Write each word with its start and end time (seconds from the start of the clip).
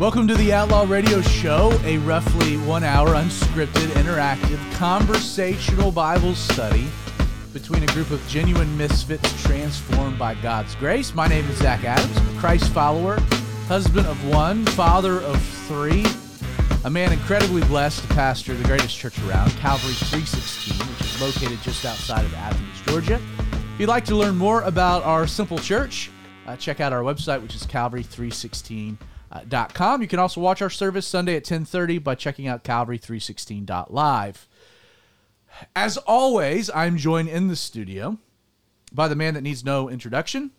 Welcome 0.00 0.26
to 0.28 0.34
the 0.34 0.50
Outlaw 0.54 0.86
Radio 0.88 1.20
Show, 1.20 1.78
a 1.84 1.98
roughly 1.98 2.56
one 2.56 2.84
hour 2.84 3.08
unscripted, 3.08 3.86
interactive, 4.02 4.58
conversational 4.76 5.92
Bible 5.92 6.34
study 6.34 6.86
between 7.52 7.82
a 7.82 7.86
group 7.88 8.10
of 8.10 8.26
genuine 8.26 8.74
misfits 8.78 9.42
transformed 9.42 10.18
by 10.18 10.36
God's 10.36 10.74
grace. 10.76 11.14
My 11.14 11.28
name 11.28 11.44
is 11.50 11.58
Zach 11.58 11.84
Adams, 11.84 12.16
a 12.16 12.40
Christ 12.40 12.72
follower, 12.72 13.20
husband 13.68 14.06
of 14.06 14.26
one, 14.26 14.64
father 14.68 15.20
of 15.20 15.38
three, 15.68 16.06
a 16.84 16.90
man 16.90 17.12
incredibly 17.12 17.60
blessed 17.64 18.00
to 18.00 18.08
pastor 18.14 18.54
the 18.54 18.64
greatest 18.64 18.96
church 18.96 19.18
around, 19.24 19.50
Calvary 19.58 19.92
316, 19.92 20.78
which 20.78 21.00
is 21.02 21.20
located 21.20 21.60
just 21.60 21.84
outside 21.84 22.24
of 22.24 22.32
Athens, 22.32 22.80
Georgia. 22.86 23.20
If 23.74 23.80
you'd 23.80 23.90
like 23.90 24.06
to 24.06 24.16
learn 24.16 24.36
more 24.36 24.62
about 24.62 25.02
our 25.02 25.26
simple 25.26 25.58
church, 25.58 26.10
uh, 26.46 26.56
check 26.56 26.80
out 26.80 26.94
our 26.94 27.02
website, 27.02 27.42
which 27.42 27.54
is 27.54 27.66
calvary316.com. 27.66 29.09
You 29.32 30.08
can 30.08 30.18
also 30.18 30.40
watch 30.40 30.60
our 30.60 30.70
service 30.70 31.06
Sunday 31.06 31.32
at 31.36 31.42
1030 31.42 31.98
by 31.98 32.14
checking 32.14 32.48
out 32.48 32.64
calvary316.live. 32.64 34.48
As 35.74 35.96
always, 35.98 36.70
I'm 36.70 36.96
joined 36.96 37.28
in 37.28 37.48
the 37.48 37.56
studio 37.56 38.18
by 38.92 39.08
the 39.08 39.16
man 39.16 39.34
that 39.34 39.42
needs 39.42 39.64
no 39.64 39.88
introduction, 39.88 40.50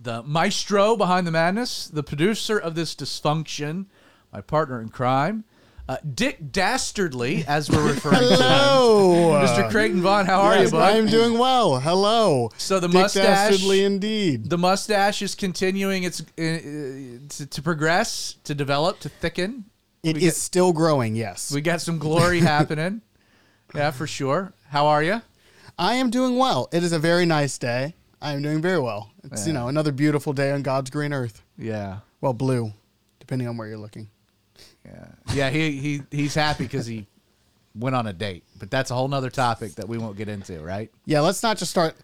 the 0.00 0.22
maestro 0.22 0.96
behind 0.96 1.26
the 1.26 1.30
madness, 1.30 1.86
the 1.86 2.02
producer 2.02 2.58
of 2.58 2.74
this 2.74 2.94
dysfunction, 2.94 3.86
my 4.32 4.40
partner 4.40 4.80
in 4.80 4.88
crime, 4.88 5.44
uh, 5.88 5.96
Dick 6.14 6.38
Dastardly, 6.52 7.44
as 7.46 7.70
we're 7.70 7.86
referring 7.86 8.18
to 8.20 8.28
him. 8.34 8.40
Hello, 8.40 9.32
Mr. 9.44 9.70
Creighton 9.70 10.00
Vaughn, 10.00 10.24
how 10.26 10.40
are 10.40 10.54
Yes, 10.56 10.66
you, 10.66 10.78
bud? 10.78 10.96
I'm 10.96 11.06
doing 11.06 11.38
well. 11.38 11.78
Hello. 11.80 12.50
So 12.56 12.80
the 12.80 12.88
Dick 12.88 13.02
mustache- 13.02 13.24
Dastardly 13.50 13.84
indeed. 13.84 14.48
the 14.48 14.58
mustache 14.58 15.20
is 15.22 15.34
continuing 15.34 16.04
its 16.04 16.20
uh, 16.20 16.24
to, 17.28 17.46
to 17.50 17.62
progress, 17.62 18.36
to 18.44 18.54
develop, 18.54 19.00
to 19.00 19.08
thicken. 19.08 19.64
It 20.02 20.16
is 20.16 20.22
get- 20.22 20.34
still 20.36 20.72
growing. 20.72 21.16
Yes, 21.16 21.52
We 21.52 21.60
got 21.60 21.80
some 21.80 21.98
glory 21.98 22.40
happening. 22.54 23.02
Yeah, 23.74 23.90
for 23.90 24.06
sure. 24.06 24.52
How 24.68 24.86
are 24.86 25.02
you? 25.02 25.20
I 25.78 25.94
am 25.94 26.10
doing 26.10 26.36
well. 26.36 26.68
It 26.72 26.82
is 26.84 26.92
a 26.92 26.98
very 26.98 27.26
nice 27.26 27.58
day. 27.58 27.94
I 28.22 28.32
am 28.32 28.42
doing 28.42 28.62
very 28.62 28.78
well. 28.78 29.10
It's 29.24 29.46
you 29.46 29.52
know 29.52 29.68
another 29.68 29.92
beautiful 29.92 30.32
day 30.32 30.50
on 30.52 30.62
God's 30.62 30.88
green 30.90 31.12
earth. 31.12 31.42
Yeah. 31.58 31.98
Well, 32.20 32.32
blue, 32.32 32.72
depending 33.20 33.48
on 33.48 33.56
where 33.56 33.66
you're 33.68 33.76
looking. 33.78 34.08
Yeah, 34.84 35.06
yeah. 35.34 35.50
He 35.50 35.72
he 35.78 36.02
he's 36.10 36.34
happy 36.34 36.64
because 36.64 36.86
he 36.86 37.06
went 37.74 37.96
on 37.96 38.06
a 38.06 38.12
date, 38.12 38.44
but 38.58 38.70
that's 38.70 38.90
a 38.90 38.94
whole 38.94 39.08
nother 39.08 39.30
topic 39.30 39.74
that 39.76 39.88
we 39.88 39.98
won't 39.98 40.16
get 40.16 40.28
into, 40.28 40.60
right? 40.60 40.90
Yeah, 41.06 41.20
let's 41.20 41.42
not 41.42 41.56
just 41.56 41.70
start. 41.70 41.94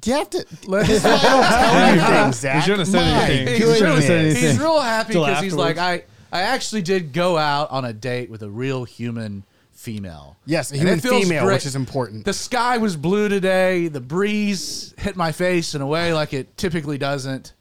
Do 0.00 0.10
you 0.10 0.16
have 0.18 0.30
to? 0.30 0.46
Let's- 0.66 0.88
This 0.88 0.98
is 0.98 1.04
why 1.04 1.20
don't 1.22 1.42
tell 1.44 1.94
you 1.94 2.22
things, 2.24 2.36
Zach. 2.36 2.62
shouldn't 2.64 2.78
have 2.80 2.88
said 2.88 3.00
My 3.00 3.24
anything. 3.24 3.48
He's 3.48 3.58
You 3.60 3.74
shouldn't 3.74 3.94
have 3.96 4.04
said 4.04 4.24
anything. 4.26 4.42
He's 4.42 4.58
real 4.58 4.80
happy 4.80 5.12
Till 5.14 5.24
because 5.26 5.42
he's 5.42 5.54
like, 5.54 5.78
I. 5.78 6.04
I 6.30 6.42
actually 6.42 6.82
did 6.82 7.14
go 7.14 7.38
out 7.38 7.70
on 7.70 7.86
a 7.86 7.92
date 7.94 8.28
with 8.28 8.42
a 8.42 8.50
real 8.50 8.84
human 8.84 9.44
female. 9.72 10.36
Yes, 10.44 10.70
a 10.70 10.74
And 10.74 10.82
human 10.82 10.98
it 10.98 11.02
feels 11.02 11.22
female, 11.24 11.44
great. 11.46 11.54
which 11.54 11.64
is 11.66 11.74
important. 11.74 12.26
The 12.26 12.34
sky 12.34 12.76
was 12.76 12.96
blue 12.96 13.30
today. 13.30 13.88
The 13.88 14.02
breeze 14.02 14.92
hit 14.98 15.16
my 15.16 15.32
face 15.32 15.74
in 15.74 15.80
a 15.80 15.86
way 15.86 16.12
like 16.12 16.34
it 16.34 16.54
typically 16.58 16.98
doesn't. 16.98 17.54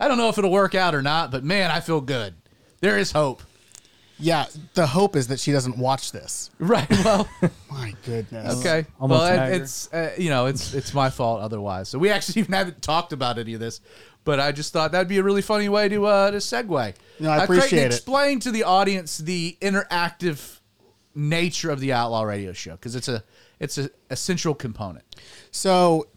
I 0.00 0.08
don't 0.08 0.16
know 0.16 0.30
if 0.30 0.38
it'll 0.38 0.50
work 0.50 0.74
out 0.74 0.94
or 0.94 1.02
not, 1.02 1.30
but 1.32 1.44
man, 1.44 1.70
I 1.70 1.80
feel 1.80 2.00
good. 2.00 2.32
There 2.80 2.96
is 2.96 3.12
hope. 3.12 3.42
Yeah, 4.18 4.46
the 4.74 4.86
hope 4.86 5.16
is 5.16 5.26
that 5.28 5.40
she 5.40 5.52
doesn't 5.52 5.76
watch 5.78 6.12
this. 6.12 6.50
Right. 6.58 6.88
Well, 7.04 7.28
My 7.70 7.94
goodness. 8.06 8.60
okay. 8.60 8.86
I'm 9.00 9.10
well, 9.10 9.24
it- 9.52 9.60
it's 9.62 9.92
uh, 9.92 10.12
you 10.16 10.30
know, 10.30 10.46
it's 10.46 10.72
it's 10.74 10.94
my 10.94 11.10
fault 11.10 11.40
otherwise. 11.40 11.88
So 11.88 11.98
we 11.98 12.10
actually 12.10 12.40
even 12.42 12.54
haven't 12.54 12.80
talked 12.82 13.12
about 13.12 13.38
any 13.38 13.54
of 13.54 13.60
this, 13.60 13.80
but 14.24 14.40
I 14.40 14.52
just 14.52 14.72
thought 14.72 14.92
that'd 14.92 15.08
be 15.08 15.18
a 15.18 15.22
really 15.22 15.42
funny 15.42 15.68
way 15.68 15.88
to 15.88 16.06
uh 16.06 16.30
to 16.30 16.36
segue. 16.38 16.94
No, 17.20 17.30
I 17.30 17.38
Uh, 17.38 17.46
Creighton, 17.46 17.56
appreciate 17.58 17.82
it. 17.86 17.94
Explain 17.94 18.40
to 18.40 18.50
the 18.50 18.64
audience 18.64 19.18
the 19.18 19.56
interactive 19.60 20.60
nature 21.14 21.70
of 21.70 21.80
the 21.80 21.92
Outlaw 21.92 22.22
Radio 22.22 22.52
Show 22.52 22.72
because 22.72 22.94
it's 22.96 23.08
a 23.08 23.22
it's 23.60 23.78
a 23.78 23.90
essential 24.10 24.54
component. 24.54 25.04
So, 25.50 26.08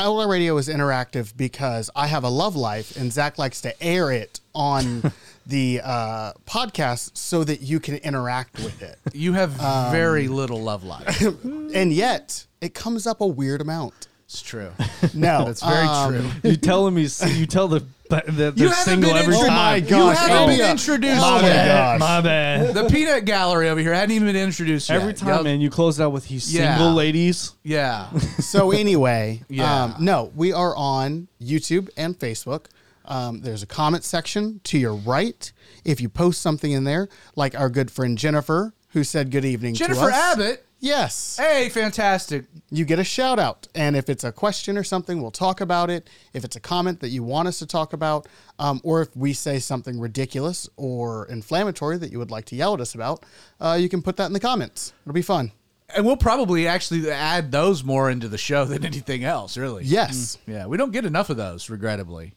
Outlaw 0.00 0.24
Radio 0.24 0.56
is 0.56 0.66
interactive 0.66 1.36
because 1.36 1.90
I 1.94 2.06
have 2.06 2.24
a 2.24 2.30
love 2.30 2.56
life, 2.56 2.96
and 2.96 3.12
Zach 3.12 3.36
likes 3.36 3.60
to 3.60 3.82
air 3.82 4.10
it 4.10 4.40
on 4.54 5.12
the 5.46 5.82
uh, 5.84 6.32
podcast 6.46 7.18
so 7.18 7.44
that 7.44 7.60
you 7.60 7.80
can 7.80 7.96
interact 7.96 8.54
with 8.60 8.80
it. 8.80 8.98
You 9.12 9.34
have 9.34 9.60
Um, 9.60 9.92
very 9.92 10.26
little 10.26 10.62
love 10.62 10.84
life. 10.84 11.20
and 11.44 11.92
yet, 11.92 12.46
it 12.62 12.72
comes 12.72 13.06
up 13.06 13.20
a 13.20 13.26
weird 13.26 13.60
amount. 13.60 14.08
It's 14.30 14.42
true. 14.42 14.70
No, 15.14 15.46
That's 15.46 15.60
very 15.62 15.86
um, 15.88 16.12
true. 16.12 16.50
You 16.50 16.56
telling 16.56 16.94
me? 16.94 17.02
You 17.34 17.46
tell 17.46 17.66
the 17.66 17.80
the, 18.10 18.22
the 18.28 18.52
You 18.54 18.68
haven't 18.68 18.84
single 18.84 19.10
every 19.10 19.34
intro- 19.34 19.48
Oh 19.48 19.50
my 19.50 19.80
time. 19.80 19.84
You 19.84 19.90
gosh! 19.90 20.18
haven't 20.18 20.36
oh, 20.36 20.46
been 20.46 20.70
introduced 20.70 21.20
Oh 21.20 21.42
my 21.42 21.48
yet. 21.48 21.66
gosh. 21.66 22.00
My 22.00 22.20
bad. 22.20 22.74
The 22.74 22.88
peanut 22.88 23.24
gallery 23.24 23.68
over 23.68 23.80
here 23.80 23.92
hadn't 23.92 24.14
even 24.14 24.28
been 24.28 24.36
introduced 24.36 24.88
yet. 24.88 25.00
Every 25.00 25.14
time, 25.14 25.28
Yup. 25.30 25.44
man, 25.44 25.60
you 25.60 25.68
close 25.68 25.98
it 25.98 26.04
out 26.04 26.12
with 26.12 26.26
"He's 26.26 26.52
Yeah. 26.54 26.76
single, 26.76 26.94
ladies." 26.94 27.54
Yeah. 27.64 28.08
So 28.40 28.70
anyway, 28.70 29.42
Yeah. 29.48 29.84
um, 29.84 29.94
no, 29.98 30.30
we 30.36 30.52
are 30.52 30.76
on 30.76 31.26
YouTube 31.42 31.88
and 31.96 32.16
Facebook. 32.16 32.66
Um, 33.06 33.40
there's 33.40 33.62
a 33.64 33.66
comment 33.66 34.04
section 34.04 34.60
to 34.64 34.78
your 34.78 34.94
right. 34.94 35.50
If 35.84 36.00
you 36.00 36.08
post 36.08 36.40
something 36.40 36.70
in 36.70 36.84
there, 36.84 37.08
like 37.34 37.58
our 37.58 37.68
good 37.68 37.90
friend 37.90 38.16
Jennifer, 38.16 38.74
who 38.90 39.02
said 39.02 39.30
good 39.32 39.44
evening 39.44 39.74
to 39.74 39.78
Jennifer 39.80 40.10
us. 40.10 40.14
Abbott. 40.14 40.64
Yes. 40.80 41.36
Hey, 41.36 41.68
fantastic. 41.68 42.46
you 42.70 42.86
get 42.86 42.98
a 42.98 43.04
shout 43.04 43.38
out. 43.38 43.68
And 43.74 43.94
if 43.96 44.08
it's 44.08 44.24
a 44.24 44.32
question 44.32 44.78
or 44.78 44.82
something, 44.82 45.20
we'll 45.20 45.30
talk 45.30 45.60
about 45.60 45.90
it. 45.90 46.08
If 46.32 46.42
it's 46.44 46.56
a 46.56 46.60
comment 46.60 47.00
that 47.00 47.08
you 47.10 47.22
want 47.22 47.48
us 47.48 47.58
to 47.58 47.66
talk 47.66 47.92
about, 47.92 48.26
um, 48.58 48.80
or 48.82 49.02
if 49.02 49.14
we 49.14 49.34
say 49.34 49.58
something 49.58 50.00
ridiculous 50.00 50.68
or 50.76 51.26
inflammatory 51.26 51.98
that 51.98 52.10
you 52.10 52.18
would 52.18 52.30
like 52.30 52.46
to 52.46 52.56
yell 52.56 52.72
at 52.74 52.80
us 52.80 52.94
about, 52.94 53.24
uh, 53.60 53.76
you 53.78 53.88
can 53.90 54.00
put 54.00 54.16
that 54.16 54.26
in 54.26 54.32
the 54.32 54.40
comments. 54.40 54.94
It'll 55.04 55.12
be 55.12 55.22
fun. 55.22 55.52
And 55.94 56.06
we'll 56.06 56.16
probably 56.16 56.66
actually 56.66 57.10
add 57.10 57.52
those 57.52 57.84
more 57.84 58.10
into 58.10 58.28
the 58.28 58.38
show 58.38 58.64
than 58.66 58.84
anything 58.84 59.22
else, 59.22 59.58
really. 59.58 59.84
Yes. 59.84 60.38
Yeah, 60.46 60.66
we 60.66 60.78
don't 60.78 60.92
get 60.92 61.04
enough 61.04 61.28
of 61.28 61.36
those, 61.36 61.68
regrettably. 61.68 62.34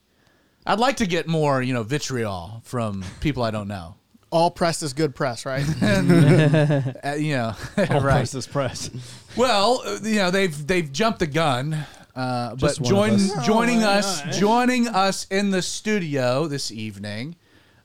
I'd 0.65 0.79
like 0.79 0.97
to 0.97 1.05
get 1.05 1.27
more, 1.27 1.61
you 1.61 1.73
know, 1.73 1.83
vitriol 1.83 2.61
from 2.63 3.05
people 3.21 3.43
I 3.43 3.51
don't 3.51 3.67
know. 3.67 3.95
All 4.33 4.49
press 4.49 4.81
is 4.81 4.93
good 4.93 5.13
press, 5.15 5.45
right? 5.45 5.63
Uh, 7.03 7.15
you 7.17 7.33
know, 7.35 7.55
All 7.77 7.85
right. 8.01 8.01
press 8.01 8.33
is 8.33 8.47
press. 8.47 8.89
Well, 9.37 9.81
uh, 9.85 9.99
you 10.01 10.15
know 10.15 10.31
they've 10.31 10.67
they've 10.67 10.91
jumped 10.91 11.19
the 11.19 11.27
gun, 11.27 11.85
uh, 12.15 12.55
but 12.55 12.81
join 12.81 13.11
us. 13.11 13.45
joining 13.45 13.83
us 13.83 14.37
joining 14.37 14.87
us 14.87 15.25
in 15.29 15.51
the 15.51 15.61
studio 15.61 16.47
this 16.47 16.71
evening 16.71 17.35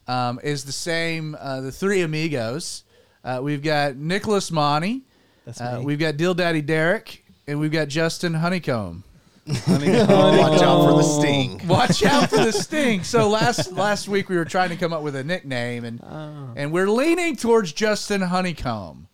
um, 0.06 0.40
is 0.42 0.64
the 0.64 0.72
same 0.72 1.36
uh, 1.38 1.60
the 1.60 1.70
three 1.72 2.00
amigos. 2.00 2.84
Uh, 3.22 3.40
we've 3.42 3.62
got 3.62 3.96
Nicholas 3.96 4.50
Monty, 4.50 5.02
That's 5.44 5.60
uh, 5.60 5.80
me. 5.80 5.84
we've 5.84 5.98
got 5.98 6.16
Deal 6.16 6.32
Daddy 6.34 6.62
Derek, 6.62 7.24
and 7.46 7.60
we've 7.60 7.72
got 7.72 7.88
Justin 7.88 8.32
Honeycomb. 8.34 9.04
Watch 9.68 10.62
out 10.62 10.84
for 10.84 10.92
the 10.96 11.02
sting. 11.02 11.60
Watch 11.66 12.04
out 12.04 12.28
for 12.30 12.36
the 12.36 12.52
sting. 12.52 13.02
So 13.02 13.28
last 13.28 13.72
last 13.72 14.06
week 14.08 14.28
we 14.28 14.36
were 14.36 14.44
trying 14.44 14.68
to 14.70 14.76
come 14.76 14.92
up 14.92 15.02
with 15.02 15.16
a 15.16 15.24
nickname, 15.24 15.84
and 15.84 16.02
Oh. 16.02 16.52
and 16.56 16.70
we're 16.72 16.88
leaning 16.90 17.34
towards 17.36 17.72
Justin 17.72 18.20
Honeycomb. 18.20 19.08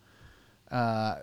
Uh, 0.71 1.15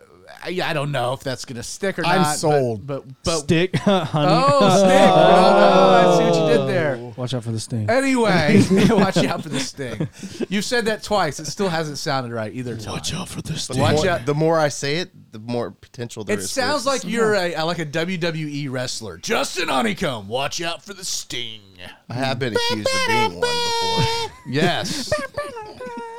I, 0.44 0.58
I 0.64 0.72
don't 0.72 0.92
know 0.92 1.12
if 1.12 1.20
that's 1.20 1.44
gonna 1.44 1.62
stick 1.62 1.98
or 1.98 2.02
not. 2.02 2.10
I'm 2.10 2.22
not. 2.22 2.28
but- 2.32 2.36
sold. 2.38 2.86
But 2.86 3.04
but, 3.22 3.38
Stick, 3.40 3.76
honey. 3.84 4.08
oh, 4.32 4.78
stick. 4.78 5.00
Oh, 5.12 6.14
I 6.14 6.18
see 6.18 6.24
what 6.40 6.50
you 6.50 6.56
did 6.58 6.68
there. 6.68 6.96
Watch 7.16 7.34
out 7.34 7.44
for 7.44 7.52
the 7.52 7.60
sting. 7.60 7.88
Anyway, 7.90 8.62
watch 8.90 9.18
out 9.18 9.42
for 9.42 9.48
the 9.48 9.60
sting. 9.60 10.08
You've 10.48 10.64
said 10.64 10.86
that 10.86 11.02
twice. 11.02 11.38
It 11.40 11.46
still 11.46 11.68
hasn't 11.68 11.98
sounded 11.98 12.32
right 12.32 12.52
either 12.54 12.76
time. 12.76 12.94
Watch 12.94 13.12
out 13.14 13.28
for 13.28 13.42
the 13.42 13.52
The 13.52 13.58
sting. 13.58 13.80
Watch 13.80 13.96
more, 13.96 14.08
out. 14.08 14.26
the 14.26 14.34
more 14.34 14.58
I 14.58 14.68
say 14.68 14.96
it, 14.96 15.10
the 15.32 15.38
more 15.38 15.70
potential 15.70 16.24
there 16.24 16.36
It 16.36 16.40
is. 16.40 16.46
for 16.52 16.60
sounds 16.60 16.86
like 16.86 17.04
you're 17.04 17.34
a, 17.34 17.54
a- 17.54 17.64
like 17.64 17.78
a 17.78 17.86
WWE 17.86 18.70
wrestler. 18.70 19.18
Justin 19.18 19.68
Honeycomb, 19.68 20.28
watch 20.28 20.60
out 20.60 20.82
for 20.82 20.94
the 20.94 21.04
sting. 21.04 21.60
I 22.08 22.14
have 22.14 22.38
been 22.38 22.54
accused 22.54 22.88
of 22.88 23.06
being 23.08 23.40
one 23.40 23.40
before. 23.40 24.28
Yes. 24.48 25.12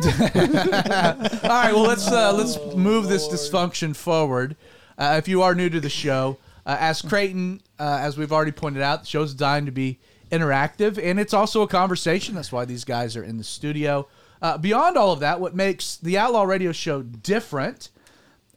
All 0.04 0.10
right. 1.50 1.72
Well, 1.74 1.84
let's 1.84 2.10
uh, 2.12 2.34
let's 2.34 2.58
move 2.76 3.08
this 3.08 3.28
dysfunction 3.28 3.96
forward. 3.96 4.56
Uh, 4.98 5.16
if 5.18 5.28
you 5.28 5.42
are 5.42 5.56
new 5.56 5.70
to 5.70 5.80
the 5.80 5.90
show, 5.90 6.38
uh, 6.66 6.78
as 6.80 7.02
Creighton, 7.02 7.62
uh, 7.80 8.00
as 8.02 8.18
we've 8.18 8.32
already 8.32 8.52
pointed 8.52 8.82
out, 8.82 9.02
the 9.02 9.06
show's 9.08 9.34
designed 9.34 9.66
to 9.66 9.72
be 9.72 10.00
interactive, 10.34 11.00
and 11.02 11.20
it's 11.20 11.34
also 11.34 11.62
a 11.62 11.68
conversation. 11.68 12.34
That's 12.34 12.52
why 12.52 12.66
these 12.66 12.84
guys 12.84 13.16
are 13.16 13.24
in 13.24 13.38
the 13.38 13.44
studio. 13.44 14.08
Uh, 14.42 14.58
beyond 14.58 14.98
all 14.98 15.12
of 15.12 15.20
that, 15.20 15.40
what 15.40 15.56
makes 15.56 15.96
the 15.96 16.18
Outlaw 16.18 16.44
Radio 16.44 16.72
Show 16.72 17.04
different, 17.04 17.90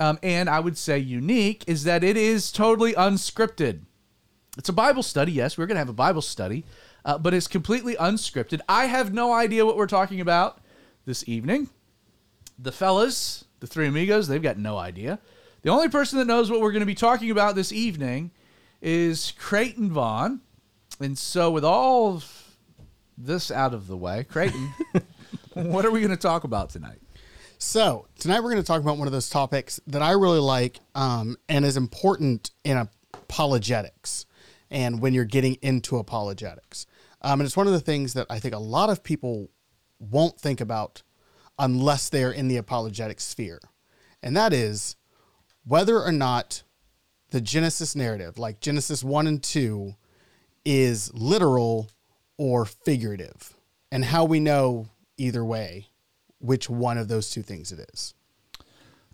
um, 0.00 0.18
and 0.22 0.48
I 0.48 0.58
would 0.58 0.78
say 0.78 0.98
unique, 0.98 1.62
is 1.66 1.84
that 1.84 2.02
it 2.02 2.16
is 2.16 2.50
totally 2.50 2.94
unscripted. 2.94 3.82
It's 4.58 4.70
a 4.70 4.72
Bible 4.72 5.02
study, 5.02 5.32
yes. 5.32 5.58
We're 5.58 5.66
going 5.66 5.76
to 5.76 5.80
have 5.80 5.88
a 5.88 5.92
Bible 5.92 6.22
study, 6.22 6.64
uh, 7.04 7.18
but 7.18 7.34
it's 7.34 7.46
completely 7.46 7.94
unscripted. 7.96 8.60
I 8.68 8.86
have 8.86 9.12
no 9.12 9.32
idea 9.32 9.66
what 9.66 9.76
we're 9.76 9.86
talking 9.86 10.20
about 10.20 10.60
this 11.04 11.28
evening. 11.28 11.68
The 12.58 12.72
fellas, 12.72 13.44
the 13.60 13.66
three 13.66 13.86
amigos, 13.86 14.28
they've 14.28 14.42
got 14.42 14.58
no 14.58 14.78
idea. 14.78 15.20
The 15.62 15.70
only 15.70 15.88
person 15.88 16.18
that 16.18 16.26
knows 16.26 16.50
what 16.50 16.60
we're 16.60 16.72
going 16.72 16.80
to 16.80 16.86
be 16.86 16.94
talking 16.94 17.30
about 17.30 17.54
this 17.54 17.70
evening 17.70 18.30
is 18.80 19.32
Creighton 19.38 19.92
Vaughn. 19.92 20.40
And 21.00 21.18
so, 21.18 21.50
with 21.50 21.64
all 21.64 22.22
this 23.18 23.50
out 23.50 23.74
of 23.74 23.86
the 23.86 23.96
way, 23.96 24.24
Creighton, 24.24 24.72
what 25.54 25.84
are 25.84 25.90
we 25.90 26.00
going 26.00 26.10
to 26.10 26.16
talk 26.16 26.44
about 26.44 26.70
tonight? 26.70 27.00
So 27.58 28.06
tonight 28.18 28.40
we're 28.40 28.50
going 28.50 28.62
to 28.62 28.66
talk 28.66 28.82
about 28.82 28.98
one 28.98 29.08
of 29.08 29.12
those 29.12 29.30
topics 29.30 29.80
that 29.86 30.02
I 30.02 30.10
really 30.10 30.40
like 30.40 30.78
um, 30.94 31.36
and 31.48 31.64
is 31.64 31.78
important 31.78 32.50
in 32.64 32.88
apologetics 33.14 34.26
and 34.70 35.00
when 35.00 35.14
you're 35.14 35.24
getting 35.24 35.54
into 35.62 35.96
apologetics. 35.96 36.86
Um, 37.22 37.40
and 37.40 37.46
it's 37.46 37.56
one 37.56 37.66
of 37.66 37.72
the 37.72 37.80
things 37.80 38.12
that 38.12 38.26
I 38.28 38.40
think 38.40 38.54
a 38.54 38.58
lot 38.58 38.90
of 38.90 39.02
people 39.02 39.50
won't 39.98 40.38
think 40.38 40.60
about 40.60 41.02
unless 41.58 42.10
they're 42.10 42.30
in 42.30 42.48
the 42.48 42.58
apologetic 42.58 43.20
sphere. 43.20 43.60
And 44.22 44.36
that 44.36 44.52
is 44.52 44.96
whether 45.64 46.02
or 46.02 46.12
not 46.12 46.62
the 47.30 47.40
Genesis 47.40 47.96
narrative, 47.96 48.38
like 48.38 48.60
Genesis 48.60 49.02
1 49.02 49.26
and 49.26 49.42
2, 49.42 49.94
is 50.66 51.14
literal 51.14 51.88
or 52.36 52.66
figurative, 52.66 53.54
and 53.90 54.04
how 54.04 54.26
we 54.26 54.40
know 54.40 54.88
either 55.16 55.42
way 55.42 55.86
which 56.38 56.68
one 56.68 56.98
of 56.98 57.08
those 57.08 57.30
two 57.30 57.42
things 57.42 57.72
it 57.72 57.88
is. 57.94 58.12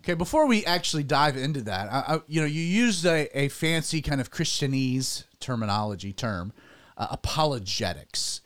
Okay, 0.01 0.15
before 0.15 0.47
we 0.47 0.65
actually 0.65 1.03
dive 1.03 1.37
into 1.37 1.61
that, 1.61 1.87
I, 1.89 2.15
I, 2.15 2.19
you 2.27 2.41
know, 2.41 2.47
you 2.47 2.61
used 2.61 3.05
a, 3.05 3.29
a 3.37 3.47
fancy 3.47 4.01
kind 4.01 4.19
of 4.19 4.29
Christianese 4.29 5.23
terminology 5.39 6.11
term, 6.11 6.51
uh, 6.97 7.07
apologetics. 7.11 8.41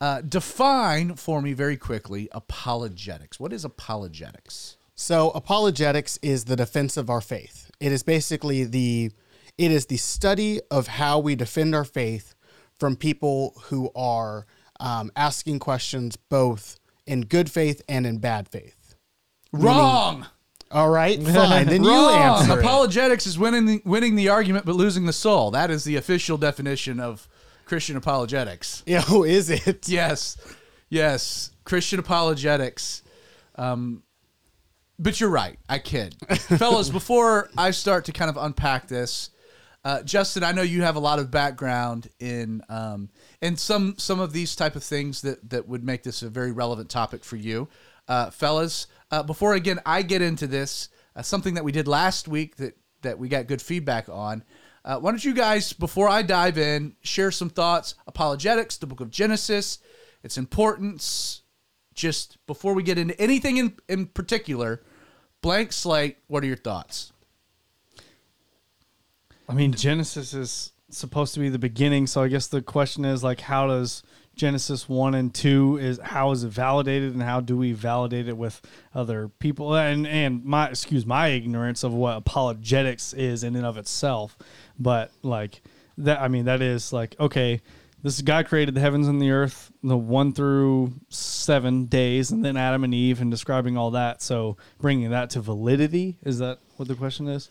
Uh, 0.00 0.20
define 0.20 1.16
for 1.16 1.42
me 1.42 1.52
very 1.52 1.76
quickly 1.76 2.28
apologetics. 2.32 3.40
What 3.40 3.52
is 3.52 3.64
apologetics? 3.64 4.76
So 4.94 5.30
apologetics 5.30 6.18
is 6.22 6.44
the 6.44 6.56
defense 6.56 6.96
of 6.96 7.10
our 7.10 7.20
faith. 7.20 7.70
It 7.80 7.90
is 7.90 8.02
basically 8.02 8.64
the 8.64 9.10
it 9.58 9.70
is 9.70 9.86
the 9.86 9.96
study 9.96 10.60
of 10.70 10.86
how 10.86 11.18
we 11.18 11.34
defend 11.34 11.74
our 11.74 11.84
faith 11.84 12.34
from 12.80 12.96
people 12.96 13.54
who 13.64 13.90
are 13.94 14.46
um, 14.80 15.12
asking 15.14 15.58
questions 15.58 16.16
both 16.16 16.80
in 17.06 17.20
good 17.20 17.50
faith 17.50 17.82
and 17.88 18.06
in 18.06 18.18
bad 18.18 18.48
faith. 18.48 18.96
Wrong. 19.52 20.26
All 20.72 20.88
right, 20.88 21.22
fine. 21.22 21.66
Then 21.66 21.84
you 21.84 21.90
answer. 21.90 22.52
it. 22.52 22.58
Apologetics 22.60 23.26
is 23.26 23.38
winning 23.38 23.66
the, 23.66 23.82
winning 23.84 24.16
the 24.16 24.28
argument 24.28 24.64
but 24.64 24.74
losing 24.74 25.04
the 25.06 25.12
soul. 25.12 25.50
That 25.50 25.70
is 25.70 25.84
the 25.84 25.96
official 25.96 26.38
definition 26.38 26.98
of 26.98 27.28
Christian 27.66 27.96
apologetics. 27.96 28.82
Yeah, 28.86 29.00
who 29.02 29.24
is 29.24 29.50
it? 29.50 29.88
Yes, 29.88 30.36
yes, 30.88 31.50
Christian 31.64 31.98
apologetics. 31.98 33.02
Um, 33.56 34.02
but 34.98 35.20
you're 35.20 35.30
right. 35.30 35.58
I 35.68 35.78
kid, 35.78 36.14
fellas. 36.38 36.88
Before 36.88 37.50
I 37.58 37.72
start 37.72 38.04
to 38.06 38.12
kind 38.12 38.30
of 38.30 38.36
unpack 38.36 38.86
this, 38.86 39.30
uh, 39.84 40.02
Justin, 40.02 40.44
I 40.44 40.52
know 40.52 40.62
you 40.62 40.82
have 40.82 40.96
a 40.96 41.00
lot 41.00 41.18
of 41.18 41.30
background 41.30 42.08
in 42.18 42.62
um, 42.68 43.08
in 43.40 43.56
some 43.56 43.94
some 43.98 44.20
of 44.20 44.32
these 44.32 44.54
type 44.54 44.76
of 44.76 44.82
things 44.82 45.22
that 45.22 45.50
that 45.50 45.66
would 45.68 45.84
make 45.84 46.02
this 46.02 46.22
a 46.22 46.28
very 46.28 46.52
relevant 46.52 46.90
topic 46.90 47.24
for 47.24 47.36
you, 47.36 47.68
uh, 48.08 48.30
fellas. 48.30 48.86
Uh, 49.10 49.22
before 49.22 49.54
again 49.54 49.80
I 49.86 50.02
get 50.02 50.22
into 50.22 50.46
this, 50.46 50.88
uh, 51.16 51.22
something 51.22 51.54
that 51.54 51.64
we 51.64 51.72
did 51.72 51.88
last 51.88 52.28
week 52.28 52.56
that 52.56 52.76
that 53.02 53.18
we 53.18 53.28
got 53.28 53.46
good 53.46 53.62
feedback 53.62 54.08
on. 54.08 54.44
Uh, 54.84 54.98
why 54.98 55.10
don't 55.10 55.24
you 55.24 55.34
guys, 55.34 55.72
before 55.72 56.08
I 56.08 56.22
dive 56.22 56.56
in, 56.56 56.96
share 57.02 57.30
some 57.30 57.50
thoughts? 57.50 57.94
Apologetics, 58.06 58.78
the 58.78 58.86
book 58.86 59.00
of 59.00 59.10
Genesis, 59.10 59.78
its 60.22 60.38
importance. 60.38 61.42
Just 61.92 62.38
before 62.46 62.72
we 62.72 62.82
get 62.82 62.96
into 62.96 63.20
anything 63.20 63.58
in, 63.58 63.74
in 63.88 64.06
particular, 64.06 64.82
blank 65.42 65.72
slate, 65.72 66.16
what 66.28 66.42
are 66.42 66.46
your 66.46 66.56
thoughts? 66.56 67.12
I 69.50 69.52
mean, 69.52 69.72
Genesis 69.72 70.32
is 70.32 70.72
supposed 70.90 71.34
to 71.34 71.40
be 71.40 71.48
the 71.48 71.58
beginning, 71.58 72.06
so 72.06 72.22
I 72.22 72.28
guess 72.28 72.46
the 72.46 72.62
question 72.62 73.04
is 73.04 73.24
like, 73.24 73.40
how 73.40 73.66
does 73.66 74.04
Genesis 74.36 74.88
one 74.88 75.16
and 75.16 75.34
two 75.34 75.76
is 75.76 75.98
how 76.00 76.30
is 76.30 76.44
it 76.44 76.50
validated, 76.50 77.14
and 77.14 77.22
how 77.22 77.40
do 77.40 77.56
we 77.56 77.72
validate 77.72 78.28
it 78.28 78.36
with 78.36 78.62
other 78.94 79.26
people? 79.26 79.74
And 79.74 80.06
and 80.06 80.44
my 80.44 80.68
excuse 80.68 81.04
my 81.04 81.28
ignorance 81.28 81.82
of 81.82 81.92
what 81.92 82.16
apologetics 82.16 83.12
is 83.12 83.42
in 83.42 83.56
and 83.56 83.66
of 83.66 83.76
itself, 83.76 84.38
but 84.78 85.10
like 85.22 85.62
that, 85.98 86.20
I 86.20 86.28
mean, 86.28 86.44
that 86.44 86.62
is 86.62 86.92
like 86.92 87.16
okay. 87.18 87.60
This 88.02 88.22
guy 88.22 88.44
created 88.44 88.74
the 88.74 88.80
heavens 88.80 89.08
and 89.08 89.20
the 89.20 89.30
earth, 89.30 89.70
the 89.82 89.94
one 89.94 90.32
through 90.32 90.94
seven 91.10 91.84
days, 91.84 92.30
and 92.30 92.42
then 92.42 92.56
Adam 92.56 92.82
and 92.82 92.94
Eve, 92.94 93.20
and 93.20 93.30
describing 93.30 93.76
all 93.76 93.90
that. 93.90 94.22
So 94.22 94.56
bringing 94.78 95.10
that 95.10 95.28
to 95.30 95.42
validity 95.42 96.16
is 96.22 96.38
that 96.38 96.60
what 96.76 96.88
the 96.88 96.94
question 96.94 97.28
is? 97.28 97.50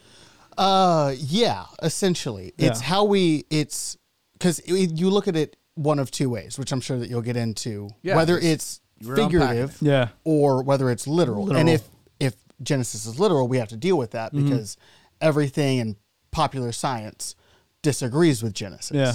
Uh, 0.59 1.15
yeah, 1.17 1.65
essentially, 1.81 2.53
it's 2.57 2.81
Yeah. 2.81 2.87
how 2.87 3.05
we. 3.05 3.45
It's 3.49 3.97
because 4.33 4.61
you 4.67 5.09
look 5.09 5.27
at 5.27 5.35
it 5.37 5.55
one 5.75 5.99
of 5.99 6.11
two 6.11 6.29
ways, 6.29 6.59
which 6.59 6.71
I'm 6.73 6.81
sure 6.81 6.99
that 6.99 7.09
you'll 7.09 7.21
get 7.21 7.37
into. 7.37 7.89
Yeah, 8.01 8.15
whether 8.17 8.37
it's- 8.37 8.51
it's 8.53 8.81
you 8.99 9.07
were 9.07 9.13
unpacking 9.15 9.39
figurative, 9.39 9.77
Yeah. 9.81 10.09
or 10.25 10.61
whether 10.61 10.89
it's 10.89 11.07
literal. 11.07 11.43
Literal. 11.45 11.59
And 11.61 11.69
if 11.69 11.89
if 12.19 12.35
Genesis 12.61 13.05
is 13.05 13.17
literal, 13.17 13.47
we 13.47 13.57
have 13.59 13.69
to 13.69 13.77
deal 13.77 13.97
with 13.97 14.11
that 14.11 14.33
Mm-hmm. 14.33 14.49
because 14.49 14.75
everything 15.21 15.77
in 15.77 15.95
popular 16.31 16.73
science 16.73 17.33
disagrees 17.81 18.43
with 18.43 18.53
Genesis. 18.53 18.91
Yeah. 18.95 19.13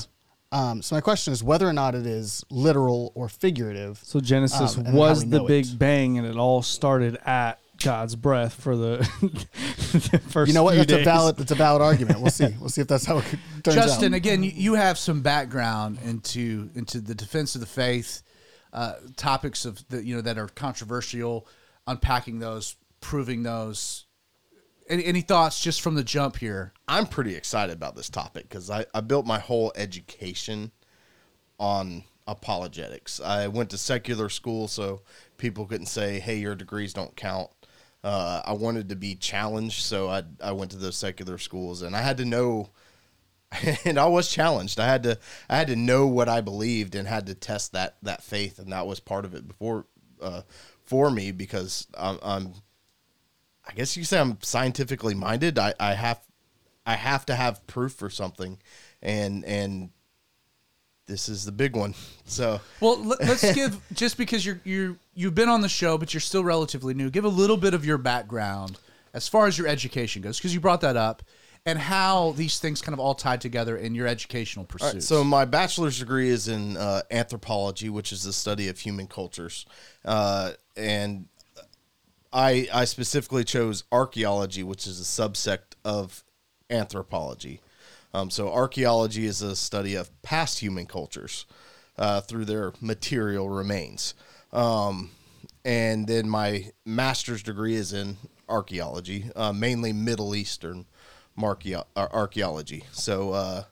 Um, 0.50 0.80
so 0.80 0.94
my 0.94 1.00
question 1.02 1.32
is 1.34 1.42
whether 1.44 1.68
or 1.68 1.72
not 1.74 1.94
it 1.94 2.06
is 2.06 2.42
literal 2.48 3.12
or 3.14 3.28
figurative. 3.28 4.00
So 4.02 4.20
Genesis 4.20 4.76
Um, 4.78 4.86
and 4.86 4.94
was 4.96 5.24
we 5.24 5.30
the 5.32 5.38
know 5.40 5.46
Big 5.46 5.66
it. 5.66 5.78
Bang, 5.78 6.16
and 6.16 6.26
it 6.26 6.36
all 6.36 6.62
started 6.62 7.18
at 7.26 7.58
God's 7.82 8.16
breath 8.16 8.54
for 8.54 8.76
the, 8.76 8.96
the 9.92 10.18
first. 10.28 10.48
You 10.48 10.54
know 10.54 10.62
what? 10.62 10.74
few 10.74 10.80
That's 10.80 10.92
a 10.92 10.96
days. 10.96 11.04
valid. 11.04 11.36
That's 11.36 11.50
a 11.50 11.54
valid 11.56 11.82
argument. 11.82 12.20
We'll 12.20 12.30
see. 12.30 12.48
We'll 12.60 12.68
see 12.68 12.80
if 12.80 12.88
that's 12.88 13.04
how 13.04 13.18
it 13.18 13.24
turns 13.24 13.38
Justin, 13.64 13.78
out. 13.78 13.86
Justin, 13.86 14.14
again, 14.14 14.42
you, 14.42 14.52
you 14.54 14.74
have 14.74 14.98
some 14.98 15.22
background 15.22 15.98
into 16.04 16.70
into 16.74 17.00
the 17.00 17.14
defense 17.14 17.54
of 17.54 17.60
the 17.60 17.66
faith, 17.66 18.22
uh, 18.72 18.94
topics 19.16 19.64
of 19.64 19.86
the 19.88 20.04
you 20.04 20.14
know 20.16 20.22
that 20.22 20.38
are 20.38 20.48
controversial, 20.48 21.46
unpacking 21.86 22.38
those, 22.38 22.76
proving 23.00 23.42
those. 23.42 24.06
Any, 24.88 25.04
any 25.06 25.20
thoughts 25.22 25.60
just 25.60 25.80
from 25.80 25.94
the 25.94 26.04
jump 26.04 26.36
here? 26.36 26.74
I'm 26.86 27.06
pretty 27.06 27.34
excited 27.34 27.72
about 27.74 27.96
this 27.96 28.10
topic 28.10 28.48
because 28.48 28.68
I, 28.68 28.84
I 28.94 29.00
built 29.00 29.24
my 29.24 29.38
whole 29.38 29.72
education 29.76 30.72
on 31.58 32.04
apologetics. 32.26 33.20
I 33.20 33.48
went 33.48 33.70
to 33.70 33.78
secular 33.78 34.28
school, 34.28 34.68
so 34.68 35.02
people 35.38 35.66
couldn't 35.66 35.86
say, 35.86 36.18
"Hey, 36.20 36.36
your 36.36 36.54
degrees 36.54 36.92
don't 36.92 37.16
count." 37.16 37.50
Uh, 38.04 38.42
I 38.44 38.52
wanted 38.52 38.90
to 38.90 38.96
be 38.96 39.14
challenged, 39.14 39.82
so 39.82 40.10
I 40.10 40.24
I 40.42 40.52
went 40.52 40.70
to 40.72 40.76
those 40.76 40.96
secular 40.96 41.38
schools, 41.38 41.80
and 41.80 41.96
I 41.96 42.02
had 42.02 42.18
to 42.18 42.26
know, 42.26 42.68
and 43.84 43.98
I 43.98 44.06
was 44.06 44.30
challenged. 44.30 44.78
I 44.78 44.86
had 44.86 45.02
to 45.04 45.18
I 45.48 45.56
had 45.56 45.68
to 45.68 45.76
know 45.76 46.06
what 46.06 46.28
I 46.28 46.42
believed 46.42 46.94
and 46.94 47.08
had 47.08 47.26
to 47.26 47.34
test 47.34 47.72
that 47.72 47.96
that 48.02 48.22
faith, 48.22 48.58
and 48.58 48.72
that 48.72 48.86
was 48.86 49.00
part 49.00 49.24
of 49.24 49.34
it 49.34 49.48
before 49.48 49.86
uh, 50.20 50.42
for 50.84 51.10
me 51.10 51.32
because 51.32 51.86
I'm, 51.96 52.18
I'm 52.22 52.52
I 53.66 53.72
guess 53.72 53.96
you 53.96 54.04
say 54.04 54.20
I'm 54.20 54.38
scientifically 54.42 55.14
minded. 55.14 55.58
I, 55.58 55.72
I 55.80 55.94
have 55.94 56.20
I 56.84 56.96
have 56.96 57.24
to 57.26 57.34
have 57.34 57.66
proof 57.66 57.92
for 57.94 58.10
something, 58.10 58.58
and 59.00 59.46
and 59.46 59.90
this 61.06 61.28
is 61.28 61.44
the 61.44 61.52
big 61.52 61.76
one. 61.76 61.94
So 62.24 62.60
Well, 62.80 63.02
let, 63.02 63.20
let's 63.20 63.52
give 63.54 63.80
just 63.92 64.16
because 64.16 64.44
you're 64.44 64.60
you 64.64 64.98
you've 65.14 65.34
been 65.34 65.48
on 65.48 65.60
the 65.60 65.68
show, 65.68 65.98
but 65.98 66.14
you're 66.14 66.20
still 66.20 66.44
relatively 66.44 66.94
new. 66.94 67.10
Give 67.10 67.24
a 67.24 67.28
little 67.28 67.56
bit 67.56 67.74
of 67.74 67.84
your 67.84 67.98
background 67.98 68.78
as 69.12 69.28
far 69.28 69.46
as 69.46 69.56
your 69.56 69.68
education 69.68 70.22
goes, 70.22 70.38
because 70.38 70.52
you 70.52 70.60
brought 70.60 70.80
that 70.80 70.96
up, 70.96 71.22
and 71.66 71.78
how 71.78 72.32
these 72.32 72.58
things 72.58 72.82
kind 72.82 72.94
of 72.94 73.00
all 73.00 73.14
tied 73.14 73.40
together 73.40 73.76
in 73.76 73.94
your 73.94 74.06
educational 74.06 74.64
pursuits. 74.64 74.94
right, 74.94 75.02
so 75.02 75.22
my 75.22 75.44
bachelor's 75.44 75.98
degree 75.98 76.28
is 76.28 76.48
in 76.48 76.76
uh, 76.76 77.02
anthropology, 77.10 77.88
which 77.88 78.12
is 78.12 78.24
the 78.24 78.32
study 78.32 78.68
of 78.68 78.78
human 78.78 79.06
cultures, 79.06 79.66
uh, 80.04 80.52
and 80.76 81.26
I 82.32 82.68
I 82.72 82.84
specifically 82.86 83.44
chose 83.44 83.84
archaeology, 83.92 84.62
which 84.62 84.86
is 84.86 85.00
a 85.00 85.04
subsect 85.04 85.76
of 85.84 86.24
anthropology. 86.70 87.60
Um, 88.14 88.30
so 88.30 88.48
archaeology 88.48 89.26
is 89.26 89.42
a 89.42 89.56
study 89.56 89.96
of 89.96 90.10
past 90.22 90.60
human 90.60 90.86
cultures 90.86 91.46
uh, 91.98 92.20
through 92.20 92.44
their 92.44 92.72
material 92.80 93.48
remains. 93.48 94.14
Um, 94.52 95.10
and 95.64 96.06
then 96.06 96.28
my 96.28 96.70
master's 96.86 97.42
degree 97.42 97.74
is 97.74 97.92
in 97.92 98.16
archaeology, 98.48 99.30
uh, 99.34 99.52
mainly 99.52 99.92
Middle 99.92 100.36
Eastern 100.36 100.86
archaeology. 101.36 102.84
So 102.92 103.32
uh, 103.32 103.64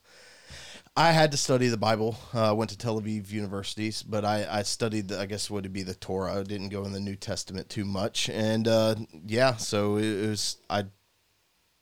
I 0.97 1.13
had 1.13 1.31
to 1.31 1.37
study 1.37 1.69
the 1.69 1.77
Bible. 1.77 2.19
I 2.35 2.49
uh, 2.49 2.55
went 2.55 2.71
to 2.71 2.79
Tel 2.79 3.01
Aviv 3.01 3.31
universities, 3.31 4.03
but 4.03 4.25
I, 4.25 4.45
I 4.51 4.63
studied, 4.63 5.09
the, 5.09 5.21
I 5.21 5.27
guess, 5.27 5.51
would 5.51 5.73
be 5.73 5.85
the 5.85 5.95
Torah. 5.95 6.41
I 6.41 6.43
didn't 6.43 6.71
go 6.71 6.85
in 6.85 6.93
the 6.93 6.99
New 6.99 7.15
Testament 7.15 7.69
too 7.69 7.85
much. 7.85 8.29
And 8.29 8.67
uh, 8.67 8.97
yeah, 9.25 9.55
so 9.57 9.99
it 9.99 10.27
was, 10.27 10.57
I'd 10.69 10.91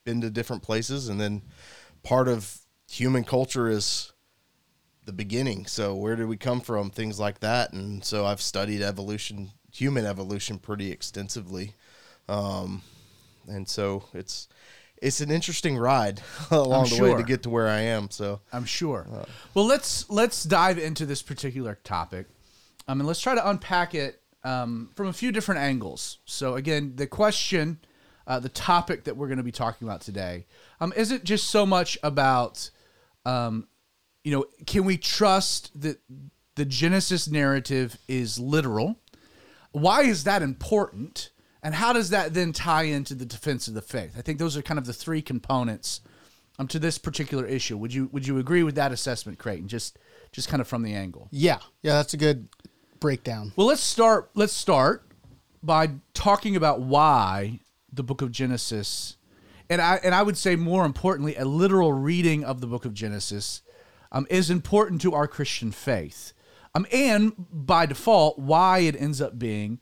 been 0.05 0.21
to 0.21 0.31
different 0.31 0.63
places. 0.63 1.09
And 1.09 1.19
then 1.19 1.41
part 2.03 2.29
of 2.29 2.59
human 2.89 3.25
culture 3.25 3.69
is 3.69 4.13
the 5.05 5.13
beginning. 5.13 5.67
So 5.67 5.95
where 5.95 6.17
did 6.17 6.27
we 6.27 6.37
come 6.37 6.61
from? 6.61 6.91
Things 6.91 7.19
like 7.19 7.41
that. 7.41 7.73
And 7.73 8.05
so 8.05 8.27
I've 8.27 8.41
studied 8.41 8.83
evolution, 8.83 9.51
human 9.73 10.07
evolution, 10.07 10.59
pretty 10.59 10.91
extensively. 10.91 11.75
Um, 12.29 12.83
and 13.49 13.69
so 13.69 14.05
it's 14.13 14.49
it's 15.03 15.21
an 15.21 15.31
interesting 15.31 15.79
ride 15.79 16.21
along 16.51 16.91
the 16.91 17.03
way 17.03 17.15
to 17.15 17.23
get 17.23 17.43
to 17.45 17.51
where 17.51 17.69
I 17.69 17.81
am. 17.81 18.11
So 18.11 18.41
I'm 18.53 18.65
sure. 18.65 19.07
well, 19.55 19.65
let's 19.65 20.09
let's 20.11 20.45
dive 20.45 20.79
into 20.79 21.07
this 21.07 21.23
particular 21.23 21.79
topic. 21.83 22.27
I 22.87 22.95
mean, 22.95 23.07
let's 23.07 23.21
try 23.21 23.35
to 23.35 23.49
unpack 23.49 23.95
it 23.95 24.21
um, 24.45 24.91
from 24.95 25.09
a 25.09 25.13
few 25.13 25.33
different 25.33 25.61
angles. 25.61 26.19
So 26.25 26.55
again, 26.55 26.95
the 26.97 27.07
question, 27.07 27.79
uh, 28.27 28.39
the 28.41 28.49
topic 28.49 29.05
that 29.05 29.17
we're 29.17 29.27
going 29.27 29.39
to 29.39 29.45
be 29.45 29.53
talking 29.53 29.87
about 29.87 30.01
today, 30.01 30.47
um, 30.81 30.93
isn't 30.97 31.25
just 31.25 31.51
so 31.51 31.67
much 31.67 31.99
about, 32.03 32.71
um, 33.25 33.67
you 34.25 34.33
know, 34.33 34.45
can 34.67 34.85
we 34.85 34.97
trust 34.97 35.79
that 35.81 36.01
the 36.57 36.65
Genesis 36.65 37.29
narrative 37.29 37.99
is 38.09 38.39
literal? 38.39 38.97
Why 39.73 40.03
is 40.03 40.25
that 40.25 40.43
important? 40.43 41.31
And 41.63 41.75
how 41.75 41.93
does 41.93 42.11
that 42.11 42.35
then 42.35 42.53
tie 42.53 42.85
into 42.85 43.15
the 43.15 43.27
defense 43.27 43.69
of 43.69 43.75
the 43.75 43.83
faith? 43.83 44.15
I 44.17 44.23
think 44.23 44.39
those 44.39 44.57
are 44.57 44.63
kind 44.63 44.79
of 44.79 44.87
the 44.87 44.93
three 44.93 45.23
components 45.23 46.01
um, 46.59 46.67
to 46.69 46.79
this 46.79 46.99
particular 46.99 47.47
issue. 47.47 47.77
Would 47.77 47.93
you 47.93 48.09
would 48.13 48.27
you 48.27 48.39
agree 48.39 48.63
with 48.63 48.75
that 48.77 48.93
assessment, 48.93 49.39
Creighton? 49.39 49.69
Just 49.69 49.99
just 50.33 50.49
kind 50.49 50.61
of 50.61 50.69
from 50.69 50.83
the 50.83 50.95
angle. 50.95 51.29
Yeah, 51.31 51.59
yeah, 51.83 51.95
that's 51.95 52.15
a 52.15 52.17
good 52.17 52.49
breakdown. 52.99 53.53
Well, 53.57 53.67
let's 53.67 53.83
start. 53.83 54.31
Let's 54.35 54.53
start 54.53 55.07
by 55.63 55.91
talking 56.15 56.57
about 56.57 56.81
why 56.81 57.61
the 57.93 58.03
Book 58.03 58.23
of 58.23 58.31
Genesis, 58.31 59.17
and 59.69 59.81
I 59.81 60.01
and 60.03 60.15
I 60.15 60.23
would 60.23 60.37
say 60.37 60.57
more 60.57 60.85
importantly, 60.85 61.37
a 61.37 61.45
literal 61.45 61.93
reading 61.93 62.45
of 62.45 62.61
the 62.61 62.67
Book 62.67 62.85
of 62.85 62.95
Genesis, 62.95 63.63
um, 64.13 64.27
is 64.31 64.51
important 64.51 65.01
to 65.03 65.15
our 65.15 65.29
Christian 65.29 65.73
faith, 65.73 66.33
um, 66.75 66.87
and 66.93 67.33
by 67.37 67.87
default, 67.87 68.39
why 68.39 68.81
it 68.81 69.01
ends 69.01 69.21
up 69.21 69.39
being 69.39 69.81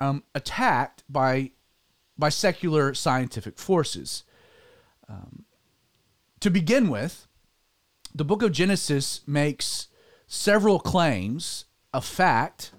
um, 0.00 0.24
attacked 0.34 1.04
by 1.08 1.52
by 2.16 2.28
secular 2.28 2.94
scientific 2.94 3.58
forces. 3.58 4.24
Um, 5.08 5.44
to 6.40 6.50
begin 6.50 6.88
with, 6.88 7.26
the 8.14 8.24
Book 8.24 8.42
of 8.42 8.52
Genesis 8.52 9.20
makes 9.26 9.88
several 10.26 10.78
claims 10.78 11.64
of 11.92 12.04
fact 12.04 12.72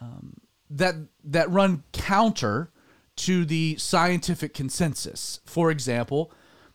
um, 0.00 0.34
that 0.68 0.94
that 1.22 1.50
run 1.50 1.82
counter 1.92 2.70
to 3.16 3.44
the 3.44 3.76
scientific 3.76 4.54
consensus. 4.54 5.40
For 5.44 5.70
example, 5.70 6.32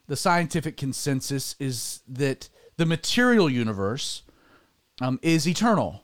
the 0.08 0.16
scientific 0.16 0.78
consensus 0.78 1.56
is 1.60 2.02
that 2.08 2.50
the 2.78 2.86
material 2.86 3.50
universe 3.50 4.24
um, 5.02 5.20
is 5.22 5.48
eternal, 5.48 6.04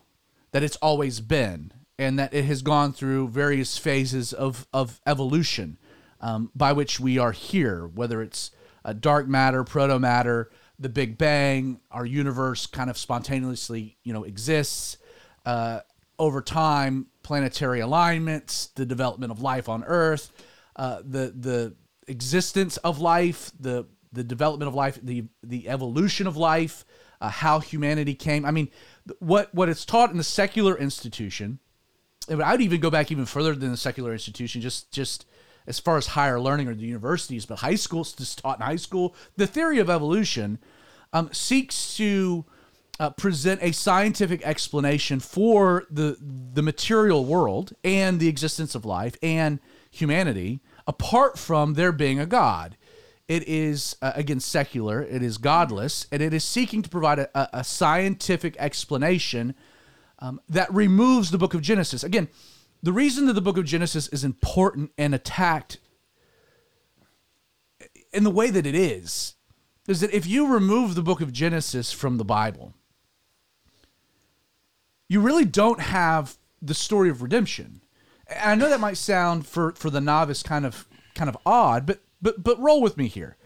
that 0.52 0.62
it's 0.62 0.76
always 0.76 1.20
been, 1.20 1.72
and 1.98 2.18
that 2.18 2.34
it 2.34 2.44
has 2.44 2.62
gone 2.62 2.92
through 2.92 3.28
various 3.28 3.78
phases 3.78 4.32
of, 4.32 4.66
of 4.72 5.00
evolution 5.06 5.78
um, 6.20 6.50
by 6.54 6.72
which 6.72 7.00
we 7.00 7.18
are 7.18 7.32
here, 7.32 7.86
whether 7.86 8.22
it's 8.22 8.50
uh, 8.84 8.92
dark 8.92 9.26
matter, 9.26 9.64
proto 9.64 9.98
matter, 9.98 10.50
the 10.78 10.88
Big 10.88 11.16
Bang, 11.16 11.80
our 11.90 12.04
universe 12.04 12.66
kind 12.66 12.90
of 12.90 12.98
spontaneously, 12.98 13.96
you 14.02 14.12
know, 14.12 14.24
exists. 14.24 14.98
Uh, 15.44 15.80
over 16.18 16.40
time, 16.40 17.06
planetary 17.22 17.80
alignments, 17.80 18.68
the 18.68 18.86
development 18.86 19.32
of 19.32 19.40
life 19.40 19.68
on 19.68 19.84
Earth, 19.84 20.32
uh, 20.76 20.98
the 21.04 21.32
the 21.36 21.74
existence 22.08 22.76
of 22.78 23.00
life, 23.00 23.50
the 23.58 23.86
the 24.12 24.24
development 24.24 24.68
of 24.68 24.74
life, 24.74 24.98
the 25.02 25.24
the 25.42 25.68
evolution 25.68 26.26
of 26.26 26.36
life, 26.36 26.84
uh, 27.20 27.28
how 27.28 27.60
humanity 27.60 28.14
came. 28.14 28.44
I 28.44 28.50
mean, 28.50 28.68
what 29.18 29.54
what 29.54 29.68
it's 29.68 29.84
taught 29.84 30.10
in 30.10 30.16
the 30.16 30.24
secular 30.24 30.76
institution. 30.76 31.58
I 32.28 32.52
would 32.52 32.60
even 32.60 32.80
go 32.80 32.90
back 32.90 33.12
even 33.12 33.24
further 33.24 33.54
than 33.54 33.70
the 33.70 33.76
secular 33.76 34.12
institution, 34.12 34.60
just 34.60 34.90
just 34.90 35.26
as 35.66 35.78
far 35.78 35.96
as 35.96 36.08
higher 36.08 36.40
learning 36.40 36.68
or 36.68 36.74
the 36.74 36.86
universities, 36.86 37.46
but 37.46 37.58
high 37.58 37.74
school, 37.74 38.04
just 38.04 38.38
taught 38.38 38.58
in 38.58 38.66
high 38.66 38.76
school. 38.76 39.14
The 39.36 39.46
theory 39.46 39.78
of 39.78 39.90
evolution 39.90 40.58
um, 41.12 41.30
seeks 41.32 41.96
to 41.96 42.44
uh, 42.98 43.10
present 43.10 43.62
a 43.62 43.72
scientific 43.72 44.42
explanation 44.46 45.20
for 45.20 45.84
the 45.90 46.16
the 46.20 46.62
material 46.62 47.24
world 47.24 47.72
and 47.84 48.18
the 48.20 48.28
existence 48.28 48.74
of 48.74 48.84
life 48.84 49.16
and 49.22 49.60
humanity, 49.90 50.60
apart 50.86 51.38
from 51.38 51.74
there 51.74 51.92
being 51.92 52.18
a 52.18 52.26
God. 52.26 52.76
It 53.28 53.46
is 53.48 53.96
uh, 54.00 54.12
again 54.14 54.40
secular. 54.40 55.02
It 55.02 55.22
is 55.22 55.38
godless, 55.38 56.06
and 56.12 56.22
it 56.22 56.32
is 56.32 56.44
seeking 56.44 56.82
to 56.82 56.88
provide 56.88 57.18
a, 57.18 57.58
a 57.58 57.64
scientific 57.64 58.56
explanation 58.58 59.54
um, 60.20 60.40
that 60.48 60.72
removes 60.72 61.30
the 61.30 61.38
Book 61.38 61.52
of 61.52 61.60
Genesis. 61.60 62.04
Again, 62.04 62.28
the 62.82 62.92
reason 62.92 63.26
that 63.26 63.32
the 63.32 63.40
Book 63.40 63.58
of 63.58 63.64
Genesis 63.64 64.08
is 64.08 64.24
important 64.24 64.92
and 64.96 65.14
attacked 65.14 65.78
in 68.12 68.24
the 68.24 68.30
way 68.30 68.48
that 68.50 68.66
it 68.66 68.74
is 68.74 69.34
is 69.88 70.00
that 70.00 70.12
if 70.12 70.26
you 70.26 70.52
remove 70.52 70.94
the 70.94 71.02
Book 71.02 71.20
of 71.20 71.32
Genesis 71.32 71.92
from 71.92 72.16
the 72.16 72.24
Bible, 72.24 72.74
you 75.08 75.20
really 75.20 75.44
don't 75.44 75.80
have 75.80 76.36
the 76.60 76.74
story 76.74 77.08
of 77.08 77.22
redemption. 77.22 77.80
And 78.28 78.50
I 78.50 78.54
know 78.54 78.68
that 78.68 78.80
might 78.80 78.96
sound 78.96 79.46
for 79.46 79.72
for 79.72 79.90
the 79.90 80.00
novice 80.00 80.42
kind 80.42 80.66
of 80.66 80.86
kind 81.14 81.28
of 81.28 81.36
odd, 81.46 81.86
but 81.86 82.00
but 82.20 82.42
but 82.42 82.58
roll 82.58 82.82
with 82.82 82.96
me 82.96 83.06
here. 83.08 83.36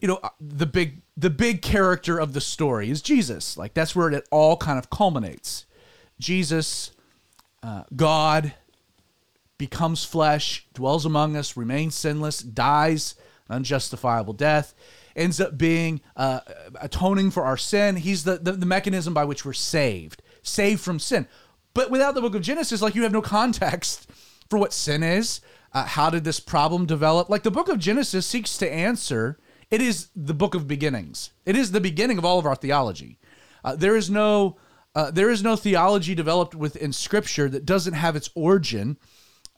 You 0.00 0.08
know, 0.08 0.20
uh, 0.22 0.30
the 0.40 0.66
big 0.66 1.02
the 1.16 1.30
big 1.30 1.62
character 1.62 2.18
of 2.18 2.32
the 2.32 2.40
story 2.40 2.90
is 2.90 3.00
Jesus. 3.00 3.56
Like 3.56 3.74
that's 3.74 3.96
where 3.96 4.10
it 4.10 4.28
all 4.30 4.56
kind 4.56 4.78
of 4.78 4.90
culminates. 4.90 5.64
Jesus, 6.18 6.92
uh, 7.62 7.84
God, 7.96 8.54
becomes 9.58 10.04
flesh, 10.04 10.66
dwells 10.74 11.06
among 11.06 11.36
us, 11.36 11.56
remains 11.56 11.94
sinless, 11.94 12.40
dies 12.40 13.14
an 13.48 13.56
unjustifiable 13.56 14.32
death, 14.32 14.74
ends 15.14 15.38
up 15.40 15.58
being 15.58 16.00
uh, 16.16 16.40
atoning 16.80 17.30
for 17.30 17.44
our 17.44 17.56
sin. 17.56 17.96
He's 17.96 18.24
the, 18.24 18.36
the 18.36 18.52
the 18.52 18.66
mechanism 18.66 19.14
by 19.14 19.24
which 19.24 19.44
we're 19.44 19.54
saved 19.54 20.22
saved 20.44 20.80
from 20.80 21.00
sin. 21.00 21.26
But 21.74 21.90
without 21.90 22.14
the 22.14 22.20
book 22.20 22.36
of 22.36 22.42
Genesis, 22.42 22.80
like 22.80 22.94
you 22.94 23.02
have 23.02 23.12
no 23.12 23.22
context 23.22 24.08
for 24.48 24.58
what 24.58 24.72
sin 24.72 25.02
is. 25.02 25.40
Uh, 25.72 25.84
how 25.84 26.08
did 26.08 26.22
this 26.22 26.38
problem 26.38 26.86
develop? 26.86 27.28
Like 27.28 27.42
the 27.42 27.50
book 27.50 27.68
of 27.68 27.80
Genesis 27.80 28.24
seeks 28.24 28.56
to 28.58 28.72
answer. 28.72 29.38
It 29.70 29.82
is 29.82 30.08
the 30.14 30.34
book 30.34 30.54
of 30.54 30.68
beginnings. 30.68 31.32
It 31.44 31.56
is 31.56 31.72
the 31.72 31.80
beginning 31.80 32.16
of 32.16 32.24
all 32.24 32.38
of 32.38 32.46
our 32.46 32.54
theology. 32.54 33.18
Uh, 33.64 33.74
there 33.74 33.96
is 33.96 34.08
no 34.08 34.56
uh, 34.94 35.10
there 35.10 35.30
is 35.30 35.42
no 35.42 35.56
theology 35.56 36.14
developed 36.14 36.54
within 36.54 36.92
Scripture 36.92 37.48
that 37.48 37.66
doesn't 37.66 37.94
have 37.94 38.14
its 38.14 38.30
origin 38.36 38.96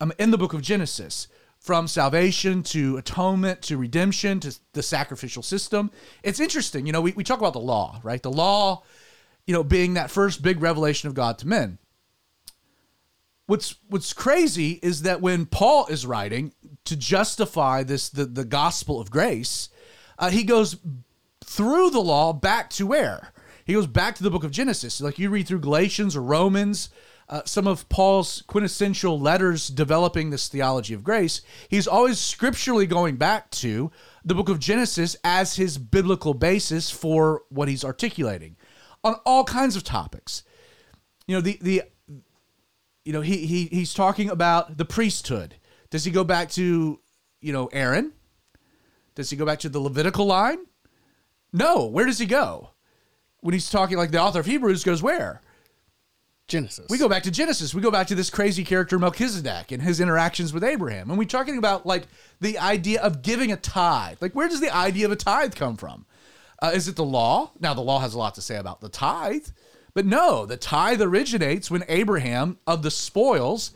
um, 0.01 0.11
in 0.19 0.31
the 0.31 0.39
book 0.39 0.55
of 0.55 0.63
Genesis. 0.63 1.29
From 1.59 1.89
salvation 1.89 2.63
to 2.65 2.97
atonement 2.97 3.61
to 3.63 3.77
redemption 3.77 4.39
to 4.41 4.57
the 4.73 4.85
sacrificial 4.85 5.43
system. 5.43 5.91
It's 6.23 6.39
interesting. 6.39 6.87
You 6.87 6.93
know, 6.93 7.01
we, 7.01 7.13
we 7.13 7.25
talk 7.25 7.41
about 7.41 7.55
the 7.55 7.59
law, 7.59 8.01
right? 8.05 8.23
The 8.23 8.31
law 8.31 8.85
you 9.47 9.55
know, 9.55 9.65
being 9.65 9.95
that 9.95 10.11
first 10.11 10.43
big 10.43 10.61
revelation 10.61 11.09
of 11.09 11.15
God 11.15 11.39
to 11.39 11.47
men. 11.47 11.79
What's 13.47 13.77
what's 13.89 14.13
crazy 14.13 14.81
is 14.83 15.03
that 15.03 15.21
when 15.21 15.47
Paul 15.47 15.87
is 15.87 16.05
writing 16.05 16.53
to 16.85 16.97
justify 16.97 17.85
this 17.85 18.09
the, 18.09 18.25
the 18.25 18.45
gospel 18.45 19.01
of 19.01 19.11
grace, 19.11 19.69
uh, 20.19 20.31
he 20.31 20.43
goes 20.43 20.77
through 21.45 21.91
the 21.91 22.01
law 22.01 22.33
back 22.33 22.71
to 22.71 22.87
where? 22.89 23.33
He 23.65 23.73
goes 23.73 23.87
back 23.87 24.17
to 24.17 24.23
the 24.23 24.31
book 24.31 24.43
of 24.45 24.51
Genesis. 24.51 25.01
Like 25.01 25.19
you 25.19 25.31
read 25.31 25.47
through 25.47 25.61
Galatians 25.61 26.17
or 26.17 26.23
Romans, 26.23 26.89
uh, 27.29 27.43
some 27.45 27.69
of 27.69 27.89
Paul's 27.89 28.43
quintessential 28.49 29.19
letters 29.19 29.69
developing 29.69 30.31
this 30.31 30.49
theology 30.49 30.95
of 30.95 31.05
grace, 31.05 31.41
he's 31.69 31.87
always 31.87 32.19
scripturally 32.19 32.87
going 32.87 33.17
back 33.17 33.51
to 33.53 33.93
the 34.25 34.35
book 34.35 34.49
of 34.49 34.59
Genesis 34.59 35.17
as 35.23 35.55
his 35.55 35.79
biblical 35.79 36.35
basis 36.35 36.91
for 36.91 37.43
what 37.49 37.69
he's 37.69 37.85
articulating 37.85 38.57
on 39.07 39.15
all 39.25 39.45
kinds 39.45 39.77
of 39.77 39.85
topics. 39.85 40.43
You 41.27 41.37
know, 41.37 41.41
the 41.41 41.59
the 41.63 41.83
you 43.05 43.13
know, 43.13 43.21
he 43.21 43.47
he 43.47 43.67
he's 43.67 43.95
talking 43.95 44.29
about 44.29 44.77
the 44.77 44.85
priesthood. 44.85 45.55
Does 45.91 46.05
he 46.05 46.11
go 46.11 46.25
back 46.25 46.51
to, 46.51 46.99
you 47.41 47.53
know, 47.53 47.67
Aaron? 47.69 48.13
Does 49.15 49.31
he 49.31 49.37
go 49.37 49.47
back 49.47 49.61
to 49.61 49.69
the 49.69 49.79
Levitical 49.79 50.27
line? 50.27 50.59
No. 51.53 51.87
Where 51.87 52.05
does 52.05 52.19
he 52.19 52.27
go? 52.27 52.71
When 53.41 53.55
he's 53.55 53.71
talking 53.71 53.97
like 53.97 54.11
the 54.11 54.21
author 54.21 54.41
of 54.41 54.47
Hebrews 54.47 54.83
goes 54.83 55.03
where? 55.03 55.41
Genesis. 56.49 56.87
We 56.91 56.99
go 56.99 57.09
back 57.09 57.23
to 57.25 57.31
Genesis. 57.31 57.75
We 57.75 57.83
go 57.83 57.91
back 57.93 58.09
to 58.09 58.15
this 58.17 58.31
crazy 58.31 58.65
character 58.65 58.99
Melchizedek 58.99 59.71
and 59.71 59.83
his 59.83 60.01
interactions 60.01 60.53
with 60.53 60.65
Abraham. 60.65 61.11
And 61.11 61.19
we're 61.19 61.27
talking 61.27 61.59
about 61.59 61.87
like 61.87 62.09
the 62.41 62.59
idea 62.59 63.01
of 63.01 63.23
giving 63.23 63.53
a 63.53 63.57
tithe. 63.57 64.19
Like 64.21 64.35
where 64.35 64.49
does 64.49 64.61
the 64.61 64.75
idea 64.75 65.07
of 65.07 65.13
a 65.13 65.17
tithe 65.17 65.55
come 65.55 65.77
from? 65.77 66.07
Uh, 66.67 66.71
is 66.71 66.89
it 66.89 66.97
the 66.97 67.05
law? 67.05 67.53
Now, 67.61 67.75
the 67.75 67.81
law 67.81 68.01
has 68.01 68.15
a 68.15 68.19
lot 68.19 68.35
to 68.35 68.43
say 68.43 68.57
about 68.57 68.81
the 68.81 68.89
tithe, 68.89 69.47
but 69.95 70.05
no, 70.05 70.47
the 70.47 70.57
tithe 70.57 71.01
originates 71.01 71.71
when 71.71 71.85
Abraham 71.89 72.59
of 72.67 72.83
the 72.83 72.91
spoils 72.91 73.71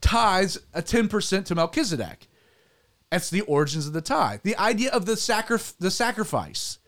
tithes 0.00 0.58
a 0.74 0.82
10% 0.82 1.44
to 1.44 1.54
Melchizedek. 1.54 2.26
That's 3.12 3.30
the 3.30 3.42
origins 3.42 3.86
of 3.86 3.92
the 3.92 4.00
tithe. 4.00 4.40
The 4.42 4.56
idea 4.56 4.90
of 4.90 5.06
the, 5.06 5.16
sacri- 5.16 5.60
the 5.78 5.92
sacrifice. 5.92 6.78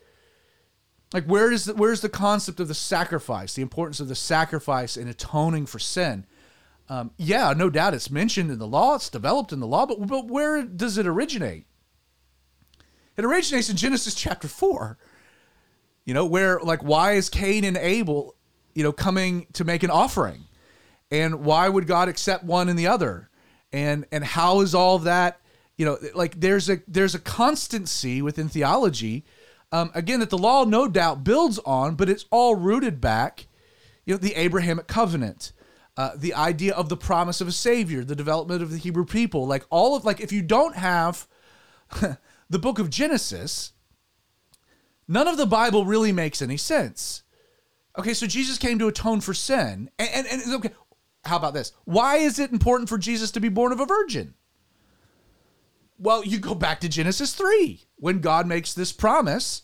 Like 1.15 1.25
where 1.27 1.53
is 1.53 1.67
the, 1.67 1.75
where's 1.75 2.01
the 2.01 2.09
concept 2.09 2.59
of 2.59 2.67
the 2.67 2.75
sacrifice, 2.75 3.55
the 3.55 3.63
importance 3.63 4.01
of 4.01 4.09
the 4.09 4.17
sacrifice 4.17 4.97
in 4.97 5.07
atoning 5.07 5.67
for 5.67 5.79
sin? 5.79 6.27
Um, 6.89 7.13
yeah, 7.17 7.55
no 7.57 7.71
doubt 7.71 7.95
it's 7.95 8.11
mentioned 8.11 8.51
in 8.51 8.59
the 8.59 8.67
law, 8.67 8.97
it's 8.97 9.09
developed 9.09 9.53
in 9.53 9.61
the 9.61 9.69
law, 9.69 9.87
but, 9.87 10.05
but 10.05 10.27
where 10.27 10.65
does 10.65 10.99
it 10.99 11.07
originate? 11.07 11.67
It 13.17 13.25
originates 13.25 13.71
in 13.71 13.77
Genesis 13.77 14.15
chapter 14.17 14.49
4. 14.49 14.99
You 16.09 16.15
know, 16.15 16.27
where 16.27 16.59
like 16.61 16.83
why 16.83 17.13
is 17.13 17.29
Cain 17.29 17.65
and 17.65 17.77
Abel, 17.77 18.35
you 18.75 18.83
know, 18.83 18.93
coming 18.93 19.47
to 19.53 19.63
make 19.65 19.83
an 19.83 19.91
offering? 19.91 20.49
and 21.11 21.45
why 21.45 21.69
would 21.69 21.87
God 21.87 22.09
accept 22.09 22.45
one 22.45 22.69
and 22.69 22.79
the 22.79 22.87
other? 22.87 23.31
And 23.73 24.07
and 24.11 24.25
how 24.25 24.61
is 24.61 24.75
all 24.75 24.99
that? 25.01 25.41
You 25.77 25.87
know, 25.87 25.99
like 26.15 26.41
there's 26.41 26.69
a 26.69 26.81
there's 26.89 27.15
a 27.15 27.19
constancy 27.19 28.23
within 28.23 28.49
theology, 28.49 29.25
um, 29.73 29.91
again 29.95 30.21
that 30.21 30.31
the 30.31 30.39
law 30.39 30.65
no 30.65 30.89
doubt 30.89 31.25
builds 31.25 31.59
on, 31.61 31.95
but 31.95 32.09
it's 32.09 32.25
all 32.31 32.55
rooted 32.55 33.01
back, 33.01 33.47
you 34.05 34.15
know, 34.15 34.19
the 34.19 34.35
Abrahamic 34.35 34.87
covenant, 34.87 35.53
uh, 35.97 36.13
the 36.17 36.35
idea 36.35 36.75
of 36.75 36.89
the 36.89 36.97
promise 36.97 37.41
of 37.41 37.49
a 37.49 37.53
savior, 37.53 38.05
the 38.05 38.17
development 38.17 38.63
of 38.63 38.71
the 38.71 38.79
Hebrew 38.79 39.05
people, 39.05 39.47
like 39.47 39.65
all 39.71 39.95
of 39.95 40.05
like 40.05 40.21
if 40.21 40.33
you 40.33 40.43
don't 40.43 40.77
have 40.77 41.29
the 42.51 42.59
book 42.59 42.79
of 42.79 42.91
Genesis, 42.91 43.73
none 45.09 45.27
of 45.27 45.37
the 45.37 45.47
Bible 45.47 45.85
really 45.85 46.13
makes 46.13 46.43
any 46.43 46.57
sense. 46.57 47.23
Okay, 47.99 48.15
so 48.15 48.27
Jesus 48.27 48.59
came 48.59 48.79
to 48.79 48.87
atone 48.87 49.21
for 49.21 49.35
sin. 49.35 49.91
And, 49.99 50.27
and, 50.27 50.43
and 50.43 50.55
okay, 50.55 50.71
how 51.25 51.37
about 51.37 51.55
this? 51.55 51.73
Why 51.85 52.19
is 52.19 52.39
it 52.39 52.53
important 52.53 52.89
for 52.89 52.99
Jesus 52.99 53.33
to 53.33 53.41
be 53.41 53.49
born 53.49 53.73
of 53.73 53.81
a 53.81 53.87
virgin? 53.87 54.35
Well, 55.99 56.25
you 56.25 56.39
go 56.39 56.55
back 56.55 56.81
to 56.81 56.89
Genesis 56.89 57.35
3 57.35 57.83
when 57.97 58.21
God 58.21 58.47
makes 58.47 58.73
this 58.73 58.93
promise 58.93 59.63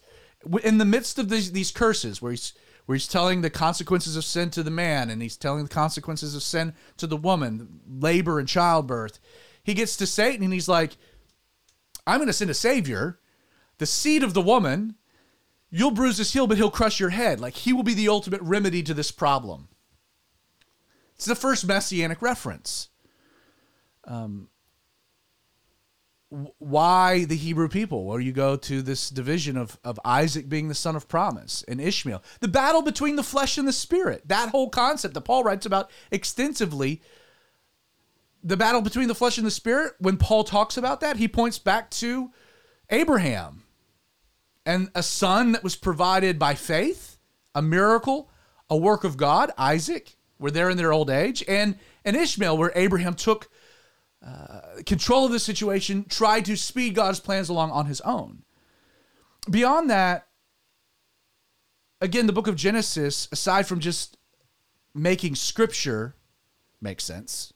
in 0.64 0.78
the 0.78 0.84
midst 0.84 1.18
of 1.18 1.28
these, 1.28 1.52
these 1.52 1.70
curses 1.70 2.20
where 2.20 2.32
he's 2.32 2.54
where 2.86 2.94
he's 2.94 3.08
telling 3.08 3.40
the 3.40 3.50
consequences 3.50 4.16
of 4.16 4.24
sin 4.24 4.50
to 4.50 4.62
the 4.62 4.70
man 4.70 5.08
and 5.08 5.22
he's 5.22 5.36
telling 5.36 5.62
the 5.62 5.70
consequences 5.70 6.34
of 6.34 6.42
sin 6.42 6.74
to 6.98 7.06
the 7.06 7.16
woman, 7.16 7.80
labor 7.88 8.38
and 8.38 8.46
childbirth. 8.48 9.18
He 9.62 9.74
gets 9.74 9.96
to 9.96 10.06
Satan 10.06 10.44
and 10.44 10.52
he's 10.52 10.68
like, 10.68 10.96
I'm 12.06 12.18
going 12.18 12.26
to 12.26 12.34
send 12.34 12.50
a 12.50 12.54
savior, 12.54 13.18
the 13.78 13.86
seed 13.86 14.22
of 14.22 14.34
the 14.34 14.42
woman. 14.42 14.96
You'll 15.76 15.90
bruise 15.90 16.18
his 16.18 16.32
heel, 16.32 16.46
but 16.46 16.56
he'll 16.56 16.70
crush 16.70 17.00
your 17.00 17.10
head. 17.10 17.40
Like 17.40 17.54
he 17.54 17.72
will 17.72 17.82
be 17.82 17.94
the 17.94 18.08
ultimate 18.08 18.40
remedy 18.42 18.80
to 18.84 18.94
this 18.94 19.10
problem. 19.10 19.66
It's 21.16 21.24
the 21.24 21.34
first 21.34 21.66
messianic 21.66 22.22
reference. 22.22 22.90
Um, 24.04 24.50
why 26.58 27.24
the 27.24 27.34
Hebrew 27.34 27.68
people? 27.68 28.04
Where 28.04 28.20
you 28.20 28.30
go 28.30 28.54
to 28.54 28.82
this 28.82 29.10
division 29.10 29.56
of, 29.56 29.76
of 29.82 29.98
Isaac 30.04 30.48
being 30.48 30.68
the 30.68 30.76
son 30.76 30.94
of 30.94 31.08
promise 31.08 31.64
and 31.66 31.80
Ishmael. 31.80 32.22
The 32.38 32.46
battle 32.46 32.82
between 32.82 33.16
the 33.16 33.24
flesh 33.24 33.58
and 33.58 33.66
the 33.66 33.72
spirit. 33.72 34.28
That 34.28 34.50
whole 34.50 34.70
concept 34.70 35.14
that 35.14 35.22
Paul 35.22 35.42
writes 35.42 35.66
about 35.66 35.90
extensively. 36.12 37.02
The 38.44 38.56
battle 38.56 38.80
between 38.80 39.08
the 39.08 39.14
flesh 39.16 39.38
and 39.38 39.46
the 39.46 39.50
spirit, 39.50 39.94
when 39.98 40.18
Paul 40.18 40.44
talks 40.44 40.76
about 40.76 41.00
that, 41.00 41.16
he 41.16 41.26
points 41.26 41.58
back 41.58 41.90
to 41.90 42.30
Abraham 42.90 43.63
and 44.66 44.90
a 44.94 45.02
son 45.02 45.52
that 45.52 45.62
was 45.62 45.76
provided 45.76 46.38
by 46.38 46.54
faith, 46.54 47.18
a 47.54 47.62
miracle, 47.62 48.30
a 48.70 48.76
work 48.76 49.04
of 49.04 49.16
God, 49.16 49.50
Isaac, 49.58 50.16
were 50.38 50.50
there 50.50 50.70
in 50.70 50.76
their 50.76 50.92
old 50.92 51.10
age, 51.10 51.44
and, 51.46 51.78
and 52.04 52.16
Ishmael, 52.16 52.56
where 52.56 52.72
Abraham 52.74 53.14
took 53.14 53.50
uh, 54.24 54.82
control 54.86 55.26
of 55.26 55.32
the 55.32 55.38
situation, 55.38 56.06
tried 56.08 56.44
to 56.46 56.56
speed 56.56 56.94
God's 56.94 57.20
plans 57.20 57.48
along 57.48 57.70
on 57.70 57.86
his 57.86 58.00
own. 58.00 58.42
Beyond 59.50 59.90
that, 59.90 60.26
again, 62.00 62.26
the 62.26 62.32
book 62.32 62.46
of 62.46 62.56
Genesis, 62.56 63.28
aside 63.30 63.66
from 63.66 63.80
just 63.80 64.16
making 64.94 65.34
scripture 65.34 66.14
make 66.80 67.00
sense, 67.00 67.52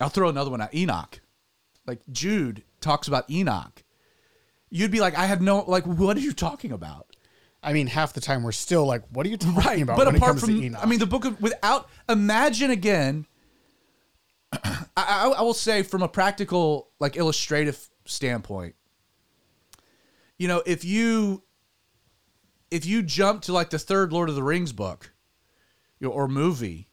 I'll 0.00 0.08
throw 0.08 0.28
another 0.28 0.50
one 0.50 0.60
out 0.60 0.74
Enoch. 0.74 1.20
Like 1.86 2.00
Jude 2.10 2.62
talks 2.80 3.08
about 3.08 3.30
Enoch. 3.30 3.82
You'd 4.70 4.90
be 4.90 5.00
like, 5.00 5.16
I 5.16 5.26
have 5.26 5.40
no, 5.40 5.64
like, 5.66 5.84
what 5.84 6.16
are 6.16 6.20
you 6.20 6.32
talking 6.32 6.72
about? 6.72 7.06
I 7.62 7.72
mean, 7.72 7.86
half 7.86 8.12
the 8.12 8.20
time 8.20 8.42
we're 8.42 8.52
still 8.52 8.86
like, 8.86 9.02
what 9.10 9.26
are 9.26 9.28
you 9.30 9.36
talking 9.36 9.56
Right. 9.56 9.82
about? 9.82 9.96
But 9.96 10.06
when 10.06 10.16
apart 10.16 10.38
from? 10.40 10.76
I 10.76 10.86
mean, 10.86 10.98
the 10.98 11.06
book 11.06 11.24
of, 11.24 11.40
without, 11.40 11.88
imagine 12.08 12.70
again, 12.70 13.26
I, 14.52 14.86
I, 14.96 15.34
I 15.38 15.42
will 15.42 15.54
say 15.54 15.82
from 15.82 16.02
a 16.02 16.08
practical, 16.08 16.90
like 17.00 17.16
illustrative 17.16 17.88
standpoint, 18.04 18.74
you 20.38 20.46
know, 20.48 20.62
if 20.66 20.84
you, 20.84 21.42
if 22.70 22.86
you 22.86 23.02
jump 23.02 23.42
to 23.42 23.52
like 23.52 23.70
the 23.70 23.78
third 23.78 24.12
Lord 24.12 24.28
of 24.28 24.34
the 24.34 24.42
Rings 24.42 24.72
book, 24.72 25.12
you 25.98 26.08
know, 26.08 26.14
or 26.14 26.28
movie, 26.28 26.88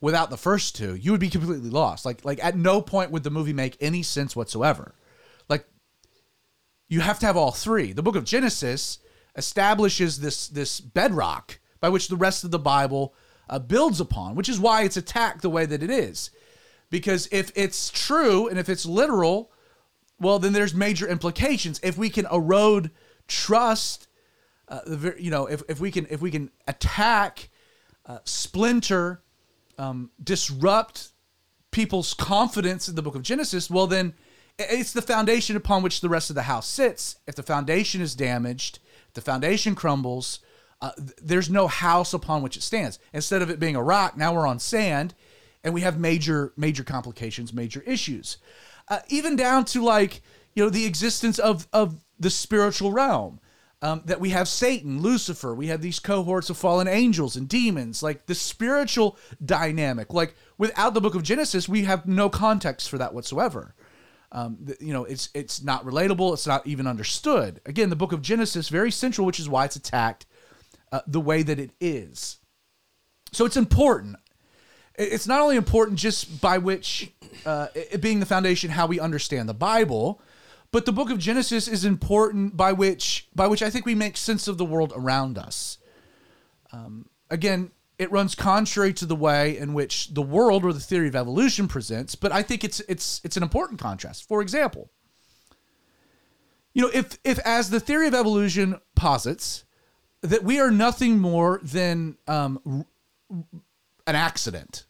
without 0.00 0.28
the 0.28 0.36
first 0.36 0.74
two, 0.74 0.94
you 0.96 1.12
would 1.12 1.20
be 1.20 1.30
completely 1.30 1.70
lost. 1.70 2.04
Like, 2.04 2.24
like 2.24 2.42
at 2.44 2.56
no 2.56 2.82
point 2.82 3.10
would 3.12 3.22
the 3.22 3.30
movie 3.30 3.52
make 3.52 3.76
any 3.80 4.02
sense 4.02 4.34
whatsoever. 4.34 4.94
You 6.88 7.00
have 7.00 7.18
to 7.20 7.26
have 7.26 7.36
all 7.36 7.52
three. 7.52 7.92
The 7.92 8.02
book 8.02 8.16
of 8.16 8.24
Genesis 8.24 8.98
establishes 9.36 10.20
this 10.20 10.48
this 10.48 10.80
bedrock 10.80 11.58
by 11.80 11.88
which 11.88 12.08
the 12.08 12.16
rest 12.16 12.44
of 12.44 12.50
the 12.50 12.58
Bible 12.58 13.14
uh, 13.48 13.58
builds 13.58 14.00
upon, 14.00 14.34
which 14.34 14.48
is 14.48 14.60
why 14.60 14.82
it's 14.82 14.96
attacked 14.96 15.42
the 15.42 15.50
way 15.50 15.66
that 15.66 15.82
it 15.82 15.90
is. 15.90 16.30
Because 16.90 17.28
if 17.32 17.50
it's 17.54 17.90
true 17.90 18.48
and 18.48 18.58
if 18.58 18.68
it's 18.68 18.86
literal, 18.86 19.50
well, 20.20 20.38
then 20.38 20.52
there's 20.52 20.74
major 20.74 21.08
implications. 21.08 21.80
If 21.82 21.98
we 21.98 22.08
can 22.08 22.26
erode 22.30 22.90
trust, 23.26 24.06
uh, 24.68 24.80
you 25.18 25.30
know, 25.30 25.46
if, 25.46 25.62
if 25.68 25.80
we 25.80 25.90
can 25.90 26.06
if 26.10 26.20
we 26.20 26.30
can 26.30 26.50
attack, 26.68 27.48
uh, 28.06 28.18
splinter, 28.24 29.22
um, 29.78 30.10
disrupt 30.22 31.10
people's 31.70 32.14
confidence 32.14 32.88
in 32.88 32.94
the 32.94 33.02
book 33.02 33.16
of 33.16 33.22
Genesis, 33.22 33.68
well, 33.68 33.86
then 33.86 34.14
it's 34.58 34.92
the 34.92 35.02
foundation 35.02 35.56
upon 35.56 35.82
which 35.82 36.00
the 36.00 36.08
rest 36.08 36.30
of 36.30 36.36
the 36.36 36.42
house 36.42 36.68
sits. 36.68 37.16
If 37.26 37.34
the 37.34 37.42
foundation 37.42 38.00
is 38.00 38.14
damaged, 38.14 38.78
the 39.14 39.20
foundation 39.20 39.74
crumbles, 39.74 40.40
uh, 40.80 40.90
there's 41.20 41.50
no 41.50 41.66
house 41.66 42.14
upon 42.14 42.42
which 42.42 42.56
it 42.56 42.62
stands. 42.62 42.98
Instead 43.12 43.42
of 43.42 43.50
it 43.50 43.58
being 43.58 43.76
a 43.76 43.82
rock, 43.82 44.16
now 44.16 44.34
we're 44.34 44.46
on 44.46 44.58
sand, 44.58 45.14
and 45.62 45.74
we 45.74 45.80
have 45.80 45.98
major, 45.98 46.52
major 46.56 46.84
complications, 46.84 47.52
major 47.52 47.82
issues. 47.86 48.38
Uh, 48.88 48.98
even 49.08 49.34
down 49.34 49.64
to 49.64 49.82
like 49.82 50.22
you 50.54 50.62
know 50.62 50.70
the 50.70 50.84
existence 50.84 51.38
of 51.38 51.66
of 51.72 52.04
the 52.18 52.30
spiritual 52.30 52.92
realm. 52.92 53.40
Um, 53.82 54.00
that 54.06 54.18
we 54.18 54.30
have 54.30 54.48
Satan, 54.48 55.02
Lucifer, 55.02 55.54
we 55.54 55.66
have 55.66 55.82
these 55.82 55.98
cohorts 56.00 56.48
of 56.48 56.56
fallen 56.56 56.88
angels 56.88 57.36
and 57.36 57.46
demons, 57.46 58.02
like 58.02 58.24
the 58.24 58.34
spiritual 58.34 59.18
dynamic. 59.44 60.14
Like 60.14 60.34
without 60.56 60.94
the 60.94 61.02
book 61.02 61.14
of 61.14 61.22
Genesis, 61.22 61.68
we 61.68 61.84
have 61.84 62.06
no 62.06 62.30
context 62.30 62.88
for 62.88 62.96
that 62.96 63.12
whatsoever. 63.12 63.74
Um, 64.34 64.66
you 64.80 64.92
know, 64.92 65.04
it's 65.04 65.30
it's 65.32 65.62
not 65.62 65.84
relatable. 65.84 66.32
It's 66.34 66.46
not 66.46 66.66
even 66.66 66.88
understood. 66.88 67.60
Again, 67.66 67.88
the 67.88 67.96
book 67.96 68.12
of 68.12 68.20
Genesis 68.20 68.68
very 68.68 68.90
central, 68.90 69.24
which 69.24 69.38
is 69.38 69.48
why 69.48 69.64
it's 69.64 69.76
attacked 69.76 70.26
uh, 70.90 71.02
the 71.06 71.20
way 71.20 71.44
that 71.44 71.60
it 71.60 71.70
is. 71.80 72.38
So 73.32 73.46
it's 73.46 73.56
important. 73.56 74.16
It's 74.96 75.28
not 75.28 75.40
only 75.40 75.56
important 75.56 76.00
just 76.00 76.40
by 76.40 76.58
which 76.58 77.12
uh, 77.46 77.68
it 77.74 78.00
being 78.00 78.18
the 78.18 78.26
foundation 78.26 78.70
how 78.70 78.86
we 78.86 78.98
understand 78.98 79.48
the 79.48 79.54
Bible, 79.54 80.20
but 80.72 80.84
the 80.84 80.92
book 80.92 81.10
of 81.10 81.18
Genesis 81.18 81.68
is 81.68 81.84
important 81.84 82.56
by 82.56 82.72
which 82.72 83.28
by 83.36 83.46
which 83.46 83.62
I 83.62 83.70
think 83.70 83.86
we 83.86 83.94
make 83.94 84.16
sense 84.16 84.48
of 84.48 84.58
the 84.58 84.64
world 84.64 84.92
around 84.96 85.38
us. 85.38 85.78
Um, 86.72 87.08
again, 87.30 87.70
it 87.98 88.10
runs 88.10 88.34
contrary 88.34 88.92
to 88.94 89.06
the 89.06 89.16
way 89.16 89.56
in 89.56 89.72
which 89.72 90.08
the 90.08 90.22
world 90.22 90.64
or 90.64 90.72
the 90.72 90.80
theory 90.80 91.08
of 91.08 91.14
evolution 91.14 91.68
presents, 91.68 92.14
but 92.14 92.32
I 92.32 92.42
think 92.42 92.64
it's 92.64 92.80
it's 92.80 93.20
it's 93.24 93.36
an 93.36 93.42
important 93.42 93.80
contrast. 93.80 94.26
For 94.26 94.42
example, 94.42 94.90
you 96.72 96.82
know, 96.82 96.90
if 96.92 97.18
if 97.24 97.38
as 97.40 97.70
the 97.70 97.80
theory 97.80 98.08
of 98.08 98.14
evolution 98.14 98.80
posits 98.96 99.64
that 100.22 100.42
we 100.42 100.58
are 100.58 100.70
nothing 100.70 101.18
more 101.18 101.60
than 101.62 102.16
um, 102.26 102.84
an 104.06 104.16
accident, 104.16 104.86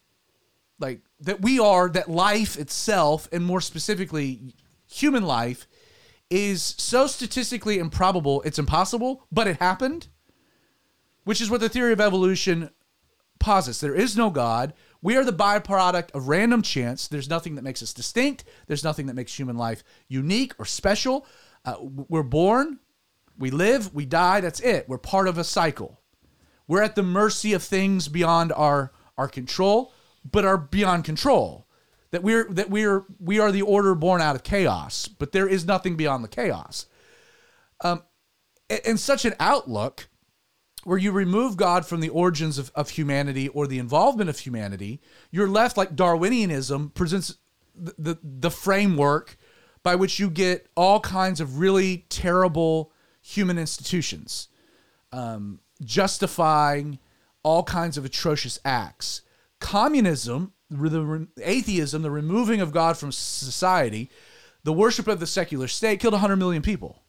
like 0.78 1.00
that 1.20 1.42
we 1.42 1.58
are 1.58 1.88
that 1.90 2.08
life 2.08 2.56
itself, 2.58 3.28
and 3.32 3.44
more 3.44 3.60
specifically, 3.60 4.54
human 4.88 5.24
life, 5.24 5.66
is 6.30 6.62
so 6.78 7.06
statistically 7.06 7.78
improbable 7.78 8.40
it's 8.42 8.58
impossible, 8.58 9.26
but 9.30 9.46
it 9.46 9.58
happened, 9.58 10.08
which 11.24 11.42
is 11.42 11.50
what 11.50 11.60
the 11.60 11.68
theory 11.68 11.92
of 11.92 12.00
evolution 12.00 12.70
There 13.44 13.94
is 13.94 14.16
no 14.16 14.30
God. 14.30 14.72
We 15.02 15.16
are 15.16 15.24
the 15.24 15.32
byproduct 15.32 16.12
of 16.12 16.28
random 16.28 16.62
chance. 16.62 17.08
There's 17.08 17.28
nothing 17.28 17.56
that 17.56 17.62
makes 17.62 17.82
us 17.82 17.92
distinct. 17.92 18.44
There's 18.66 18.84
nothing 18.84 19.06
that 19.06 19.14
makes 19.14 19.38
human 19.38 19.56
life 19.56 19.84
unique 20.08 20.54
or 20.58 20.64
special. 20.64 21.26
Uh, 21.64 21.76
we're 21.80 22.22
born, 22.22 22.78
we 23.38 23.50
live, 23.50 23.94
we 23.94 24.06
die. 24.06 24.40
That's 24.40 24.60
it. 24.60 24.88
We're 24.88 24.98
part 24.98 25.28
of 25.28 25.38
a 25.38 25.44
cycle. 25.44 26.00
We're 26.66 26.82
at 26.82 26.94
the 26.94 27.02
mercy 27.02 27.52
of 27.52 27.62
things 27.62 28.08
beyond 28.08 28.52
our 28.52 28.92
our 29.16 29.28
control, 29.28 29.92
but 30.28 30.44
are 30.44 30.58
beyond 30.58 31.04
control. 31.04 31.66
That 32.10 32.22
we're 32.22 32.48
that 32.52 32.70
we're 32.70 33.04
we 33.18 33.38
are 33.38 33.52
the 33.52 33.62
order 33.62 33.94
born 33.94 34.22
out 34.22 34.36
of 34.36 34.42
chaos, 34.42 35.08
but 35.08 35.32
there 35.32 35.48
is 35.48 35.66
nothing 35.66 35.96
beyond 35.96 36.24
the 36.24 36.28
chaos. 36.28 36.86
Um, 37.82 38.02
and 38.86 38.98
such 38.98 39.24
an 39.24 39.34
outlook 39.38 40.08
where 40.84 40.98
you 40.98 41.12
remove 41.12 41.56
God 41.56 41.86
from 41.86 42.00
the 42.00 42.08
origins 42.08 42.58
of, 42.58 42.70
of 42.74 42.90
humanity 42.90 43.48
or 43.48 43.66
the 43.66 43.78
involvement 43.78 44.30
of 44.30 44.38
humanity, 44.38 45.00
you're 45.30 45.48
left 45.48 45.76
like 45.76 45.96
Darwinianism 45.96 46.94
presents 46.94 47.36
the, 47.74 47.94
the, 47.98 48.18
the 48.22 48.50
framework 48.50 49.36
by 49.82 49.94
which 49.94 50.18
you 50.18 50.30
get 50.30 50.66
all 50.74 51.00
kinds 51.00 51.40
of 51.40 51.58
really 51.58 52.06
terrible 52.08 52.92
human 53.20 53.58
institutions, 53.58 54.48
um, 55.12 55.60
justifying 55.82 56.98
all 57.42 57.62
kinds 57.62 57.96
of 57.96 58.04
atrocious 58.04 58.58
acts. 58.64 59.22
Communism, 59.60 60.52
the 60.70 61.28
atheism, 61.42 62.02
the 62.02 62.10
removing 62.10 62.60
of 62.60 62.72
God 62.72 62.96
from 62.96 63.12
society, 63.12 64.10
the 64.64 64.72
worship 64.72 65.06
of 65.06 65.20
the 65.20 65.26
secular 65.26 65.68
state 65.68 66.00
killed 66.00 66.12
100 66.12 66.36
million 66.36 66.62
people 66.62 67.02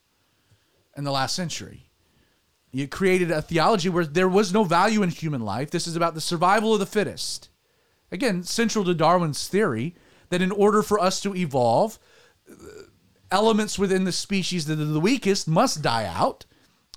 in 0.97 1.03
the 1.03 1.11
last 1.11 1.35
century. 1.35 1.84
You 2.75 2.89
created 2.89 3.31
a 3.31 3.41
theology 3.41 3.87
where 3.87 4.05
there 4.05 4.27
was 4.27 4.51
no 4.51 4.65
value 4.65 5.01
in 5.01 5.09
human 5.09 5.39
life. 5.39 5.71
This 5.71 5.87
is 5.87 5.95
about 5.95 6.13
the 6.13 6.19
survival 6.19 6.73
of 6.73 6.81
the 6.81 6.85
fittest. 6.85 7.47
Again, 8.11 8.43
central 8.43 8.83
to 8.83 8.93
Darwin's 8.93 9.47
theory 9.47 9.95
that 10.27 10.41
in 10.41 10.51
order 10.51 10.83
for 10.83 10.99
us 10.99 11.21
to 11.21 11.33
evolve, 11.33 11.97
elements 13.31 13.79
within 13.79 14.03
the 14.03 14.11
species 14.11 14.65
that 14.65 14.77
are 14.77 14.83
the 14.83 14.99
weakest 14.99 15.47
must 15.47 15.81
die 15.81 16.05
out 16.05 16.43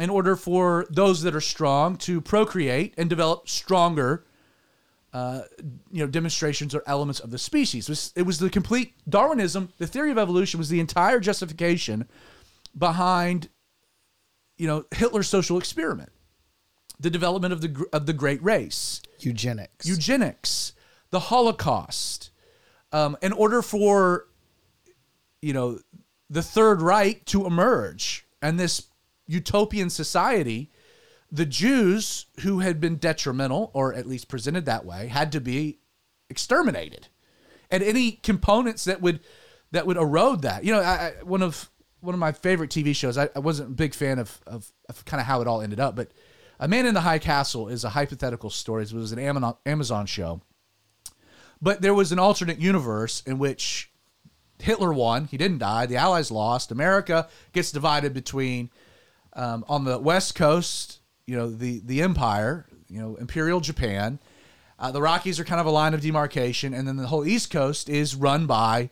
in 0.00 0.10
order 0.10 0.34
for 0.34 0.84
those 0.90 1.22
that 1.22 1.36
are 1.36 1.40
strong 1.40 1.96
to 1.98 2.20
procreate 2.20 2.92
and 2.98 3.08
develop 3.08 3.48
stronger 3.48 4.26
uh, 5.12 5.42
you 5.92 6.00
know 6.00 6.08
demonstrations 6.08 6.74
or 6.74 6.82
elements 6.88 7.20
of 7.20 7.30
the 7.30 7.38
species. 7.38 7.88
It 7.88 7.92
was, 7.92 8.12
it 8.16 8.22
was 8.22 8.40
the 8.40 8.50
complete 8.50 8.94
Darwinism. 9.08 9.72
The 9.78 9.86
theory 9.86 10.10
of 10.10 10.18
evolution 10.18 10.58
was 10.58 10.70
the 10.70 10.80
entire 10.80 11.20
justification 11.20 12.08
behind 12.76 13.48
you 14.58 14.66
know 14.66 14.84
Hitler's 14.90 15.28
social 15.28 15.56
experiment, 15.56 16.10
the 17.00 17.10
development 17.10 17.52
of 17.52 17.60
the 17.60 17.86
of 17.92 18.06
the 18.06 18.12
great 18.12 18.42
race, 18.42 19.00
eugenics, 19.20 19.86
eugenics, 19.86 20.72
the 21.10 21.20
Holocaust. 21.20 22.30
Um, 22.90 23.16
in 23.22 23.32
order 23.32 23.62
for 23.62 24.26
you 25.40 25.52
know 25.52 25.78
the 26.28 26.42
Third 26.42 26.82
Reich 26.82 27.24
to 27.26 27.46
emerge 27.46 28.26
and 28.42 28.58
this 28.58 28.88
utopian 29.26 29.90
society, 29.90 30.70
the 31.30 31.46
Jews 31.46 32.26
who 32.40 32.60
had 32.60 32.80
been 32.80 32.96
detrimental, 32.96 33.70
or 33.74 33.94
at 33.94 34.06
least 34.06 34.28
presented 34.28 34.66
that 34.66 34.84
way, 34.84 35.08
had 35.08 35.32
to 35.32 35.40
be 35.40 35.78
exterminated, 36.28 37.08
and 37.70 37.82
any 37.82 38.12
components 38.12 38.84
that 38.84 39.00
would 39.00 39.20
that 39.70 39.86
would 39.86 39.96
erode 39.96 40.42
that. 40.42 40.64
You 40.64 40.72
know, 40.72 40.80
I, 40.80 40.92
I, 40.92 41.12
one 41.22 41.42
of 41.42 41.70
one 42.00 42.14
of 42.14 42.20
my 42.20 42.32
favorite 42.32 42.70
TV 42.70 42.94
shows. 42.94 43.18
I, 43.18 43.28
I 43.34 43.38
wasn't 43.38 43.70
a 43.70 43.74
big 43.74 43.94
fan 43.94 44.18
of 44.18 44.40
of, 44.46 44.70
of 44.88 45.04
kind 45.04 45.20
of 45.20 45.26
how 45.26 45.40
it 45.40 45.46
all 45.46 45.60
ended 45.60 45.80
up, 45.80 45.96
but 45.96 46.10
A 46.60 46.68
Man 46.68 46.86
in 46.86 46.94
the 46.94 47.00
High 47.00 47.18
Castle 47.18 47.68
is 47.68 47.84
a 47.84 47.90
hypothetical 47.90 48.50
story. 48.50 48.84
It 48.84 48.92
was 48.92 49.12
an 49.12 49.18
Amazon, 49.18 50.06
show, 50.06 50.40
but 51.60 51.82
there 51.82 51.94
was 51.94 52.12
an 52.12 52.18
alternate 52.18 52.58
universe 52.58 53.22
in 53.26 53.38
which 53.38 53.90
Hitler 54.58 54.92
won. 54.92 55.26
He 55.26 55.36
didn't 55.36 55.58
die. 55.58 55.86
The 55.86 55.96
Allies 55.96 56.30
lost. 56.30 56.70
America 56.70 57.28
gets 57.52 57.72
divided 57.72 58.12
between 58.14 58.70
um, 59.34 59.64
on 59.68 59.84
the 59.84 59.98
West 59.98 60.34
Coast, 60.34 61.00
you 61.26 61.36
know, 61.36 61.50
the 61.50 61.80
the 61.84 62.02
Empire, 62.02 62.66
you 62.88 63.00
know, 63.00 63.16
Imperial 63.16 63.60
Japan. 63.60 64.18
Uh, 64.78 64.92
the 64.92 65.02
Rockies 65.02 65.40
are 65.40 65.44
kind 65.44 65.60
of 65.60 65.66
a 65.66 65.70
line 65.70 65.92
of 65.92 66.00
demarcation, 66.00 66.72
and 66.72 66.86
then 66.86 66.96
the 66.96 67.08
whole 67.08 67.26
East 67.26 67.50
Coast 67.50 67.88
is 67.88 68.14
run 68.14 68.46
by 68.46 68.90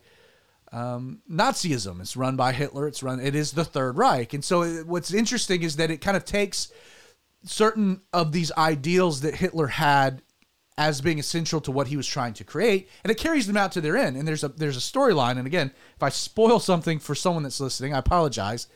um, 0.73 1.21
Nazism. 1.31 2.01
It's 2.01 2.17
run 2.17 2.37
by 2.37 2.53
Hitler. 2.53 2.87
It's 2.89 3.03
run. 3.03 3.21
It 3.21 3.35
is 3.35 3.53
the 3.53 3.65
Third 3.65 3.97
Reich, 3.97 4.35
and 4.35 4.45
so 4.45 4.63
it, 4.63 4.87
what's 4.87 5.13
interesting 5.13 5.63
is 5.63 5.77
that 5.77 5.91
it 5.91 6.01
kind 6.01 6.17
of 6.17 6.25
takes 6.25 6.73
certain 7.45 8.01
of 8.13 8.33
these 8.33 8.51
ideals 8.53 9.21
that 9.21 9.37
Hitler 9.37 9.69
had 9.69 10.23
as 10.79 11.01
being 11.01 11.19
essential 11.19 11.61
to 11.63 11.73
what 11.73 11.89
he 11.89 11.97
was 11.97 12.07
trying 12.07 12.35
to 12.35 12.45
create, 12.45 12.89
and 13.03 13.11
it 13.11 13.19
carries 13.19 13.47
them 13.47 13.57
out 13.57 13.73
to 13.73 13.81
their 13.81 13.97
end. 13.97 14.17
And 14.17 14.29
there's 14.29 14.45
a 14.45 14.49
there's 14.49 14.77
a 14.77 14.81
storyline. 14.81 15.39
And 15.39 15.47
again, 15.47 15.73
if 15.97 16.03
I 16.03 16.11
spoil 16.11 16.61
something 16.61 16.99
for 16.99 17.15
someone 17.15 17.43
that's 17.43 17.61
listening, 17.61 17.95
I 17.95 17.99
apologize. 17.99 18.67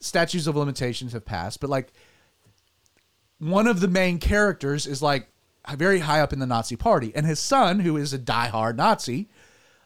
Statutes 0.00 0.46
of 0.46 0.54
limitations 0.54 1.12
have 1.12 1.24
passed, 1.24 1.60
but 1.60 1.70
like 1.70 1.92
one 3.38 3.66
of 3.66 3.80
the 3.80 3.88
main 3.88 4.18
characters 4.18 4.86
is 4.86 5.02
like 5.02 5.28
very 5.76 6.00
high 6.00 6.20
up 6.20 6.32
in 6.32 6.38
the 6.38 6.46
Nazi 6.46 6.76
party, 6.76 7.12
and 7.14 7.26
his 7.26 7.40
son, 7.40 7.80
who 7.80 7.96
is 7.96 8.14
a 8.14 8.18
diehard 8.18 8.76
Nazi, 8.76 9.28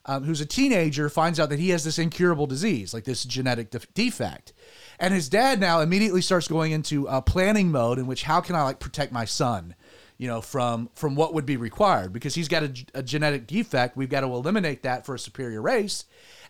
um, 0.06 0.24
who's 0.24 0.40
a 0.40 0.46
teenager, 0.46 1.08
finds 1.08 1.38
out 1.38 1.48
that 1.50 1.58
he 1.58 1.70
has 1.70 1.84
this 1.84 1.98
incurable 1.98 2.46
disease, 2.46 2.92
like 2.92 3.04
this 3.04 3.24
genetic 3.24 3.70
def- 3.70 3.92
defect. 3.94 4.52
And 4.98 5.14
his 5.14 5.28
dad 5.28 5.60
now 5.60 5.80
immediately 5.80 6.22
starts 6.22 6.48
going 6.48 6.72
into 6.72 7.06
a 7.06 7.22
planning 7.22 7.70
mode 7.70 7.98
in 7.98 8.06
which 8.06 8.24
how 8.24 8.40
can 8.40 8.56
I 8.56 8.62
like 8.62 8.80
protect 8.80 9.12
my 9.12 9.24
son, 9.24 9.74
you 10.18 10.28
know, 10.28 10.40
from 10.40 10.90
from 10.94 11.14
what 11.14 11.34
would 11.34 11.46
be 11.46 11.56
required 11.56 12.12
because 12.12 12.34
he's 12.34 12.48
got 12.48 12.62
a, 12.62 12.72
a 12.94 13.02
genetic 13.02 13.46
defect. 13.46 13.96
We've 13.96 14.08
got 14.08 14.20
to 14.20 14.26
eliminate 14.26 14.82
that 14.82 15.06
for 15.06 15.14
a 15.14 15.18
superior 15.18 15.62
race. 15.62 16.04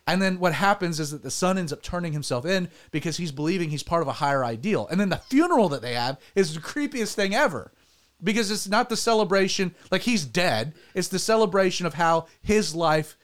And 0.05 0.21
then 0.21 0.39
what 0.39 0.53
happens 0.53 0.99
is 0.99 1.11
that 1.11 1.23
the 1.23 1.31
son 1.31 1.57
ends 1.57 1.71
up 1.71 1.81
turning 1.81 2.11
himself 2.11 2.45
in 2.45 2.69
because 2.91 3.17
he's 3.17 3.31
believing 3.31 3.69
he's 3.69 3.83
part 3.83 4.01
of 4.01 4.07
a 4.07 4.13
higher 4.13 4.43
ideal. 4.43 4.87
And 4.91 4.99
then 4.99 5.09
the 5.09 5.17
funeral 5.17 5.69
that 5.69 5.81
they 5.81 5.93
have 5.93 6.19
is 6.35 6.53
the 6.53 6.59
creepiest 6.59 7.13
thing 7.13 7.33
ever 7.33 7.71
because 8.21 8.51
it's 8.51 8.67
not 8.67 8.89
the 8.89 8.97
celebration 8.97 9.73
like 9.91 10.01
he's 10.01 10.25
dead. 10.25 10.73
It's 10.93 11.07
the 11.07 11.19
celebration 11.19 11.85
of 11.85 11.93
how 11.93 12.27
his 12.41 12.75
life 12.75 13.15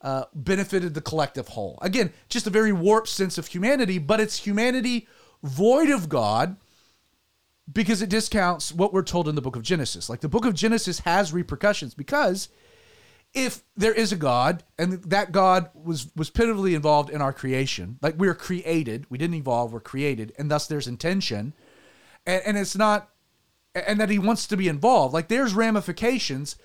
uh, 0.00 0.24
benefited 0.34 0.94
the 0.94 1.00
collective 1.00 1.48
whole. 1.48 1.78
Again, 1.82 2.12
just 2.28 2.46
a 2.46 2.50
very 2.50 2.72
warped 2.72 3.08
sense 3.08 3.38
of 3.38 3.48
humanity, 3.48 3.98
but 3.98 4.20
it's 4.20 4.38
humanity 4.38 5.08
void 5.42 5.90
of 5.90 6.08
God 6.08 6.56
because 7.70 8.02
it 8.02 8.08
discounts 8.08 8.72
what 8.72 8.92
we're 8.92 9.02
told 9.02 9.28
in 9.28 9.34
the 9.34 9.42
book 9.42 9.56
of 9.56 9.62
Genesis. 9.62 10.08
Like 10.08 10.20
the 10.20 10.28
book 10.28 10.44
of 10.44 10.54
Genesis 10.54 11.00
has 11.00 11.32
repercussions 11.32 11.94
because 11.94 12.48
if 13.34 13.62
there 13.76 13.92
is 13.92 14.10
a 14.10 14.16
God 14.16 14.64
and 14.78 15.02
that 15.04 15.32
God 15.32 15.70
was 15.74 16.08
was 16.16 16.30
pitifully 16.30 16.74
involved 16.74 17.10
in 17.10 17.20
our 17.20 17.32
creation, 17.32 17.98
like 18.00 18.14
we 18.18 18.28
are 18.28 18.34
created, 18.34 19.06
we 19.10 19.18
didn't 19.18 19.36
evolve, 19.36 19.72
we're 19.72 19.80
created, 19.80 20.32
and 20.38 20.50
thus 20.50 20.66
there's 20.66 20.88
intention, 20.88 21.52
and, 22.26 22.42
and 22.46 22.58
it's 22.58 22.76
not, 22.76 23.10
and 23.74 24.00
that 24.00 24.10
He 24.10 24.18
wants 24.18 24.46
to 24.46 24.56
be 24.56 24.68
involved. 24.68 25.12
Like 25.12 25.28
there's 25.28 25.54
ramifications. 25.54 26.56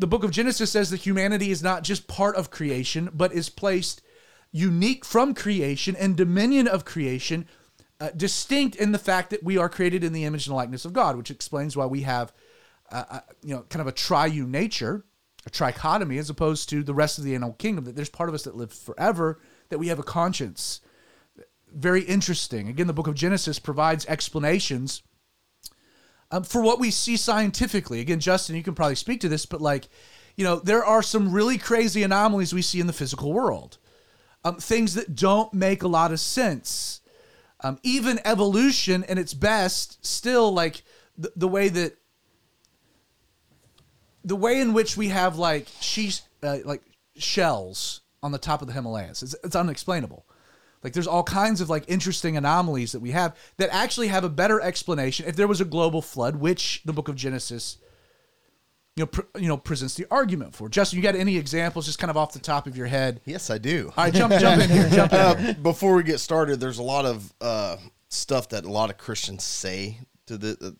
The 0.00 0.06
book 0.06 0.24
of 0.24 0.30
Genesis 0.30 0.72
says 0.72 0.88
that 0.90 1.02
humanity 1.02 1.50
is 1.50 1.62
not 1.62 1.84
just 1.84 2.08
part 2.08 2.34
of 2.34 2.50
creation, 2.50 3.10
but 3.12 3.34
is 3.34 3.50
placed 3.50 4.00
unique 4.50 5.04
from 5.04 5.34
creation 5.34 5.94
and 5.94 6.16
dominion 6.16 6.66
of 6.66 6.86
creation, 6.86 7.46
uh, 8.00 8.08
distinct 8.16 8.76
in 8.76 8.92
the 8.92 8.98
fact 8.98 9.28
that 9.28 9.44
we 9.44 9.58
are 9.58 9.68
created 9.68 10.02
in 10.02 10.14
the 10.14 10.24
image 10.24 10.46
and 10.46 10.56
likeness 10.56 10.86
of 10.86 10.94
God, 10.94 11.18
which 11.18 11.30
explains 11.30 11.76
why 11.76 11.84
we 11.84 12.00
have, 12.00 12.32
uh, 12.90 13.04
uh, 13.10 13.20
you 13.42 13.54
know, 13.54 13.60
kind 13.68 13.82
of 13.82 13.86
a 13.88 13.92
triune 13.92 14.50
nature 14.50 15.04
a 15.46 15.50
trichotomy 15.50 16.18
as 16.18 16.30
opposed 16.30 16.68
to 16.68 16.82
the 16.82 16.94
rest 16.94 17.18
of 17.18 17.24
the 17.24 17.34
animal 17.34 17.54
kingdom 17.54 17.84
that 17.84 17.96
there's 17.96 18.10
part 18.10 18.28
of 18.28 18.34
us 18.34 18.42
that 18.42 18.56
lives 18.56 18.78
forever 18.78 19.40
that 19.70 19.78
we 19.78 19.88
have 19.88 19.98
a 19.98 20.02
conscience. 20.02 20.80
Very 21.72 22.02
interesting. 22.02 22.68
Again 22.68 22.86
the 22.86 22.92
book 22.92 23.06
of 23.06 23.14
genesis 23.14 23.58
provides 23.58 24.04
explanations 24.06 25.02
um, 26.30 26.44
for 26.44 26.62
what 26.62 26.78
we 26.78 26.90
see 26.90 27.16
scientifically. 27.16 28.00
Again 28.00 28.20
justin 28.20 28.56
you 28.56 28.62
can 28.62 28.74
probably 28.74 28.94
speak 28.94 29.20
to 29.20 29.28
this 29.28 29.46
but 29.46 29.60
like 29.60 29.88
you 30.36 30.44
know 30.44 30.56
there 30.56 30.84
are 30.84 31.02
some 31.02 31.32
really 31.32 31.58
crazy 31.58 32.02
anomalies 32.02 32.52
we 32.52 32.62
see 32.62 32.80
in 32.80 32.86
the 32.86 32.92
physical 32.92 33.32
world. 33.32 33.78
Um, 34.42 34.56
things 34.56 34.94
that 34.94 35.14
don't 35.14 35.52
make 35.52 35.82
a 35.82 35.88
lot 35.88 36.12
of 36.12 36.20
sense. 36.20 37.02
Um, 37.62 37.78
even 37.82 38.18
evolution 38.24 39.04
in 39.06 39.18
its 39.18 39.34
best 39.34 40.04
still 40.04 40.50
like 40.50 40.82
the, 41.18 41.30
the 41.36 41.48
way 41.48 41.68
that 41.68 41.98
the 44.24 44.36
way 44.36 44.60
in 44.60 44.72
which 44.72 44.96
we 44.96 45.08
have 45.08 45.36
like 45.36 45.66
she's 45.80 46.22
uh, 46.42 46.58
like 46.64 46.82
shells 47.16 48.00
on 48.22 48.32
the 48.32 48.38
top 48.38 48.60
of 48.60 48.68
the 48.68 48.74
Himalayas, 48.74 49.22
it's, 49.22 49.34
it's 49.44 49.56
unexplainable. 49.56 50.26
Like 50.82 50.92
there's 50.94 51.06
all 51.06 51.22
kinds 51.22 51.60
of 51.60 51.68
like 51.68 51.84
interesting 51.88 52.36
anomalies 52.36 52.92
that 52.92 53.00
we 53.00 53.10
have 53.10 53.36
that 53.58 53.68
actually 53.72 54.08
have 54.08 54.24
a 54.24 54.28
better 54.30 54.60
explanation 54.60 55.26
if 55.26 55.36
there 55.36 55.46
was 55.48 55.60
a 55.60 55.64
global 55.64 56.00
flood, 56.02 56.36
which 56.36 56.82
the 56.84 56.92
book 56.92 57.08
of 57.08 57.16
Genesis 57.16 57.76
you 58.96 59.02
know, 59.02 59.06
pr- 59.06 59.38
you 59.38 59.46
know, 59.48 59.56
presents 59.56 59.94
the 59.94 60.04
argument 60.10 60.54
for. 60.54 60.68
Justin, 60.68 60.96
you 60.98 61.02
got 61.02 61.14
any 61.14 61.36
examples 61.36 61.86
just 61.86 61.98
kind 61.98 62.10
of 62.10 62.16
off 62.16 62.32
the 62.32 62.38
top 62.40 62.66
of 62.66 62.76
your 62.76 62.86
head? 62.88 63.20
Yes, 63.24 63.48
I 63.48 63.56
do. 63.56 63.92
All 63.96 64.04
right, 64.04 64.12
jump, 64.12 64.32
jump 64.34 64.60
in 64.62 64.68
here. 64.68 64.88
Jump 64.92 65.12
in. 65.12 65.38
Here. 65.38 65.50
Uh, 65.50 65.62
before 65.62 65.94
we 65.94 66.02
get 66.02 66.18
started, 66.18 66.58
there's 66.60 66.78
a 66.78 66.82
lot 66.82 67.06
of 67.06 67.32
uh, 67.40 67.76
stuff 68.08 68.48
that 68.48 68.64
a 68.64 68.70
lot 68.70 68.90
of 68.90 68.98
Christians 68.98 69.44
say 69.44 69.98
to 70.26 70.36
the 70.36 70.56
uh, 70.60 70.70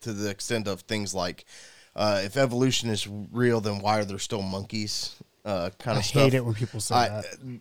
to 0.00 0.12
the 0.12 0.28
extent 0.30 0.66
of 0.66 0.80
things 0.82 1.14
like, 1.14 1.44
uh, 1.96 2.20
if 2.24 2.36
evolution 2.36 2.90
is 2.90 3.06
real, 3.32 3.60
then 3.60 3.80
why 3.80 3.98
are 3.98 4.04
there 4.04 4.18
still 4.18 4.42
monkeys? 4.42 5.14
Uh, 5.44 5.70
kind 5.78 5.96
I 5.96 6.00
of 6.00 6.06
stuff. 6.06 6.22
hate 6.24 6.34
it 6.34 6.44
when 6.44 6.54
people 6.54 6.80
say 6.80 6.94
I- 6.96 7.08
that. 7.08 7.60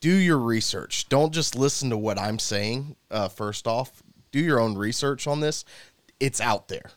Do 0.00 0.10
your 0.10 0.38
research. 0.38 1.08
Don't 1.08 1.32
just 1.32 1.56
listen 1.56 1.90
to 1.90 1.96
what 1.96 2.18
I'm 2.18 2.38
saying. 2.38 2.96
Uh, 3.10 3.28
first 3.28 3.66
off, 3.66 4.02
do 4.30 4.38
your 4.38 4.60
own 4.60 4.76
research 4.76 5.26
on 5.26 5.40
this. 5.40 5.64
It's 6.20 6.40
out 6.40 6.68
there. 6.68 6.90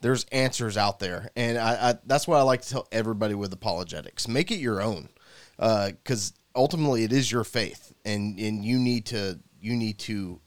There's 0.00 0.24
answers 0.32 0.76
out 0.76 0.98
there, 0.98 1.30
and 1.34 1.56
I, 1.56 1.90
I 1.90 1.94
that's 2.04 2.28
what 2.28 2.36
I 2.38 2.42
like 2.42 2.60
to 2.62 2.68
tell 2.68 2.88
everybody 2.92 3.34
with 3.34 3.52
apologetics. 3.54 4.28
Make 4.28 4.50
it 4.50 4.58
your 4.58 4.82
own, 4.82 5.08
because 5.56 6.34
ultimately 6.54 7.04
it 7.04 7.12
is 7.12 7.32
your 7.32 7.44
faith, 7.44 7.94
and 8.04 8.38
and 8.38 8.62
you 8.62 8.78
need 8.78 9.06
to 9.06 9.40
you 9.60 9.74
need 9.74 9.98
to 10.00 10.40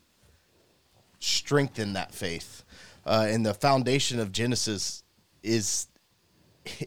strengthen 1.20 1.94
that 1.94 2.14
faith. 2.14 2.64
Uh, 3.04 3.26
and 3.30 3.44
the 3.44 3.54
foundation 3.54 4.20
of 4.20 4.32
Genesis 4.32 5.04
is 5.42 5.88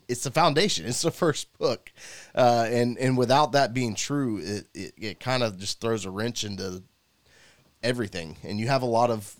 it's 0.08 0.24
the 0.24 0.30
foundation. 0.30 0.86
It's 0.86 1.02
the 1.02 1.10
first 1.10 1.56
book, 1.58 1.92
uh, 2.34 2.66
and 2.70 2.98
and 2.98 3.16
without 3.18 3.52
that 3.52 3.74
being 3.74 3.94
true, 3.94 4.38
it 4.38 4.68
it, 4.74 4.94
it 4.96 5.20
kind 5.20 5.42
of 5.42 5.58
just 5.58 5.80
throws 5.80 6.04
a 6.04 6.10
wrench 6.10 6.44
into 6.44 6.82
everything. 7.82 8.36
And 8.42 8.58
you 8.60 8.68
have 8.68 8.82
a 8.82 8.86
lot 8.86 9.10
of 9.10 9.36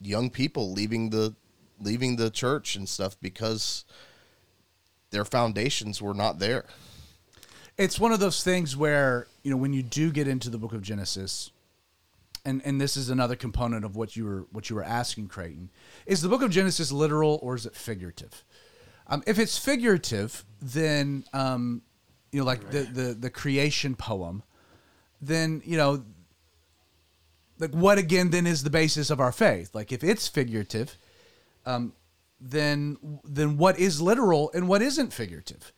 young 0.00 0.30
people 0.30 0.72
leaving 0.72 1.10
the 1.10 1.34
leaving 1.80 2.16
the 2.16 2.30
church 2.30 2.76
and 2.76 2.88
stuff 2.88 3.16
because 3.20 3.84
their 5.10 5.24
foundations 5.24 6.00
were 6.00 6.14
not 6.14 6.38
there. 6.38 6.64
it's 7.78 7.98
one 7.98 8.12
of 8.12 8.20
those 8.20 8.42
things 8.44 8.76
where 8.76 9.26
you 9.42 9.50
know 9.50 9.56
when 9.56 9.72
you 9.72 9.82
do 9.82 10.10
get 10.12 10.28
into 10.28 10.50
the 10.50 10.58
book 10.58 10.72
of 10.72 10.82
genesis 10.82 11.50
and 12.44 12.62
and 12.64 12.80
this 12.80 12.96
is 12.96 13.08
another 13.10 13.36
component 13.36 13.84
of 13.84 13.96
what 13.96 14.16
you 14.16 14.24
were 14.24 14.46
what 14.52 14.68
you 14.70 14.76
were 14.76 14.84
asking 14.84 15.28
creighton 15.28 15.70
is 16.06 16.22
the 16.22 16.28
book 16.28 16.42
of 16.42 16.50
genesis 16.50 16.92
literal 16.92 17.38
or 17.42 17.54
is 17.54 17.66
it 17.66 17.74
figurative 17.74 18.44
um, 19.06 19.22
if 19.26 19.38
it's 19.38 19.58
figurative 19.58 20.44
then 20.60 21.24
um, 21.32 21.82
you 22.30 22.40
know 22.40 22.46
like 22.46 22.70
the, 22.70 22.82
the 22.82 23.14
the 23.14 23.30
creation 23.30 23.94
poem 23.94 24.42
then 25.20 25.62
you 25.64 25.76
know 25.76 26.04
like 27.62 27.70
what 27.70 27.96
again 27.96 28.30
then 28.30 28.46
is 28.46 28.64
the 28.64 28.70
basis 28.70 29.08
of 29.08 29.20
our 29.20 29.32
faith? 29.32 29.70
Like 29.72 29.92
if 29.92 30.02
it's 30.02 30.26
figurative 30.28 30.98
um, 31.64 31.92
then 32.40 32.96
then 33.24 33.56
what 33.56 33.78
is 33.78 34.02
literal 34.02 34.50
and 34.52 34.68
what 34.68 34.82
isn't 34.82 35.12
figurative? 35.12 35.72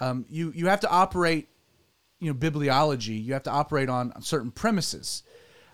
Um, 0.00 0.26
you 0.28 0.52
you 0.54 0.66
have 0.66 0.80
to 0.80 0.90
operate 0.90 1.48
you 2.18 2.32
know 2.32 2.36
bibliology 2.36 3.22
you 3.22 3.32
have 3.32 3.44
to 3.44 3.50
operate 3.50 3.88
on 3.88 4.20
certain 4.20 4.50
premises. 4.50 5.22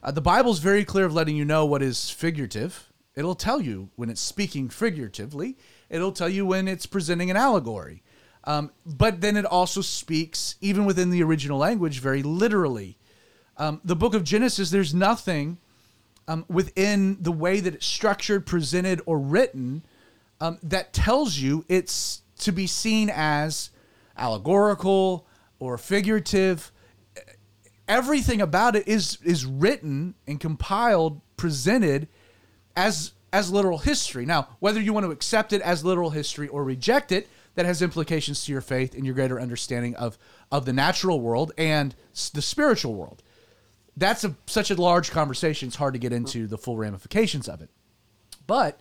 Uh, 0.02 0.10
the 0.10 0.20
bible's 0.20 0.58
very 0.58 0.84
clear 0.84 1.06
of 1.06 1.14
letting 1.14 1.34
you 1.34 1.46
know 1.46 1.64
what 1.64 1.82
is 1.82 2.10
figurative. 2.10 2.92
It'll 3.16 3.34
tell 3.34 3.60
you 3.62 3.88
when 3.96 4.10
it's 4.10 4.20
speaking 4.20 4.68
figuratively 4.68 5.56
it'll 5.90 6.12
tell 6.12 6.28
you 6.28 6.44
when 6.46 6.68
it's 6.68 6.86
presenting 6.86 7.30
an 7.30 7.36
allegory 7.36 8.02
um, 8.44 8.70
but 8.84 9.20
then 9.20 9.36
it 9.36 9.46
also 9.46 9.80
speaks 9.80 10.56
even 10.60 10.84
within 10.84 11.10
the 11.10 11.22
original 11.22 11.58
language 11.58 12.00
very 12.00 12.22
literally 12.22 12.96
um, 13.56 13.80
the 13.84 13.96
book 13.96 14.14
of 14.14 14.24
genesis 14.24 14.70
there's 14.70 14.94
nothing 14.94 15.58
um, 16.26 16.44
within 16.48 17.18
the 17.20 17.32
way 17.32 17.60
that 17.60 17.74
it's 17.74 17.86
structured 17.86 18.46
presented 18.46 19.00
or 19.06 19.18
written 19.18 19.82
um, 20.40 20.58
that 20.62 20.92
tells 20.92 21.38
you 21.38 21.64
it's 21.68 22.22
to 22.38 22.52
be 22.52 22.66
seen 22.66 23.10
as 23.14 23.70
allegorical 24.16 25.26
or 25.58 25.78
figurative. 25.78 26.70
Everything 27.86 28.40
about 28.40 28.76
it 28.76 28.88
is 28.88 29.18
is 29.22 29.44
written 29.44 30.14
and 30.26 30.40
compiled, 30.40 31.20
presented 31.36 32.08
as 32.76 33.12
as 33.34 33.50
literal 33.50 33.78
history. 33.78 34.24
Now, 34.24 34.46
whether 34.60 34.80
you 34.80 34.92
want 34.92 35.04
to 35.06 35.10
accept 35.10 35.52
it 35.52 35.60
as 35.62 35.84
literal 35.84 36.10
history 36.10 36.46
or 36.46 36.62
reject 36.62 37.10
it, 37.10 37.28
that 37.56 37.66
has 37.66 37.82
implications 37.82 38.44
to 38.44 38.52
your 38.52 38.60
faith 38.60 38.94
and 38.94 39.04
your 39.04 39.14
greater 39.14 39.40
understanding 39.40 39.94
of 39.96 40.16
of 40.50 40.64
the 40.64 40.72
natural 40.72 41.20
world 41.20 41.52
and 41.58 41.94
the 42.32 42.42
spiritual 42.42 42.94
world. 42.94 43.22
That's 43.96 44.24
a, 44.24 44.34
such 44.46 44.70
a 44.70 44.80
large 44.80 45.10
conversation; 45.10 45.68
it's 45.68 45.76
hard 45.76 45.94
to 45.94 46.00
get 46.00 46.12
into 46.12 46.46
the 46.46 46.58
full 46.58 46.76
ramifications 46.76 47.48
of 47.48 47.60
it. 47.60 47.70
But 48.46 48.80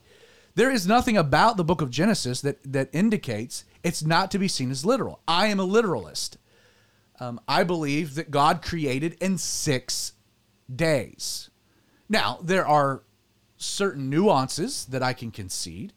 there 0.56 0.72
is 0.72 0.88
nothing 0.88 1.18
about 1.18 1.58
the 1.58 1.64
book 1.64 1.82
of 1.82 1.90
Genesis 1.90 2.42
that 2.42 2.60
that 2.72 2.90
indicates 2.94 3.66
it's 3.84 4.04
not 4.04 4.30
to 4.32 4.40
be 4.40 4.48
seen 4.48 4.70
as 4.70 4.86
literal. 4.86 5.20
I 5.28 5.48
am 5.48 5.60
a 5.60 5.66
literalist. 5.66 6.38
Um, 7.20 7.40
I 7.48 7.64
believe 7.64 8.16
that 8.16 8.32
God 8.32 8.62
created 8.62 9.18
in 9.20 9.38
six 9.38 10.14
days. 10.74 11.50
Now 12.10 12.40
there 12.42 12.66
are 12.68 13.04
certain 13.64 14.10
nuances 14.10 14.86
that 14.86 15.02
I 15.02 15.14
can 15.14 15.32
concede. 15.32 15.94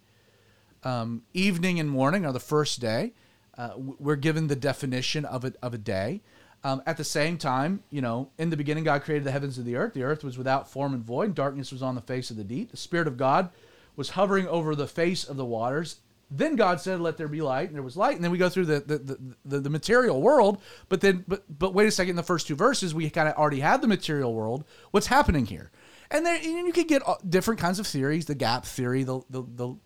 Um, 0.83 1.23
evening 1.35 1.81
and 1.81 1.91
morning 1.91 2.25
are 2.25 2.33
the 2.33 2.41
first 2.41 2.81
day. 2.81 3.13
Uh, 3.59 3.71
we're 3.77 4.17
given 4.17 4.47
the 4.47 4.57
definition 4.57 5.25
of 5.25 5.45
a, 5.45 5.53
of 5.63 5.75
a 5.75 5.79
day. 5.79 6.21
Um, 6.63 6.83
at 6.87 6.97
the 6.97 7.05
same 7.05 7.39
time, 7.39 7.83
you 7.91 8.01
know, 8.01 8.31
in 8.39 8.51
the 8.51 8.57
beginning, 8.57 8.85
God 8.85 9.03
created 9.03 9.25
the 9.25 9.31
heavens 9.31 9.57
and 9.57 9.67
the 9.67 9.77
earth. 9.77 9.95
The 9.95 10.03
earth 10.03 10.25
was 10.25 10.37
without 10.37 10.71
form 10.71 10.95
and 10.95 11.03
void. 11.03 11.35
Darkness 11.35 11.71
was 11.71 11.83
on 11.83 11.95
the 11.95 12.01
face 12.01 12.31
of 12.31 12.37
the 12.37 12.45
deep. 12.45 12.71
The 12.71 12.77
Spirit 12.77 13.07
of 13.07 13.17
God 13.17 13.51
was 13.95 14.11
hovering 14.11 14.47
over 14.49 14.75
the 14.75 14.87
face 14.87 15.25
of 15.25 15.37
the 15.37 15.45
waters. 15.45 16.01
Then 16.31 16.57
God 16.57 16.81
said, 16.81 17.01
"Let 17.01 17.17
there 17.17 17.29
be 17.29 17.41
light," 17.41 17.69
and 17.69 17.77
there 17.77 17.85
was 17.85 17.97
light. 17.97 18.17
And 18.17 18.25
then 18.25 18.33
we 18.33 18.39
go 18.39 18.49
through 18.49 18.67
the 18.67 18.81
the, 18.81 18.99
the, 18.99 19.19
the, 19.45 19.61
the 19.61 19.71
material 19.71 20.21
world. 20.21 20.61
But 20.89 21.01
then, 21.01 21.25
but 21.29 21.45
but 21.49 21.73
wait 21.73 21.87
a 21.87 21.91
second. 21.93 22.11
In 22.11 22.17
the 22.17 22.25
first 22.25 22.49
two 22.49 22.57
verses, 22.57 22.95
we 22.95 23.09
kind 23.11 23.29
of 23.29 23.37
already 23.37 23.61
have 23.61 23.81
the 23.81 23.87
material 23.87 24.35
world. 24.35 24.65
What's 24.91 25.07
happening 25.07 25.47
here? 25.47 25.71
And 26.11 26.25
there, 26.25 26.37
and 26.37 26.66
you 26.66 26.73
could 26.73 26.88
get 26.88 27.03
different 27.29 27.61
kinds 27.61 27.79
of 27.79 27.87
theories: 27.87 28.27
the 28.27 28.35
gap 28.35 28.64
theory, 28.64 29.03
the 29.05 29.21
the, 29.31 29.42
the 29.42 29.77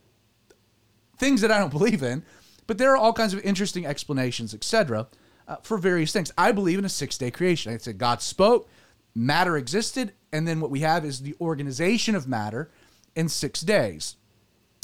things 1.18 1.40
that 1.40 1.50
I 1.50 1.58
don't 1.58 1.72
believe 1.72 2.02
in, 2.02 2.24
but 2.66 2.78
there 2.78 2.92
are 2.92 2.96
all 2.96 3.12
kinds 3.12 3.34
of 3.34 3.40
interesting 3.44 3.86
explanations, 3.86 4.54
etc., 4.54 5.08
uh, 5.48 5.56
for 5.62 5.78
various 5.78 6.12
things. 6.12 6.32
I 6.38 6.52
believe 6.52 6.78
in 6.78 6.84
a 6.84 6.90
six-day 6.90 7.30
creation. 7.30 7.72
I 7.72 7.76
said 7.78 7.98
God 7.98 8.22
spoke, 8.22 8.68
matter 9.14 9.56
existed, 9.56 10.12
and 10.32 10.46
then 10.46 10.60
what 10.60 10.70
we 10.70 10.80
have 10.80 11.04
is 11.04 11.20
the 11.20 11.34
organization 11.40 12.14
of 12.14 12.28
matter 12.28 12.70
in 13.14 13.28
six 13.28 13.60
days. 13.60 14.16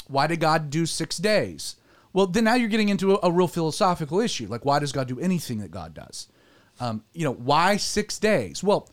Why 0.09 0.27
did 0.27 0.40
God 0.40 0.70
do 0.70 0.87
six 0.87 1.16
days? 1.16 1.77
Well, 2.12 2.27
then 2.27 2.44
now 2.44 2.55
you're 2.55 2.68
getting 2.68 2.88
into 2.88 3.14
a, 3.14 3.18
a 3.25 3.31
real 3.31 3.49
philosophical 3.49 4.20
issue. 4.20 4.46
Like, 4.49 4.64
why 4.64 4.79
does 4.79 4.92
God 4.92 5.09
do 5.09 5.20
anything 5.20 5.59
that 5.59 5.70
God 5.70 5.94
does? 5.94 6.29
Um, 6.81 7.05
you 7.12 7.25
know, 7.25 7.33
why 7.33 7.77
six 7.77 8.18
days? 8.18 8.62
Well, 8.62 8.88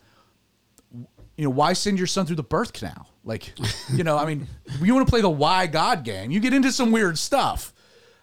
you 1.36 1.44
know, 1.44 1.50
why 1.50 1.72
send 1.72 1.98
your 1.98 2.06
son 2.06 2.26
through 2.26 2.36
the 2.36 2.42
birth 2.42 2.72
canal? 2.72 3.08
Like, 3.24 3.52
you 3.92 4.04
know, 4.04 4.16
I 4.18 4.26
mean, 4.26 4.46
you 4.82 4.94
want 4.94 5.06
to 5.06 5.10
play 5.10 5.20
the 5.20 5.30
why 5.30 5.66
God 5.66 6.04
game, 6.04 6.30
you 6.30 6.40
get 6.40 6.52
into 6.52 6.70
some 6.72 6.92
weird 6.92 7.18
stuff. 7.18 7.72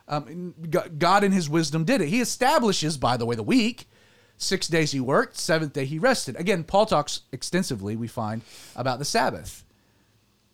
Um, 0.07 0.53
God 0.97 1.23
in 1.23 1.31
his 1.31 1.49
wisdom 1.49 1.85
did 1.85 2.01
it. 2.01 2.09
He 2.09 2.21
establishes, 2.21 2.97
by 2.97 3.17
the 3.17 3.25
way, 3.25 3.35
the 3.35 3.43
week. 3.43 3.87
Six 4.37 4.67
days 4.67 4.91
he 4.91 4.99
worked, 4.99 5.37
seventh 5.37 5.73
day 5.73 5.85
he 5.85 5.99
rested. 5.99 6.35
Again, 6.35 6.63
Paul 6.63 6.87
talks 6.87 7.21
extensively, 7.31 7.95
we 7.95 8.07
find, 8.07 8.41
about 8.75 8.97
the 8.97 9.05
Sabbath, 9.05 9.63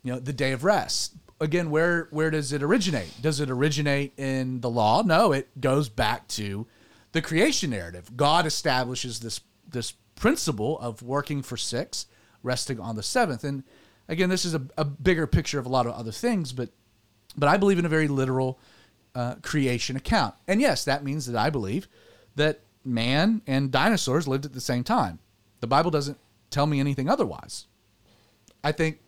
you 0.02 0.12
know, 0.12 0.18
the 0.18 0.34
day 0.34 0.52
of 0.52 0.62
rest. 0.62 1.14
Again, 1.40 1.70
where 1.70 2.08
where 2.10 2.30
does 2.30 2.52
it 2.52 2.62
originate? 2.62 3.10
Does 3.22 3.40
it 3.40 3.48
originate 3.48 4.12
in 4.18 4.60
the 4.60 4.68
law? 4.68 5.02
No, 5.02 5.32
it 5.32 5.48
goes 5.58 5.88
back 5.88 6.28
to 6.28 6.66
the 7.12 7.22
creation 7.22 7.70
narrative. 7.70 8.14
God 8.14 8.44
establishes 8.44 9.20
this 9.20 9.40
this 9.66 9.94
principle 10.16 10.78
of 10.80 11.00
working 11.00 11.42
for 11.42 11.56
six, 11.56 12.06
resting 12.48 12.80
on 12.80 12.96
the 12.96 13.02
seventh. 13.02 13.44
And 13.44 13.62
again, 14.08 14.30
this 14.30 14.44
is 14.44 14.54
a, 14.54 14.62
a 14.76 14.84
bigger 14.84 15.26
picture 15.26 15.58
of 15.60 15.66
a 15.66 15.68
lot 15.68 15.86
of 15.86 15.92
other 15.92 16.12
things, 16.12 16.52
but 16.52 16.70
but 17.36 17.48
I 17.48 17.56
believe 17.58 17.78
in 17.78 17.84
a 17.84 17.90
very 17.90 18.08
literal 18.08 18.58
uh, 19.14 19.36
creation 19.42 19.96
account. 19.96 20.34
And 20.48 20.60
yes, 20.60 20.84
that 20.84 21.04
means 21.04 21.26
that 21.26 21.36
I 21.36 21.50
believe 21.50 21.86
that 22.34 22.60
man 22.84 23.42
and 23.46 23.70
dinosaurs 23.70 24.26
lived 24.26 24.46
at 24.46 24.54
the 24.54 24.60
same 24.60 24.82
time. 24.82 25.18
The 25.60 25.66
Bible 25.66 25.90
doesn't 25.90 26.18
tell 26.50 26.66
me 26.66 26.80
anything 26.80 27.08
otherwise. 27.08 27.66
I 28.64 28.72
think 28.72 29.00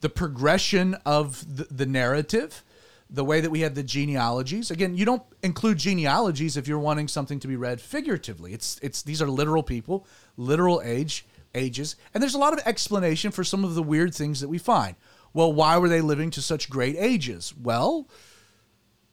the 0.00 0.08
progression 0.08 0.96
of 1.04 1.56
the, 1.56 1.64
the 1.64 1.86
narrative, 1.86 2.64
the 3.10 3.24
way 3.24 3.40
that 3.40 3.50
we 3.50 3.60
have 3.60 3.74
the 3.74 3.82
genealogies. 3.82 4.70
Again, 4.70 4.96
you 4.96 5.04
don't 5.04 5.22
include 5.42 5.78
genealogies 5.78 6.56
if 6.56 6.66
you're 6.66 6.78
wanting 6.78 7.08
something 7.08 7.38
to 7.40 7.48
be 7.48 7.56
read 7.56 7.80
figuratively. 7.80 8.52
It's 8.52 8.80
it's 8.82 9.02
these 9.02 9.22
are 9.22 9.28
literal 9.28 9.62
people, 9.62 10.06
literal 10.36 10.80
age 10.82 11.26
ages, 11.56 11.96
and 12.14 12.22
there's 12.22 12.34
a 12.34 12.38
lot 12.38 12.52
of 12.52 12.60
explanation 12.66 13.32
for 13.32 13.42
some 13.42 13.64
of 13.64 13.74
the 13.74 13.82
weird 13.82 14.14
things 14.14 14.40
that 14.40 14.48
we 14.48 14.58
find. 14.58 14.94
Well, 15.32 15.52
why 15.52 15.76
were 15.78 15.88
they 15.88 16.00
living 16.00 16.30
to 16.32 16.42
such 16.42 16.70
great 16.70 16.96
ages? 16.98 17.52
Well, 17.60 18.08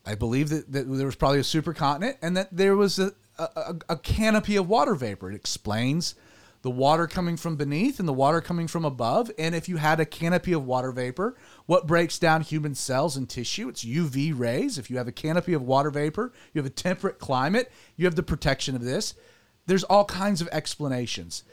I 0.05 0.15
believe 0.15 0.49
that, 0.49 0.71
that 0.71 0.83
there 0.83 1.05
was 1.05 1.15
probably 1.15 1.39
a 1.39 1.43
supercontinent 1.43 2.17
and 2.21 2.37
that 2.37 2.49
there 2.51 2.75
was 2.75 2.99
a, 2.99 3.13
a, 3.37 3.75
a 3.89 3.97
canopy 3.97 4.55
of 4.55 4.67
water 4.67 4.95
vapor. 4.95 5.31
It 5.31 5.35
explains 5.35 6.15
the 6.61 6.71
water 6.71 7.07
coming 7.07 7.35
from 7.35 7.57
beneath 7.57 7.99
and 7.99 8.07
the 8.07 8.13
water 8.13 8.39
coming 8.39 8.67
from 8.67 8.85
above. 8.85 9.29
And 9.37 9.53
if 9.53 9.67
you 9.67 9.77
had 9.77 9.99
a 9.99 10.05
canopy 10.05 10.53
of 10.53 10.65
water 10.65 10.91
vapor, 10.91 11.35
what 11.65 11.87
breaks 11.87 12.17
down 12.17 12.41
human 12.41 12.73
cells 12.73 13.17
and 13.17 13.29
tissue? 13.29 13.67
It's 13.67 13.83
UV 13.83 14.37
rays. 14.37 14.77
If 14.77 14.89
you 14.89 14.97
have 14.97 15.09
a 15.09 15.13
canopy 15.13 15.53
of 15.53 15.61
water 15.61 15.89
vapor, 15.89 16.31
you 16.53 16.59
have 16.59 16.65
a 16.65 16.73
temperate 16.73 17.19
climate, 17.19 17.71
you 17.97 18.05
have 18.05 18.15
the 18.15 18.23
protection 18.23 18.75
of 18.75 18.83
this. 18.83 19.13
There's 19.65 19.83
all 19.83 20.05
kinds 20.05 20.41
of 20.41 20.47
explanations. 20.49 21.43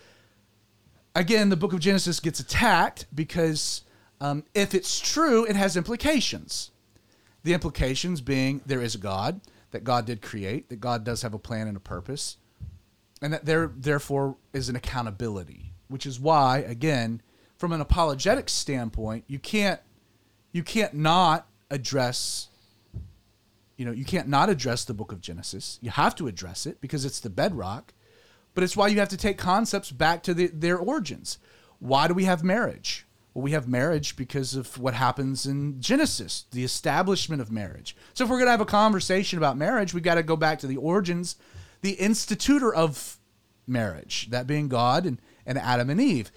Again, 1.14 1.48
the 1.48 1.56
book 1.56 1.72
of 1.72 1.80
Genesis 1.80 2.20
gets 2.20 2.40
attacked 2.40 3.06
because 3.14 3.82
um, 4.20 4.44
if 4.54 4.74
it's 4.74 5.00
true, 5.00 5.44
it 5.44 5.56
has 5.56 5.76
implications. 5.76 6.70
The 7.42 7.54
implications 7.54 8.20
being 8.20 8.60
there 8.66 8.82
is 8.82 8.94
a 8.94 8.98
God, 8.98 9.40
that 9.70 9.84
God 9.84 10.04
did 10.04 10.22
create, 10.22 10.68
that 10.68 10.80
God 10.80 11.04
does 11.04 11.22
have 11.22 11.34
a 11.34 11.38
plan 11.38 11.68
and 11.68 11.76
a 11.76 11.80
purpose, 11.80 12.36
and 13.22 13.32
that 13.32 13.44
there 13.44 13.70
therefore 13.74 14.36
is 14.52 14.68
an 14.68 14.76
accountability, 14.76 15.72
which 15.88 16.06
is 16.06 16.20
why, 16.20 16.58
again, 16.58 17.22
from 17.56 17.72
an 17.72 17.80
apologetic 17.80 18.48
standpoint, 18.48 19.24
you 19.26 19.38
can't 19.38 19.80
you 20.52 20.62
can't 20.62 20.94
not 20.94 21.46
address 21.70 22.48
you 23.80 23.86
know, 23.86 23.92
you 23.92 24.04
can't 24.04 24.28
not 24.28 24.50
address 24.50 24.84
the 24.84 24.92
book 24.92 25.10
of 25.10 25.22
Genesis. 25.22 25.78
You 25.80 25.90
have 25.90 26.14
to 26.16 26.26
address 26.26 26.66
it 26.66 26.82
because 26.82 27.06
it's 27.06 27.18
the 27.18 27.30
bedrock. 27.30 27.94
But 28.54 28.64
it's 28.64 28.76
why 28.76 28.88
you 28.88 28.98
have 28.98 29.08
to 29.10 29.16
take 29.16 29.38
concepts 29.38 29.90
back 29.92 30.22
to 30.24 30.34
the, 30.34 30.48
their 30.48 30.78
origins. 30.78 31.38
Why 31.78 32.08
do 32.08 32.14
we 32.14 32.24
have 32.24 32.42
marriage? 32.42 33.06
Well, 33.32 33.42
we 33.42 33.52
have 33.52 33.68
marriage 33.68 34.16
because 34.16 34.54
of 34.56 34.76
what 34.76 34.94
happens 34.94 35.46
in 35.46 35.80
Genesis, 35.80 36.46
the 36.50 36.64
establishment 36.64 37.40
of 37.40 37.52
marriage. 37.52 37.96
So, 38.12 38.24
if 38.24 38.30
we're 38.30 38.38
going 38.38 38.48
to 38.48 38.52
have 38.52 38.60
a 38.60 38.66
conversation 38.66 39.38
about 39.38 39.56
marriage, 39.56 39.94
we've 39.94 40.02
got 40.02 40.16
to 40.16 40.24
go 40.24 40.36
back 40.36 40.58
to 40.60 40.66
the 40.66 40.76
origins, 40.76 41.36
the 41.80 41.92
institutor 41.92 42.74
of 42.74 43.18
marriage, 43.68 44.30
that 44.30 44.48
being 44.48 44.68
God 44.68 45.06
and, 45.06 45.20
and 45.46 45.56
Adam 45.58 45.90
and 45.90 46.00
Eve. 46.00 46.32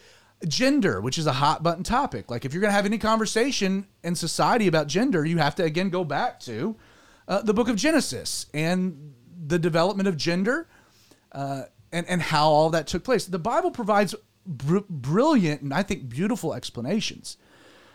gender, 0.47 1.02
which 1.02 1.17
is 1.17 1.26
a 1.26 1.34
hot 1.34 1.63
button 1.63 1.84
topic. 1.84 2.30
Like 2.30 2.45
if 2.45 2.54
you're 2.54 2.62
going 2.62 2.71
to 2.71 2.76
have 2.76 2.86
any 2.86 2.97
conversation 2.97 3.88
in 4.04 4.15
society 4.15 4.67
about 4.67 4.88
gender, 4.88 5.26
you 5.26 5.38
have 5.38 5.56
to 5.56 5.63
again 5.63 5.89
go 5.89 6.04
back 6.04 6.39
to 6.41 6.76
uh, 7.28 7.41
the 7.41 7.54
book 7.54 7.69
of 7.69 7.76
Genesis 7.76 8.47
and 8.54 9.13
the 9.45 9.60
development 9.60 10.08
of 10.08 10.17
gender 10.17 10.67
uh, 11.32 11.63
and 11.94 12.06
and 12.10 12.22
how 12.22 12.50
all 12.50 12.70
that 12.72 12.88
took 12.88 13.04
place. 13.06 13.26
The 13.26 13.40
Bible 13.40 13.72
provides 13.72 14.14
br- 14.46 14.80
brilliant 14.90 15.62
and 15.62 15.74
I 15.74 15.84
think 15.84 16.10
beautiful 16.10 16.54
explanations. 16.54 17.38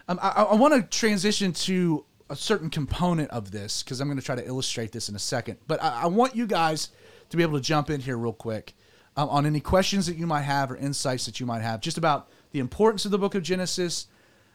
Um, 0.08 0.18
I, 0.22 0.28
I 0.44 0.54
want 0.54 0.72
to 0.74 0.82
transition 0.98 1.52
to 1.52 2.06
a 2.30 2.36
certain 2.36 2.70
component 2.70 3.30
of 3.30 3.50
this 3.50 3.82
because 3.82 4.00
I'm 4.00 4.08
going 4.08 4.18
to 4.18 4.24
try 4.24 4.36
to 4.36 4.46
illustrate 4.46 4.92
this 4.92 5.08
in 5.10 5.14
a 5.16 5.18
second. 5.18 5.58
But 5.66 5.82
I, 5.82 6.02
I 6.02 6.06
want 6.06 6.34
you 6.34 6.46
guys 6.46 6.88
to 7.28 7.36
be 7.36 7.42
able 7.42 7.58
to 7.58 7.62
jump 7.62 7.90
in 7.90 8.00
here 8.00 8.16
real 8.16 8.32
quick 8.32 8.72
um, 9.16 9.28
on 9.28 9.44
any 9.44 9.60
questions 9.60 10.06
that 10.06 10.16
you 10.16 10.26
might 10.26 10.42
have 10.42 10.70
or 10.70 10.76
insights 10.76 11.26
that 11.26 11.40
you 11.40 11.46
might 11.46 11.60
have 11.60 11.80
just 11.82 11.98
about 11.98 12.28
the 12.52 12.58
importance 12.60 13.04
of 13.04 13.10
the 13.10 13.18
book 13.18 13.34
of 13.34 13.42
Genesis, 13.42 14.06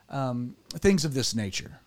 um, 0.10 0.56
things 0.74 1.06
of 1.06 1.14
this 1.14 1.36
nature. 1.36 1.80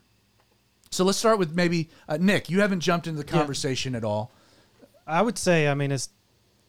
So 0.90 1.04
let's 1.04 1.18
start 1.18 1.38
with 1.38 1.54
maybe 1.54 1.90
uh, 2.08 2.18
Nick. 2.20 2.48
You 2.48 2.60
haven't 2.60 2.80
jumped 2.80 3.06
into 3.08 3.20
the 3.22 3.26
Yeah. 3.26 3.38
conversation 3.38 3.94
at 3.96 4.04
all. 4.04 4.30
I 5.06 5.22
would 5.22 5.38
say, 5.38 5.68
I 5.68 5.74
mean, 5.74 5.90
it's 5.92 6.08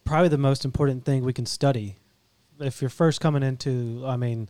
probably 0.08 0.30
the 0.30 0.38
most 0.38 0.66
important 0.66 1.06
thing 1.06 1.24
we 1.24 1.34
can 1.34 1.46
study. 1.46 1.98
If 2.60 2.82
you're 2.82 2.90
first 2.90 3.22
coming 3.22 3.44
into, 3.44 4.04
I 4.08 4.18
mean, 4.18 4.50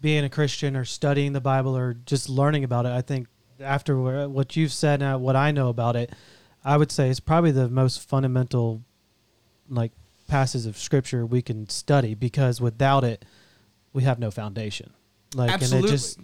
being 0.00 0.24
a 0.24 0.28
Christian 0.28 0.76
or 0.76 0.84
studying 0.84 1.32
the 1.32 1.40
Bible 1.40 1.76
or 1.76 1.94
just 1.94 2.28
learning 2.28 2.64
about 2.64 2.86
it, 2.86 2.92
I 2.92 3.02
think 3.02 3.28
after 3.60 4.28
what 4.28 4.56
you've 4.56 4.72
said 4.72 5.02
and 5.02 5.22
what 5.22 5.36
I 5.36 5.52
know 5.52 5.68
about 5.68 5.94
it, 5.94 6.12
I 6.64 6.76
would 6.76 6.90
say 6.90 7.10
it's 7.10 7.20
probably 7.20 7.52
the 7.52 7.68
most 7.68 8.08
fundamental, 8.08 8.82
like, 9.68 9.92
passages 10.26 10.66
of 10.66 10.76
Scripture 10.78 11.26
we 11.26 11.42
can 11.42 11.68
study 11.68 12.14
because 12.14 12.60
without 12.60 13.04
it, 13.04 13.24
we 13.92 14.02
have 14.02 14.18
no 14.18 14.30
foundation. 14.30 14.90
Like, 15.34 15.50
Absolutely. 15.50 15.78
and 15.78 15.88
it 15.88 15.92
just, 15.92 16.18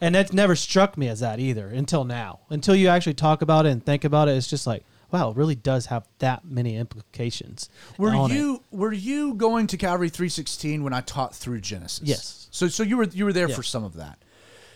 and 0.00 0.14
that 0.14 0.32
never 0.32 0.54
struck 0.54 0.96
me 0.96 1.08
as 1.08 1.20
that 1.20 1.40
either 1.40 1.68
until 1.68 2.04
now. 2.04 2.40
Until 2.48 2.74
you 2.74 2.88
actually 2.88 3.14
talk 3.14 3.42
about 3.42 3.66
it 3.66 3.70
and 3.70 3.84
think 3.84 4.04
about 4.04 4.28
it, 4.28 4.36
it's 4.36 4.48
just 4.48 4.66
like, 4.66 4.84
wow, 5.12 5.30
it 5.30 5.36
really 5.36 5.54
does 5.54 5.86
have 5.86 6.06
that 6.18 6.44
many 6.44 6.76
implications. 6.76 7.68
Were 7.98 8.10
on 8.14 8.30
it. 8.30 8.34
you 8.34 8.62
were 8.70 8.92
you 8.92 9.34
going 9.34 9.66
to 9.68 9.76
Calvary 9.76 10.08
316 10.08 10.82
when 10.84 10.92
I 10.92 11.00
taught 11.00 11.34
through 11.34 11.60
Genesis? 11.60 12.06
Yes. 12.08 12.48
So 12.50 12.68
so 12.68 12.82
you 12.82 12.96
were 12.96 13.04
you 13.04 13.24
were 13.24 13.32
there 13.32 13.48
Yeah. 13.48 13.56
for 13.56 13.62
some 13.62 13.84
of 13.84 13.94
that. 13.94 14.18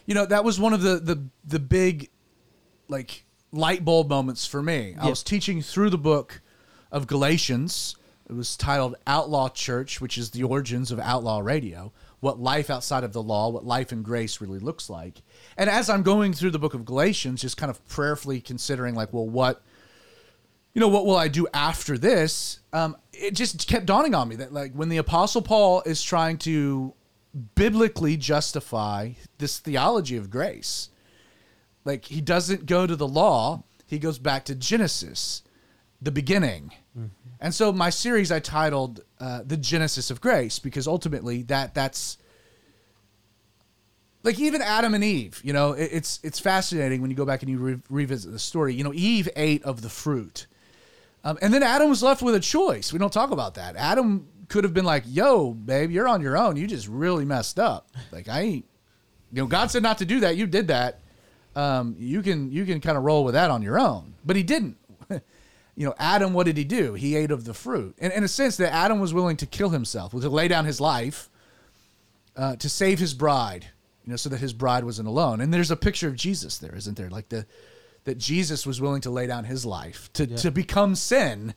You 0.06 0.14
know, 0.14 0.26
that 0.26 0.44
was 0.44 0.58
one 0.60 0.72
of 0.72 0.82
the 0.82 0.98
the 1.00 1.24
the 1.44 1.58
big 1.58 2.10
like 2.88 3.24
light 3.52 3.84
bulb 3.84 4.08
moments 4.08 4.46
for 4.46 4.62
me. 4.62 4.94
I 4.98 5.04
Yeah. 5.04 5.10
was 5.10 5.22
teaching 5.22 5.62
through 5.62 5.90
the 5.90 5.98
book 5.98 6.40
of 6.90 7.06
Galatians. 7.06 7.96
It 8.28 8.32
was 8.32 8.56
titled 8.56 8.96
Outlaw 9.06 9.48
Church, 9.50 10.00
which 10.00 10.16
is 10.16 10.30
the 10.30 10.42
origins 10.44 10.90
of 10.90 10.98
outlaw 10.98 11.40
radio, 11.40 11.92
what 12.20 12.40
life 12.40 12.70
outside 12.70 13.04
of 13.04 13.12
the 13.12 13.22
law, 13.22 13.50
what 13.50 13.66
life 13.66 13.92
in 13.92 14.02
grace 14.02 14.40
really 14.40 14.58
looks 14.58 14.88
like. 14.88 15.20
And 15.58 15.68
as 15.68 15.90
I'm 15.90 16.02
going 16.02 16.32
through 16.32 16.52
the 16.52 16.58
book 16.58 16.72
of 16.72 16.86
Galatians, 16.86 17.42
just 17.42 17.58
kind 17.58 17.68
of 17.68 17.86
prayerfully 17.86 18.40
considering 18.40 18.94
like, 18.94 19.12
well, 19.12 19.28
what 19.28 19.62
you 20.74 20.80
know, 20.80 20.88
what 20.88 21.06
will 21.06 21.16
I 21.16 21.28
do 21.28 21.46
after 21.54 21.96
this? 21.96 22.58
Um, 22.72 22.96
it 23.12 23.34
just 23.34 23.66
kept 23.68 23.86
dawning 23.86 24.14
on 24.14 24.28
me 24.28 24.36
that, 24.36 24.52
like, 24.52 24.72
when 24.72 24.88
the 24.88 24.96
Apostle 24.96 25.40
Paul 25.40 25.82
is 25.86 26.02
trying 26.02 26.36
to 26.38 26.92
biblically 27.54 28.16
justify 28.16 29.10
this 29.38 29.58
theology 29.58 30.16
of 30.16 30.30
grace, 30.30 30.90
like, 31.84 32.04
he 32.06 32.20
doesn't 32.20 32.66
go 32.66 32.86
to 32.86 32.96
the 32.96 33.06
law, 33.06 33.62
he 33.86 33.98
goes 33.98 34.18
back 34.18 34.44
to 34.46 34.54
Genesis, 34.54 35.42
the 36.02 36.10
beginning. 36.10 36.72
And 37.40 37.54
so, 37.54 37.72
my 37.72 37.90
series 37.90 38.32
I 38.32 38.40
titled 38.40 39.04
uh, 39.20 39.42
"The 39.44 39.56
Genesis 39.56 40.10
of 40.10 40.20
Grace" 40.20 40.58
because 40.58 40.86
ultimately, 40.86 41.42
that 41.42 41.74
that's 41.74 42.18
like 44.22 44.38
even 44.38 44.62
Adam 44.62 44.94
and 44.94 45.04
Eve. 45.04 45.40
You 45.44 45.52
know, 45.52 45.72
it, 45.72 45.90
it's 45.92 46.20
it's 46.22 46.40
fascinating 46.40 47.02
when 47.02 47.10
you 47.10 47.16
go 47.16 47.24
back 47.26 47.42
and 47.42 47.50
you 47.50 47.58
re- 47.58 47.80
revisit 47.90 48.32
the 48.32 48.38
story. 48.38 48.74
You 48.74 48.84
know, 48.84 48.94
Eve 48.94 49.28
ate 49.36 49.62
of 49.64 49.82
the 49.82 49.90
fruit. 49.90 50.46
Um, 51.24 51.38
and 51.40 51.52
then 51.52 51.62
Adam 51.62 51.88
was 51.88 52.02
left 52.02 52.22
with 52.22 52.34
a 52.34 52.40
choice. 52.40 52.92
We 52.92 52.98
don't 52.98 53.12
talk 53.12 53.30
about 53.30 53.54
that. 53.54 53.76
Adam 53.76 54.28
could 54.48 54.62
have 54.64 54.74
been 54.74 54.84
like, 54.84 55.04
"Yo, 55.06 55.52
babe, 55.52 55.90
you're 55.90 56.06
on 56.06 56.20
your 56.20 56.36
own. 56.36 56.56
You 56.56 56.66
just 56.66 56.86
really 56.86 57.24
messed 57.24 57.58
up. 57.58 57.90
Like 58.12 58.28
I 58.28 58.40
ain't, 58.42 58.64
you 59.32 59.42
know, 59.42 59.46
God 59.46 59.70
said 59.70 59.82
not 59.82 59.98
to 59.98 60.04
do 60.04 60.20
that. 60.20 60.36
You 60.36 60.46
did 60.46 60.68
that. 60.68 61.00
Um, 61.56 61.96
you 61.98 62.22
can 62.22 62.52
you 62.52 62.66
can 62.66 62.80
kind 62.80 62.98
of 62.98 63.04
roll 63.04 63.24
with 63.24 63.34
that 63.34 63.50
on 63.50 63.62
your 63.62 63.80
own." 63.80 64.14
But 64.24 64.36
he 64.36 64.42
didn't. 64.42 64.76
you 65.10 65.86
know, 65.86 65.94
Adam, 65.98 66.34
what 66.34 66.44
did 66.44 66.58
he 66.58 66.64
do? 66.64 66.92
He 66.94 67.16
ate 67.16 67.30
of 67.30 67.44
the 67.44 67.54
fruit. 67.54 67.96
And 67.98 68.12
in 68.12 68.22
a 68.22 68.28
sense, 68.28 68.58
that 68.58 68.72
Adam 68.72 69.00
was 69.00 69.14
willing 69.14 69.38
to 69.38 69.46
kill 69.46 69.70
himself, 69.70 70.12
to 70.12 70.28
lay 70.28 70.46
down 70.48 70.66
his 70.66 70.80
life 70.80 71.30
uh, 72.36 72.56
to 72.56 72.68
save 72.68 72.98
his 72.98 73.14
bride. 73.14 73.66
You 74.04 74.10
know, 74.10 74.16
so 74.16 74.28
that 74.28 74.40
his 74.40 74.52
bride 74.52 74.84
wasn't 74.84 75.08
alone. 75.08 75.40
And 75.40 75.54
there's 75.54 75.70
a 75.70 75.76
picture 75.76 76.08
of 76.08 76.16
Jesus 76.16 76.58
there, 76.58 76.74
isn't 76.74 76.98
there? 76.98 77.08
Like 77.08 77.30
the 77.30 77.46
that 78.04 78.18
Jesus 78.18 78.66
was 78.66 78.80
willing 78.80 79.00
to 79.02 79.10
lay 79.10 79.26
down 79.26 79.44
his 79.44 79.64
life 79.64 80.10
to, 80.12 80.26
to 80.26 80.50
become 80.50 80.94
sin 80.94 81.54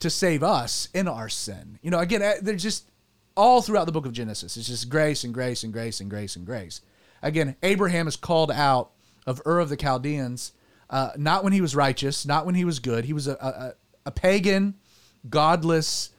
to 0.00 0.10
save 0.10 0.42
us 0.42 0.88
in 0.92 1.08
our 1.08 1.28
sin. 1.28 1.78
You 1.82 1.90
know, 1.90 1.98
again, 1.98 2.22
uh, 2.22 2.34
they're 2.42 2.56
just 2.56 2.90
all 3.36 3.62
throughout 3.62 3.86
the 3.86 3.92
book 3.92 4.06
of 4.06 4.12
Genesis. 4.12 4.56
It's 4.56 4.68
just 4.68 4.88
grace 4.88 5.24
and 5.24 5.32
grace 5.32 5.62
and 5.62 5.72
grace 5.72 6.00
and 6.00 6.10
grace 6.10 6.36
and 6.36 6.44
grace. 6.44 6.80
Again, 7.22 7.56
Abraham 7.62 8.08
is 8.08 8.16
called 8.16 8.50
out 8.50 8.90
of 9.26 9.40
Ur 9.46 9.58
of 9.58 9.68
the 9.68 9.76
Chaldeans, 9.76 10.52
uh, 10.90 11.10
not 11.16 11.44
when 11.44 11.52
he 11.52 11.60
was 11.60 11.74
righteous, 11.74 12.26
not 12.26 12.46
when 12.46 12.54
he 12.54 12.64
was 12.64 12.78
good. 12.78 13.04
He 13.04 13.12
was 13.12 13.26
a, 13.26 13.32
a, 13.34 13.74
a 14.06 14.10
pagan, 14.10 14.74
godless 15.28 16.10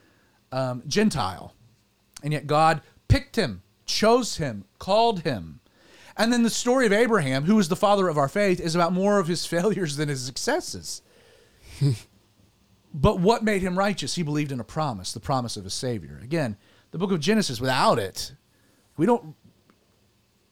um, 0.51 0.83
Gentile. 0.87 1.53
And 2.23 2.33
yet 2.33 2.47
God 2.47 2.81
picked 3.07 3.35
him, 3.35 3.61
chose 3.85 4.37
him, 4.37 4.65
called 4.79 5.21
him. 5.21 5.59
And 6.17 6.33
then 6.33 6.43
the 6.43 6.49
story 6.49 6.85
of 6.85 6.91
Abraham, 6.91 7.43
who 7.43 7.59
is 7.59 7.69
the 7.69 7.75
father 7.75 8.07
of 8.07 8.17
our 8.17 8.27
faith, 8.27 8.59
is 8.59 8.75
about 8.75 8.91
more 8.91 9.19
of 9.19 9.27
his 9.27 9.45
failures 9.45 9.95
than 9.97 10.09
his 10.09 10.25
successes. 10.25 11.01
but 12.93 13.19
what 13.19 13.43
made 13.43 13.61
him 13.61 13.77
righteous? 13.77 14.15
He 14.15 14.23
believed 14.23 14.51
in 14.51 14.59
a 14.59 14.65
promise, 14.65 15.13
the 15.13 15.19
promise 15.19 15.57
of 15.57 15.65
a 15.65 15.69
savior. 15.69 16.19
Again, 16.23 16.57
the 16.91 16.97
book 16.97 17.11
of 17.11 17.19
Genesis, 17.19 17.61
without 17.61 17.99
it, 17.99 18.33
we 18.97 19.05
don't 19.05 19.35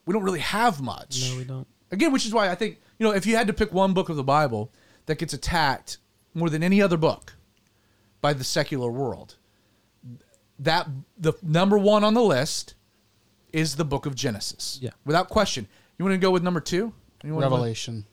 we 0.06 0.14
don't 0.14 0.24
really 0.24 0.40
have 0.40 0.82
much. 0.82 1.32
No, 1.32 1.38
we 1.38 1.44
don't. 1.44 1.68
Again, 1.92 2.12
which 2.12 2.26
is 2.26 2.34
why 2.34 2.50
I 2.50 2.56
think, 2.56 2.80
you 3.00 3.08
know, 3.08 3.14
if 3.14 3.26
you 3.26 3.36
had 3.36 3.48
to 3.48 3.54
pick 3.54 3.74
one 3.74 3.94
book 3.94 4.10
of 4.10 4.16
the 4.16 4.24
Bible 4.24 4.72
that 5.08 5.18
gets 5.18 5.34
attacked 5.34 5.98
more 6.34 6.50
than 6.50 6.62
any 6.62 6.82
other 6.82 6.98
book 6.98 7.34
by 8.22 8.34
the 8.34 8.44
secular 8.44 8.92
world, 8.92 9.36
that 10.60 10.88
the 11.18 11.34
number 11.42 11.78
one 11.78 12.04
on 12.04 12.14
the 12.14 12.22
list 12.22 12.75
is 13.56 13.76
the 13.76 13.86
book 13.86 14.06
of 14.06 14.14
Genesis. 14.16 14.80
Yeah. 14.82 14.92
Without 15.06 15.30
question. 15.30 15.68
You 15.98 16.06
want 16.06 16.14
to 16.14 16.18
go 16.20 16.32
with 16.32 16.44
number 16.44 16.60
two? 16.60 16.94
Anyone 17.24 17.42
Revelation. 17.42 18.06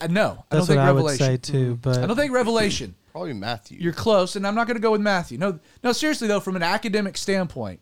Uh, 0.00 0.06
no, 0.08 0.22
I 0.22 0.26
don't 0.26 0.44
That's 0.50 0.60
what 0.60 0.66
think 0.68 0.78
I 0.80 0.92
would 0.92 0.98
Revelation. 0.98 1.26
say 1.26 1.36
too. 1.38 1.78
But 1.82 1.98
I 1.98 2.06
don't 2.06 2.16
think 2.16 2.32
Revelation. 2.32 2.94
Probably 3.12 3.32
Matthew. 3.32 3.78
You're 3.80 3.92
close, 3.92 4.36
and 4.36 4.46
I'm 4.46 4.54
not 4.54 4.66
going 4.66 4.76
to 4.76 4.82
go 4.82 4.92
with 4.92 5.00
Matthew. 5.00 5.36
No, 5.38 5.58
no, 5.82 5.92
seriously 5.92 6.28
though, 6.28 6.38
from 6.40 6.54
an 6.56 6.62
academic 6.62 7.16
standpoint, 7.16 7.80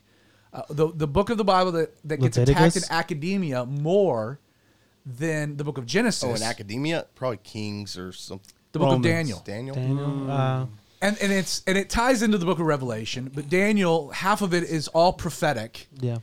uh, 0.53 0.63
the 0.71 0.91
the 0.95 1.07
book 1.07 1.29
of 1.31 1.37
the 1.39 1.45
Bible 1.45 1.73
that, 1.73 1.95
that 2.05 2.19
gets 2.21 2.37
attacked 2.39 2.49
in 2.49 2.65
Leviticus? 2.65 2.91
academia 2.91 3.67
more 3.67 4.41
than 5.05 5.57
the 5.57 5.65
book 5.65 5.77
of 5.79 5.87
Genesis. 5.87 6.25
oh, 6.25 6.35
in 6.35 6.43
academia, 6.43 7.07
probably 7.15 7.39
Kings 7.39 7.99
or 7.99 8.13
something. 8.13 8.53
the 8.73 8.79
book 8.79 8.87
Romans. 8.87 9.07
of 9.07 9.13
Daniel. 9.13 9.43
Daniel. 9.45 9.75
Daniel, 9.75 10.31
uh, 10.31 10.67
and 11.03 11.19
and 11.21 11.33
it's 11.33 11.63
and 11.67 11.77
it 11.77 11.91
ties 11.91 12.23
into 12.23 12.39
the 12.39 12.47
book 12.47 12.59
of 12.59 12.67
Revelation, 12.67 13.31
but 13.35 13.49
Daniel 13.51 14.11
half 14.11 14.41
of 14.43 14.55
it 14.55 14.63
is 14.65 14.89
all 14.89 15.13
prophetic. 15.13 15.89
yeah, 16.01 16.19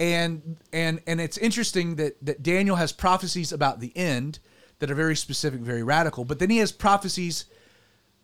and 0.00 0.56
and 0.72 1.00
and 1.06 1.20
it's 1.20 1.36
interesting 1.36 1.96
that 1.96 2.16
that 2.24 2.42
Daniel 2.42 2.76
has 2.76 2.90
prophecies 2.90 3.52
about 3.52 3.78
the 3.78 3.96
end 3.96 4.40
that 4.80 4.90
are 4.90 4.94
very 4.94 5.14
specific, 5.14 5.60
very 5.60 5.82
radical, 5.82 6.24
but 6.24 6.38
then 6.38 6.48
he 6.48 6.56
has 6.56 6.72
prophecies 6.72 7.44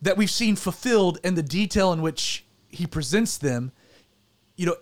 that 0.01 0.17
we've 0.17 0.31
seen 0.31 0.57
fulfilled 0.57 1.19
and 1.23 1.37
the 1.37 1.43
detail 1.43 1.93
in 1.93 2.01
which 2.01 2.47
he 2.71 2.87
presents 2.87 3.37
them. 3.37 3.73
You 4.57 4.67
know, 4.67 4.77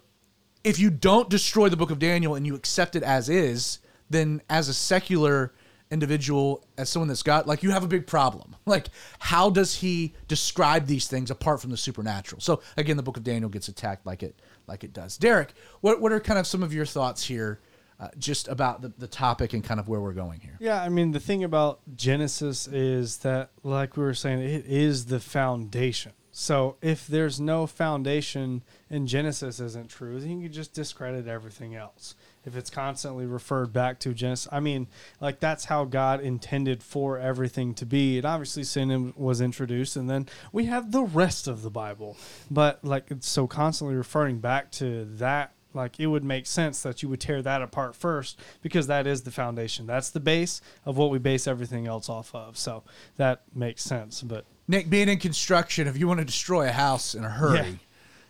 if 0.62 0.78
you 0.78 0.88
don't 0.88 1.28
destroy 1.28 1.68
the 1.68 1.76
book 1.76 1.90
of 1.90 1.98
Daniel 1.98 2.36
and 2.36 2.46
you 2.46 2.54
accept 2.54 2.94
it 2.94 3.02
as 3.02 3.28
is, 3.28 3.80
then 4.08 4.40
as 4.48 4.68
a 4.68 4.74
secular 4.74 5.52
individual, 5.90 6.64
as 6.78 6.88
someone 6.88 7.08
that's 7.08 7.24
got 7.24 7.48
like 7.48 7.64
you 7.64 7.70
have 7.70 7.82
a 7.82 7.88
big 7.88 8.06
problem. 8.06 8.56
Like, 8.66 8.86
how 9.18 9.50
does 9.50 9.74
he 9.74 10.14
describe 10.26 10.86
these 10.86 11.06
things 11.06 11.30
apart 11.30 11.60
from 11.60 11.70
the 11.70 11.76
supernatural? 11.76 12.40
So 12.40 12.62
again, 12.78 12.96
the 12.96 13.02
book 13.02 13.18
of 13.18 13.24
Daniel 13.24 13.50
gets 13.50 13.68
attacked 13.68 14.06
like 14.06 14.22
it 14.22 14.40
like 14.66 14.84
it 14.84 14.92
does. 14.92 15.16
Derek, 15.16 15.52
what 15.80 16.00
what 16.00 16.12
are 16.12 16.20
kind 16.20 16.38
of 16.38 16.46
some 16.46 16.62
of 16.62 16.72
your 16.72 16.86
thoughts 16.86 17.24
here, 17.24 17.60
uh, 18.00 18.08
just 18.18 18.48
about 18.48 18.82
the, 18.82 18.92
the 18.98 19.08
topic 19.08 19.52
and 19.52 19.62
kind 19.62 19.80
of 19.80 19.88
where 19.88 20.00
we're 20.00 20.12
going 20.12 20.40
here? 20.40 20.56
Yeah, 20.60 20.82
I 20.82 20.88
mean 20.88 21.12
the 21.12 21.20
thing 21.20 21.44
about 21.44 21.80
Genesis 21.96 22.66
is 22.66 23.18
that, 23.18 23.50
like 23.62 23.96
we 23.96 24.02
were 24.04 24.14
saying, 24.14 24.40
it 24.40 24.66
is 24.66 25.06
the 25.06 25.20
foundation. 25.20 26.12
So 26.36 26.76
if 26.82 27.06
there's 27.06 27.40
no 27.40 27.66
foundation 27.66 28.64
and 28.90 29.06
Genesis 29.06 29.60
isn't 29.60 29.88
true, 29.88 30.18
then 30.18 30.40
you 30.40 30.48
can 30.48 30.52
just 30.52 30.72
discredit 30.72 31.28
everything 31.28 31.76
else. 31.76 32.16
If 32.46 32.56
it's 32.56 32.70
constantly 32.70 33.26
referred 33.26 33.72
back 33.72 33.98
to 34.00 34.12
Genesis, 34.14 34.48
I 34.52 34.60
mean, 34.60 34.86
like 35.20 35.40
that's 35.40 35.64
how 35.66 35.84
God 35.84 36.20
intended 36.20 36.82
for 36.82 37.18
everything 37.18 37.74
to 37.74 37.86
be. 37.86 38.18
And 38.18 38.26
obviously, 38.26 38.64
sin 38.64 39.12
was 39.16 39.40
introduced, 39.40 39.96
and 39.96 40.08
then 40.10 40.28
we 40.52 40.66
have 40.66 40.92
the 40.92 41.02
rest 41.02 41.48
of 41.48 41.62
the 41.62 41.70
Bible. 41.70 42.16
But 42.50 42.84
like, 42.84 43.10
it's 43.10 43.28
so 43.28 43.46
constantly 43.46 43.96
referring 43.96 44.38
back 44.40 44.70
to 44.72 45.04
that 45.16 45.52
Like 45.76 45.98
it 45.98 46.06
would 46.06 46.22
make 46.22 46.46
sense 46.46 46.82
that 46.82 47.02
you 47.02 47.08
would 47.08 47.20
tear 47.20 47.42
that 47.42 47.60
apart 47.60 47.96
first 47.96 48.38
because 48.62 48.86
that 48.86 49.06
is 49.08 49.22
the 49.22 49.32
foundation. 49.32 49.86
That's 49.86 50.10
the 50.10 50.20
base 50.20 50.60
of 50.84 50.96
what 50.96 51.10
we 51.10 51.18
base 51.18 51.48
everything 51.48 51.88
else 51.88 52.08
off 52.08 52.32
of. 52.32 52.56
So 52.56 52.84
that 53.16 53.42
makes 53.54 53.82
sense. 53.82 54.22
But 54.22 54.44
Nick, 54.68 54.88
being 54.88 55.08
in 55.08 55.18
construction, 55.18 55.88
if 55.88 55.98
you 55.98 56.06
want 56.06 56.20
to 56.20 56.24
destroy 56.24 56.68
a 56.68 56.72
house 56.72 57.14
in 57.16 57.24
a 57.24 57.28
hurry, 57.30 57.56
Yeah. 57.56 57.74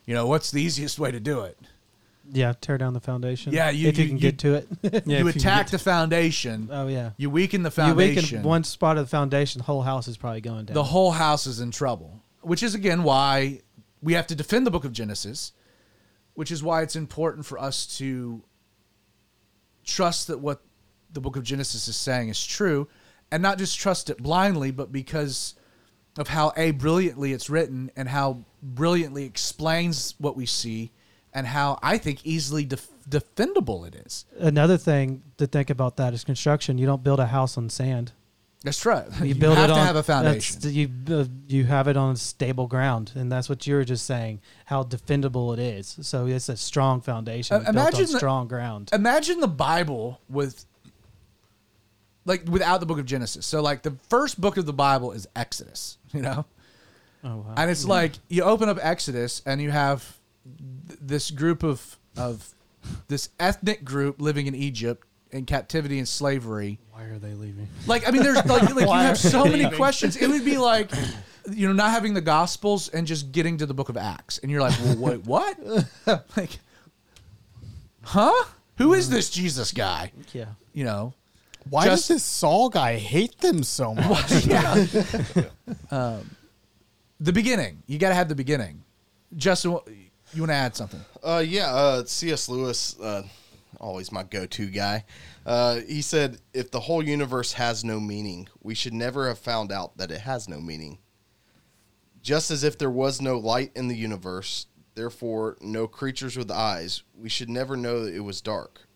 you 0.07 0.13
know 0.15 0.25
what's 0.25 0.49
the 0.49 0.59
easiest 0.61 0.97
way 0.97 1.11
to 1.11 1.19
do 1.19 1.41
it? 1.41 1.59
Yeah, 2.31 2.53
tear 2.59 2.77
down 2.77 2.93
the 2.93 2.99
foundation. 2.99 3.53
Yeah, 3.53 3.69
you- 3.69 3.87
if 3.87 3.97
you, 3.97 4.03
you- 4.03 4.09
can 4.09 4.17
you- 4.17 4.21
get 4.21 4.39
to 4.39 4.53
it. 4.55 4.67
yeah, 5.05 5.19
you 5.19 5.27
attack 5.27 5.69
the 5.69 5.77
foundation. 5.79 6.69
oh 6.71 6.87
yeah. 6.87 7.11
you 7.17 7.29
weaken 7.29 7.63
the 7.63 7.71
foundation. 7.71 8.15
You 8.15 8.21
weaken 8.21 8.43
one 8.43 8.63
spot 8.63 8.97
of 8.97 9.05
the 9.05 9.09
foundation, 9.09 9.59
the 9.59 9.65
whole 9.65 9.81
house 9.83 10.07
is 10.07 10.17
probably 10.17 10.41
going 10.41 10.65
down. 10.65 10.73
the 10.73 10.83
whole 10.83 11.11
house 11.11 11.45
is 11.47 11.59
in 11.59 11.71
trouble. 11.71 12.21
Which 12.41 12.61
is 12.63 12.75
again 12.75 13.03
why 13.03 13.61
we 14.01 14.13
have 14.13 14.27
to 14.27 14.35
defend 14.35 14.65
the 14.67 14.71
book 14.71 14.85
of 14.85 14.91
Genesis, 14.91 15.51
which 16.33 16.51
is 16.51 16.61
why 16.61 16.81
it's 16.81 16.95
important 16.95 17.45
for 17.45 17.59
us 17.59 17.85
to 17.97 18.43
trust 19.83 20.27
that 20.27 20.39
what 20.39 20.61
the 21.11 21.21
book 21.21 21.35
of 21.35 21.43
Genesis 21.43 21.87
is 21.87 21.95
saying 21.95 22.29
is 22.29 22.43
true, 22.45 22.87
and 23.31 23.41
not 23.41 23.57
just 23.57 23.79
trust 23.79 24.09
it 24.09 24.17
blindly, 24.21 24.71
but 24.71 24.91
because 24.91 25.55
of 26.17 26.27
how 26.27 26.51
a 26.57 26.71
brilliantly 26.71 27.33
it's 27.33 27.49
written 27.49 27.91
and 27.95 28.09
how 28.09 28.43
brilliantly 28.61 29.25
explains 29.25 30.15
what 30.17 30.35
we 30.35 30.45
see, 30.45 30.91
and 31.35 31.45
how 31.45 31.77
I 31.83 31.99
think 31.99 32.25
easily 32.25 32.65
def- 32.65 32.87
defendable 33.07 33.85
it 33.87 33.93
is. 33.93 34.25
Another 34.39 34.77
thing 34.77 35.21
to 35.37 35.45
think 35.45 35.69
about 35.69 35.97
that 35.97 36.13
is 36.15 36.23
construction. 36.23 36.79
You 36.79 36.87
don't 36.87 37.03
build 37.03 37.19
a 37.19 37.27
house 37.27 37.57
on 37.57 37.69
sand. 37.69 38.13
That's 38.63 38.83
right. 38.83 39.05
You, 39.21 39.35
build 39.45 39.57
have 39.57 39.69
it 39.69 39.73
to 39.73 39.79
on 39.79 39.85
have 39.85 39.95
a 39.95 40.01
foundation. 40.01 40.59
You 40.63 40.89
uh, 41.11 41.25
you 41.47 41.65
have 41.65 41.87
it 41.87 41.97
on 41.97 42.15
stable 42.15 42.65
ground, 42.65 43.11
and 43.13 43.31
that's 43.31 43.47
what 43.47 43.67
you 43.67 43.75
were 43.75 43.85
just 43.85 44.07
saying. 44.07 44.39
How 44.65 44.81
defendable 44.83 45.53
it 45.53 45.59
is. 45.59 45.99
So 46.01 46.25
it's 46.25 46.49
a 46.49 46.57
strong 46.57 47.01
foundation 47.01 47.57
Uh, 47.57 47.69
imagine 47.69 48.01
the- 48.11 48.17
strong 48.17 48.47
ground. 48.47 48.89
imagine 48.91 49.39
the 49.39 49.47
Bible 49.47 50.19
with 50.29 50.65
like 52.25 52.47
without 52.49 52.79
the 52.79 52.85
book 52.87 52.97
of 52.97 53.05
Genesis. 53.05 53.45
So 53.45 53.61
like 53.61 53.83
the 53.83 53.95
first 54.09 54.41
book 54.41 54.57
of 54.57 54.65
the 54.65 54.73
Bible 54.73 55.11
is 55.11 55.27
Exodus, 55.35 55.97
you 56.13 56.21
know? 56.23 56.45
Oh 57.23 57.37
wow. 57.37 57.53
And 57.57 57.69
it's 57.69 57.85
like 57.85 58.13
you 58.29 58.43
open 58.43 58.69
up 58.69 58.79
Exodus 58.81 59.41
and 59.45 59.61
you 59.61 59.69
have 59.71 60.17
th- 60.87 60.99
this 61.01 61.31
group 61.31 61.63
of 61.63 61.97
of 62.17 62.53
this 63.07 63.29
ethnic 63.39 63.83
group 63.83 64.21
living 64.21 64.47
in 64.47 64.55
Egypt 64.55 65.05
in 65.31 65.45
captivity 65.45 65.97
and 65.97 66.07
slavery. 66.07 66.79
Why 66.91 67.03
are 67.05 67.17
they 67.19 67.33
leaving? 67.33 67.67
Like 67.87 68.07
I 68.07 68.11
mean 68.11 68.23
there's 68.23 68.37
like 68.45 68.73
like 68.75 68.75
you 68.85 68.87
have 68.91 69.17
so 69.17 69.43
many 69.45 69.63
leaving? 69.63 69.77
questions. 69.77 70.15
It 70.17 70.27
would 70.29 70.45
be 70.45 70.57
like 70.57 70.91
you 71.51 71.67
know 71.67 71.73
not 71.73 71.91
having 71.91 72.13
the 72.13 72.21
gospels 72.21 72.89
and 72.89 73.05
just 73.05 73.31
getting 73.31 73.57
to 73.57 73.65
the 73.65 73.73
book 73.73 73.89
of 73.89 73.97
Acts 73.97 74.37
and 74.39 74.51
you're 74.51 74.61
like, 74.61 74.73
"Well, 74.83 74.97
wait, 74.97 75.25
what?" 75.25 75.57
like 76.37 76.59
Huh? 78.03 78.45
Who 78.77 78.93
is 78.93 79.09
this 79.09 79.29
Jesus 79.29 79.71
guy? 79.71 80.11
yeah. 80.33 80.45
You 80.73 80.83
know, 80.83 81.13
Why 81.69 81.85
Just- 81.85 82.07
does 82.07 82.15
this 82.17 82.23
Saul 82.23 82.69
guy 82.69 82.97
hate 82.97 83.37
them 83.39 83.63
so 83.63 83.95
much? 83.95 84.45
yeah. 84.45 84.85
um, 85.91 86.29
the 87.19 87.31
beginning. 87.33 87.81
You 87.87 87.97
got 87.97 88.09
to 88.09 88.15
have 88.15 88.27
the 88.29 88.35
beginning. 88.35 88.83
Justin, 89.37 89.71
wh- 89.71 89.89
you 90.35 90.41
want 90.43 90.51
to 90.51 90.55
add 90.55 90.75
something? 90.75 91.01
Uh, 91.23 91.43
yeah, 91.45 91.73
uh, 91.73 92.03
C.S. 92.05 92.49
Lewis, 92.49 92.99
uh, 92.99 93.23
always 93.79 94.11
my 94.11 94.23
go-to 94.23 94.67
guy. 94.67 95.05
Uh, 95.45 95.81
he 95.87 96.01
said, 96.01 96.39
"If 96.53 96.71
the 96.71 96.81
whole 96.81 97.03
universe 97.03 97.53
has 97.53 97.83
no 97.83 97.99
meaning, 97.99 98.47
we 98.61 98.75
should 98.75 98.93
never 98.93 99.27
have 99.27 99.39
found 99.39 99.71
out 99.71 99.97
that 99.97 100.11
it 100.11 100.21
has 100.21 100.49
no 100.49 100.59
meaning. 100.59 100.97
Just 102.21 102.49
as 102.49 102.63
if 102.63 102.77
there 102.77 102.89
was 102.89 103.21
no 103.21 103.37
light 103.37 103.71
in 103.75 103.87
the 103.87 103.95
universe, 103.95 104.65
therefore 104.95 105.57
no 105.61 105.87
creatures 105.87 106.35
with 106.35 106.49
eyes, 106.49 107.03
we 107.15 107.29
should 107.29 107.49
never 107.49 107.77
know 107.77 108.03
that 108.03 108.15
it 108.15 108.21
was 108.21 108.41
dark. 108.41 108.87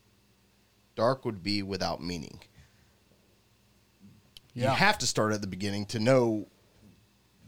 Dark 0.95 1.25
would 1.25 1.43
be 1.43 1.61
without 1.61 2.03
meaning. 2.03 2.39
You 4.53 4.67
have 4.67 4.97
to 4.97 5.07
start 5.07 5.33
at 5.33 5.41
the 5.41 5.47
beginning 5.47 5.85
to 5.87 5.99
know." 5.99 6.47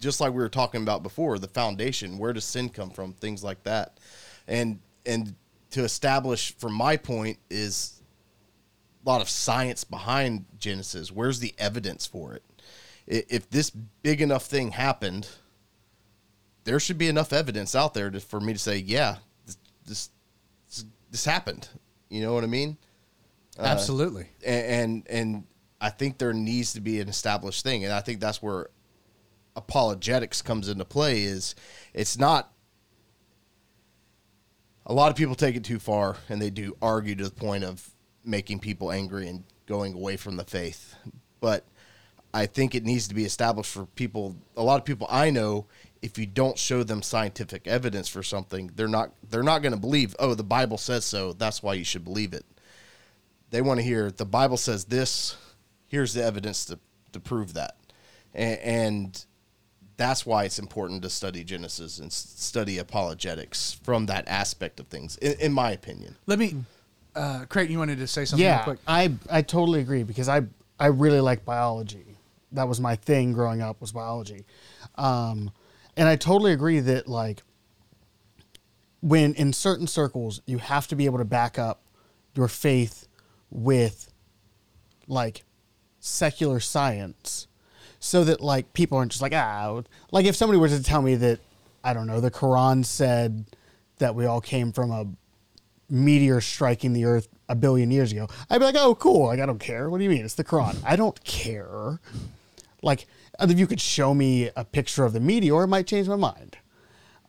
Just 0.01 0.19
like 0.19 0.33
we 0.33 0.39
were 0.39 0.49
talking 0.49 0.81
about 0.81 1.03
before, 1.03 1.39
the 1.39 1.47
foundation, 1.47 2.17
where 2.17 2.33
does 2.33 2.43
sin 2.43 2.67
come 2.69 2.89
from, 2.89 3.13
things 3.13 3.43
like 3.43 3.63
that. 3.63 3.99
And 4.47 4.79
and 5.05 5.35
to 5.71 5.83
establish 5.83 6.53
from 6.57 6.73
my 6.73 6.97
point 6.97 7.37
is 7.49 8.01
a 9.05 9.09
lot 9.09 9.21
of 9.21 9.29
science 9.29 9.85
behind 9.85 10.45
genesis. 10.57 11.11
Where's 11.11 11.39
the 11.39 11.53
evidence 11.57 12.05
for 12.05 12.33
it? 12.33 12.43
If 13.07 13.49
this 13.49 13.69
big 13.69 14.21
enough 14.21 14.45
thing 14.45 14.71
happened 14.71 15.29
there 16.63 16.79
should 16.79 16.97
be 16.97 17.07
enough 17.07 17.33
evidence 17.33 17.75
out 17.75 17.93
there 17.93 18.09
to, 18.09 18.19
for 18.19 18.39
me 18.39 18.53
to 18.53 18.59
say 18.59 18.77
yeah 18.77 19.17
this, 19.45 19.57
this 19.85 20.85
this 21.09 21.25
happened. 21.25 21.67
You 22.09 22.21
know 22.21 22.33
what 22.33 22.43
i 22.43 22.47
mean? 22.47 22.77
Uh, 23.59 23.63
Absolutely. 23.63 24.27
and, 24.45 24.65
and 24.65 25.07
and 25.09 25.43
I 25.81 25.89
think 25.89 26.17
there 26.17 26.33
needs 26.33 26.73
to 26.73 26.81
be 26.81 26.99
an 26.99 27.09
established 27.09 27.63
thing, 27.63 27.83
and 27.83 27.93
I 27.93 28.01
think 28.01 28.19
that's 28.19 28.41
where 28.41 28.69
apologetics 29.55 30.41
comes 30.41 30.69
into 30.69 30.85
play. 30.85 31.23
Is 31.23 31.55
it's 31.93 32.17
not 32.17 32.51
a 34.85 34.93
lot 34.93 35.11
of 35.11 35.17
people 35.17 35.35
take 35.35 35.55
it 35.55 35.63
too 35.63 35.79
far, 35.79 36.17
and 36.29 36.41
they 36.41 36.49
do 36.49 36.75
argue 36.81 37.15
to 37.15 37.25
the 37.25 37.31
point 37.31 37.63
of 37.63 37.89
making 38.23 38.59
people 38.59 38.91
angry 38.91 39.27
and 39.27 39.43
going 39.65 39.93
away 39.93 40.17
from 40.17 40.37
the 40.37 40.43
faith. 40.43 40.95
But 41.39 41.65
I 42.33 42.45
think 42.45 42.75
it 42.75 42.83
needs 42.83 43.07
to 43.07 43.15
be 43.15 43.25
established 43.25 43.71
for 43.71 43.85
people. 43.85 44.35
A 44.55 44.63
lot 44.63 44.79
of 44.79 44.85
people 44.85 45.07
I 45.09 45.29
know, 45.29 45.65
if 46.01 46.17
you 46.17 46.25
don't 46.25 46.57
show 46.57 46.83
them 46.83 47.01
scientific 47.01 47.67
evidence 47.67 48.07
for 48.07 48.23
something, 48.23 48.71
they're 48.75 48.87
not 48.87 49.11
they're 49.29 49.43
not 49.43 49.61
going 49.61 49.73
to 49.73 49.79
believe. 49.79 50.15
Oh, 50.19 50.35
the 50.35 50.43
Bible 50.43 50.77
says 50.77 51.05
so. 51.05 51.33
That's 51.33 51.63
why 51.63 51.73
you 51.73 51.83
should 51.83 52.03
believe 52.03 52.33
it 52.33 52.45
they 53.51 53.61
want 53.61 53.79
to 53.79 53.83
hear 53.83 54.09
the 54.09 54.25
Bible 54.25 54.57
says 54.57 54.85
this. 54.85 55.37
Here's 55.87 56.13
the 56.13 56.23
evidence 56.23 56.65
to, 56.65 56.79
to 57.11 57.19
prove 57.19 57.53
that, 57.53 57.77
and, 58.33 58.59
and 58.59 59.25
that's 60.01 60.25
why 60.25 60.43
it's 60.45 60.59
important 60.59 61.01
to 61.03 61.09
study 61.09 61.43
Genesis 61.43 61.99
and 61.99 62.11
study 62.11 62.77
apologetics 62.77 63.79
from 63.83 64.07
that 64.07 64.27
aspect 64.27 64.79
of 64.79 64.87
things. 64.87 65.17
In, 65.17 65.33
in 65.39 65.53
my 65.53 65.71
opinion, 65.71 66.15
Let 66.25 66.39
me, 66.39 66.55
uh, 67.15 67.45
Creighton, 67.47 67.71
you 67.71 67.79
wanted 67.79 67.99
to 67.99 68.07
say 68.07 68.25
something 68.25 68.45
real 68.45 68.55
yeah, 68.55 68.63
quick? 68.63 68.79
I 68.87 69.13
I 69.29 69.41
totally 69.41 69.79
agree 69.79 70.03
because 70.03 70.27
I 70.27 70.41
I 70.79 70.87
really 70.87 71.21
like 71.21 71.45
biology. 71.45 72.17
That 72.53 72.67
was 72.67 72.81
my 72.81 72.95
thing 72.95 73.31
growing 73.33 73.61
up 73.61 73.79
was 73.79 73.91
biology, 73.91 74.45
um, 74.95 75.51
and 75.95 76.09
I 76.09 76.15
totally 76.15 76.51
agree 76.51 76.79
that 76.79 77.07
like 77.07 77.43
when 79.01 79.33
in 79.35 79.53
certain 79.53 79.87
circles 79.87 80.41
you 80.45 80.57
have 80.57 80.87
to 80.87 80.95
be 80.95 81.05
able 81.05 81.17
to 81.17 81.25
back 81.25 81.57
up 81.57 81.81
your 82.35 82.47
faith 82.47 83.07
with 83.49 84.11
like 85.07 85.43
secular 85.99 86.59
science 86.59 87.47
so 88.01 88.23
that 88.25 88.41
like 88.41 88.73
people 88.73 88.97
aren't 88.97 89.11
just 89.11 89.21
like 89.21 89.33
ah 89.33 89.81
like 90.11 90.25
if 90.25 90.35
somebody 90.35 90.59
were 90.59 90.67
to 90.67 90.83
tell 90.83 91.01
me 91.01 91.15
that 91.15 91.39
i 91.83 91.93
don't 91.93 92.07
know 92.07 92.19
the 92.19 92.31
quran 92.31 92.83
said 92.83 93.45
that 93.99 94.15
we 94.15 94.25
all 94.25 94.41
came 94.41 94.71
from 94.73 94.91
a 94.91 95.05
meteor 95.89 96.41
striking 96.41 96.93
the 96.93 97.05
earth 97.05 97.29
a 97.47 97.55
billion 97.55 97.91
years 97.91 98.11
ago 98.11 98.27
i'd 98.49 98.57
be 98.57 98.65
like 98.65 98.75
oh 98.75 98.95
cool. 98.95 99.27
Like 99.27 99.39
i 99.39 99.45
don't 99.45 99.59
care. 99.59 99.89
What 99.89 99.99
do 99.99 100.03
you 100.03 100.09
mean? 100.09 100.25
It's 100.25 100.33
the 100.33 100.43
quran. 100.43 100.75
I 100.83 100.95
don't 100.95 101.23
care. 101.23 101.99
Like 102.81 103.05
if 103.39 103.59
you 103.59 103.67
could 103.67 103.81
show 103.81 104.13
me 104.13 104.49
a 104.55 104.65
picture 104.65 105.05
of 105.05 105.13
the 105.13 105.19
meteor 105.19 105.63
it 105.63 105.67
might 105.67 105.87
change 105.87 106.07
my 106.07 106.15
mind. 106.15 106.57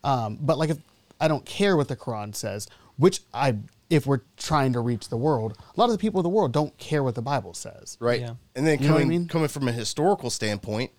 Um, 0.03 0.39
but 0.41 0.59
like 0.59 0.71
if 0.71 0.79
I 1.21 1.29
don't 1.29 1.45
care 1.45 1.77
what 1.77 1.87
the 1.87 1.97
Quran 1.97 2.35
says, 2.35 2.67
which 2.97 3.21
I 3.33 3.57
if 3.93 4.07
we're 4.07 4.23
trying 4.39 4.73
to 4.73 4.81
reach 4.81 5.09
the 5.11 5.17
world, 5.17 5.57
a 5.59 5.79
lot 5.79 5.85
of 5.87 5.93
the 5.93 5.99
people 5.99 6.19
of 6.21 6.25
the 6.25 6.31
world 6.31 6.51
don't 6.53 6.77
care 6.79 7.03
what 7.03 7.15
the 7.15 7.23
Bible 7.23 7.53
says. 7.53 7.97
right? 8.01 8.21
Yeah. 8.21 8.35
And 8.57 8.67
then 8.67 8.81
You 8.81 8.89
know 8.89 8.95
I 8.95 8.99
coming 9.01 9.09
mean? 9.09 9.29
coming 9.29 9.49
from 9.49 9.69
a 9.69 9.73
historical 9.73 10.31
standpoint, 10.31 10.91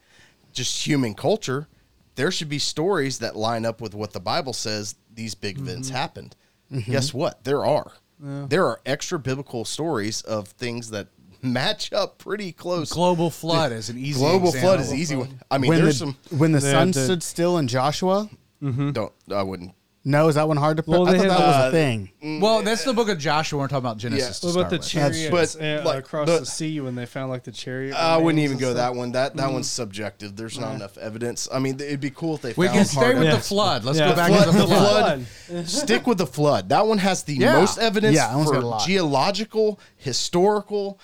just 0.52 0.86
human 0.86 1.16
culture, 1.16 1.68
there 2.16 2.30
should 2.30 2.50
be 2.50 2.60
stories 2.60 3.18
that 3.20 3.36
line 3.36 3.66
up 3.66 3.82
with 3.82 3.96
what 3.96 4.14
the 4.14 4.20
Bible 4.20 4.54
says. 4.54 4.96
These 5.14 5.34
big 5.34 5.56
mm-hmm. 5.58 5.68
events 5.70 5.89
happened. 5.89 6.36
Mm-hmm. 6.72 6.91
Guess 6.91 7.14
what? 7.14 7.44
There 7.44 7.66
are. 7.66 7.91
There 8.26 8.66
are 8.66 8.80
extra 8.86 9.20
biblical 9.20 9.66
stories 9.66 10.22
of 10.22 10.48
things 10.48 10.91
that 10.91 11.08
match 11.41 11.91
up 11.91 12.20
pretty 12.20 12.54
close. 12.54 12.94
Global 12.94 13.30
flood 13.30 13.74
is 13.74 13.89
an 13.89 13.98
easy. 13.98 14.18
Global 14.20 14.48
example. 14.48 14.70
flood 14.70 14.80
is 14.80 14.91
an 14.91 14.98
easy 14.98 15.16
one. 15.18 15.41
I 15.52 15.58
mean, 15.58 15.70
when 15.70 15.82
there's 15.82 16.00
the, 16.00 16.06
some. 16.06 16.39
when 16.39 16.52
the 16.54 16.60
They 16.60 16.72
sun 16.72 16.88
had 16.88 16.94
to- 16.94 17.04
stood 17.04 17.22
still 17.24 17.58
in 17.58 17.68
Joshua. 17.68 18.30
Mm-hmm. 18.62 18.91
Don't 18.91 19.12
I 19.30 19.44
wouldn't. 19.44 19.74
No, 20.06 20.28
is 20.28 20.36
that 20.36 20.49
one 20.49 20.58
hard 20.58 20.76
to? 20.78 20.84
Well, 20.86 21.08
I 21.08 21.18
thought 21.18 21.28
that 21.28 21.39
had, 21.39 21.47
was 21.47 21.68
a 21.70 21.72
thing. 21.72 22.39
Well, 22.41 22.62
that's 22.62 22.84
the 22.84 22.91
book 22.93 23.08
of 23.08 23.18
Joshua. 23.18 23.58
We're 23.60 23.68
talking 23.70 23.86
about 23.86 23.97
Genesis. 23.97 24.41
to 24.41 24.47
What 24.47 24.56
about 24.58 24.70
the 24.72 24.82
start 24.84 25.14
chariots 25.14 25.56
But, 25.56 25.64
uh, 25.64 25.82
like, 25.86 25.99
across 25.99 26.28
the- 26.28 26.39
the, 26.39 26.45
sea 26.45 26.82
when 26.82 26.95
they 26.95 27.06
found 27.06 27.30
like 27.30 27.43
the 27.45 27.54
chariot? 27.54 27.95
I 27.95 28.18
wouldn't 28.18 28.43
even 28.43 28.58
go 28.58 28.74
stuff? 28.74 28.78
that 28.93 28.95
one. 28.97 29.14
That 29.14 29.38
that 29.38 29.49
one's 29.54 29.70
subjective. 29.70 30.36
There's 30.36 30.60
not 30.60 30.76
enough 30.76 30.97
evidence. 30.97 31.47
I 31.54 31.60
mean, 31.60 31.76
it'd 31.76 32.01
be 32.01 32.10
cool 32.10 32.36
if 32.36 32.41
they 32.41 32.54
We 32.58 32.66
found 32.68 32.80
can 32.80 32.86
stay 32.86 33.14
with 33.14 33.24
Yeah. 33.24 33.36
the 33.36 33.41
flood. 33.41 33.86
Let's 33.86 33.97
Yeah. 33.97 34.10
go 34.10 34.16
back 34.18 34.30
Flood- 34.30 34.45
to 34.45 34.51
the 34.51 34.58
the 34.58 34.68
flood. 34.68 35.26
flood. 35.47 35.68
Stick 35.70 36.06
with 36.06 36.18
the 36.18 36.28
flood. 36.28 36.68
That 36.68 36.86
one 36.86 36.97
has 36.97 37.24
the 37.24 37.36
Yeah. 37.36 37.60
most 37.60 37.78
evidence 37.78 38.16
Yeah, 38.16 38.28
that 38.28 38.36
one's 38.36 38.49
got 38.51 38.58
a 38.58 38.62
for 38.62 38.68
lot. 38.68 38.86
geological, 38.86 39.80
historical, 39.95 40.99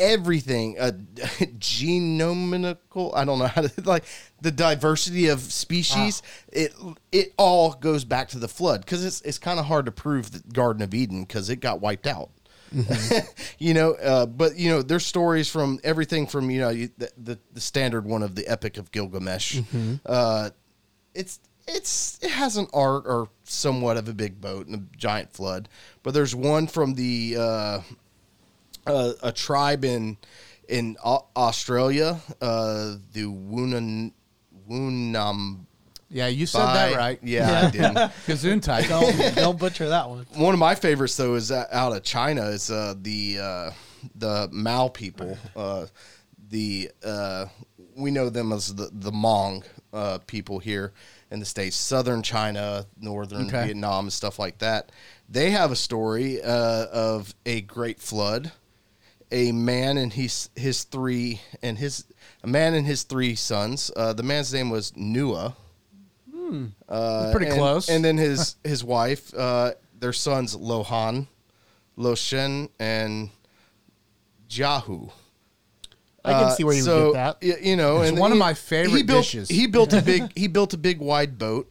everything 0.00 0.76
a 0.80 0.92
genomical 1.58 3.14
i 3.14 3.24
don't 3.24 3.38
know 3.38 3.46
how 3.46 3.60
to 3.60 3.70
like 3.84 4.04
the 4.40 4.50
diversity 4.50 5.28
of 5.28 5.40
species 5.40 6.22
it 6.52 6.74
it 7.12 7.32
all 7.36 7.74
goes 7.74 8.04
back 8.04 8.28
to 8.28 8.38
the 8.38 8.48
flood 8.48 8.80
because 8.80 9.04
it's, 9.04 9.20
it's 9.20 9.38
kind 9.38 9.60
of 9.60 9.66
hard 9.66 9.84
to 9.86 9.92
prove 9.92 10.32
the 10.32 10.40
garden 10.52 10.82
of 10.82 10.94
eden 10.94 11.22
because 11.22 11.50
it 11.50 11.56
got 11.56 11.80
wiped 11.80 12.06
out. 12.06 12.30
You 13.58 13.74
know 13.74 13.92
uh, 13.94 14.26
but 14.26 14.56
you 14.56 14.70
know 14.70 14.80
there's 14.80 15.04
stories 15.04 15.50
from 15.50 15.80
everything 15.84 16.26
from 16.26 16.50
you 16.50 16.60
know 16.60 16.70
you, 16.70 16.88
the, 16.96 17.10
the 17.18 17.38
the 17.52 17.60
standard 17.60 18.06
one 18.06 18.22
of 18.22 18.34
the 18.34 18.46
epic 18.48 18.78
of 18.78 18.90
gilgamesh. 18.90 19.60
Uh, 20.06 20.50
it's 21.14 21.40
it's 21.68 22.18
it 22.22 22.30
has 22.30 22.56
an 22.56 22.68
ark 22.72 23.04
or 23.06 23.28
somewhat 23.44 23.96
of 23.96 24.08
a 24.08 24.14
big 24.14 24.40
boat 24.40 24.66
and 24.66 24.74
a 24.74 24.96
giant 24.96 25.32
flood 25.32 25.68
but 26.02 26.14
there's 26.14 26.34
one 26.34 26.66
from 26.66 26.94
the 26.94 27.36
uh, 27.38 27.80
uh, 28.86 29.12
a 29.22 29.32
tribe 29.32 29.84
in 29.84 30.16
in 30.68 30.96
Australia, 31.04 32.20
uh, 32.40 32.94
the 33.12 33.24
Woonan 33.24 34.12
Woonam. 34.68 35.66
Yeah, 36.12 36.26
you 36.26 36.46
said 36.46 36.64
that 36.66 36.96
right. 36.96 37.18
Yeah, 37.22 37.66
I 37.66 37.70
did. 37.70 37.82
Gesundheit. 38.26 38.88
Don't 38.88 39.34
don't 39.36 39.58
butcher 39.58 39.88
that 39.90 40.08
one. 40.08 40.26
One 40.34 40.54
of 40.54 40.60
my 40.60 40.74
favorites 40.74 41.16
though 41.16 41.34
is 41.34 41.50
uh, 41.52 41.66
out 41.70 41.92
of 41.92 42.02
China. 42.02 42.46
Is 42.46 42.70
uh, 42.70 42.94
the 43.00 43.38
uh, 43.40 43.70
the 44.14 44.48
Miao 44.52 44.88
people. 44.88 45.38
Uh, 45.54 45.86
the 46.48 46.90
uh, 47.04 47.46
we 47.96 48.10
know 48.10 48.28
them 48.28 48.52
as 48.52 48.74
the 48.74 48.90
the 48.92 49.12
Hmong 49.12 49.64
uh, 49.92 50.18
people 50.26 50.58
here 50.58 50.92
in 51.30 51.38
the 51.38 51.46
states, 51.46 51.76
southern 51.76 52.22
China, 52.22 52.86
northern 53.00 53.46
Okay. 53.46 53.66
Vietnam, 53.66 54.06
and 54.06 54.12
stuff 54.12 54.38
like 54.40 54.58
that. 54.58 54.90
They 55.28 55.50
have 55.50 55.70
a 55.70 55.76
story 55.76 56.42
uh, 56.42 56.86
of 56.92 57.34
a 57.46 57.60
great 57.60 58.00
flood. 58.00 58.50
A 59.32 59.52
man 59.52 59.96
and 59.96 60.12
his 60.12 60.50
his 60.56 60.84
three 60.84 61.40
and 61.62 61.78
his 61.78 62.04
a 62.42 62.46
man 62.48 62.74
and 62.74 62.84
his 62.86 63.04
three 63.04 63.34
sons. 63.36 63.90
Uh, 63.96 64.12
the 64.12 64.22
man's 64.24 64.52
name 64.52 64.70
was 64.70 64.92
Nua. 64.92 65.54
Uh, 66.88 67.30
Pretty 67.30 67.46
and- 67.46 67.54
close. 67.54 67.88
And 67.88 68.04
then 68.04 68.16
his 68.18 68.56
his 68.64 68.82
wife, 68.82 69.32
uh, 69.34 69.72
their 69.98 70.12
sons 70.12 70.56
Lohan, 70.56 71.28
Loshen, 71.96 72.70
and 72.80 73.30
Jahu. 74.48 75.10
I 76.24 76.32
can 76.32 76.44
Uh, 76.44 76.50
see 76.50 76.64
where 76.64 76.74
you 76.74 76.82
so, 76.82 77.06
would 77.06 77.14
get 77.14 77.40
that. 77.40 77.62
You 77.64 77.76
know, 77.76 78.00
It's 78.02 78.10
and 78.10 78.18
one 78.18 78.32
of 78.32 78.36
he- 78.36 78.40
my 78.40 78.54
favorite 78.54 78.96
he 78.96 79.02
built, 79.04 79.24
dishes. 79.24 79.48
He 79.48 79.66
built 79.68 79.92
a 79.92 80.02
big 80.12 80.36
he 80.36 80.48
built 80.48 80.74
a 80.74 80.76
big 80.76 80.98
wide 80.98 81.38
boat, 81.38 81.70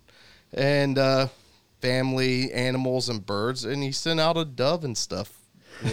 and 0.53 0.97
uh, 0.97 1.28
family, 1.82 2.51
animals, 2.53 3.10
and 3.10 3.26
birds, 3.26 3.66
and 3.66 3.84
he 3.84 3.91
sent 3.91 4.20
out 4.20 4.38
a 4.38 4.45
dove 4.45 4.84
and 4.86 4.97
stuff. 4.97 5.34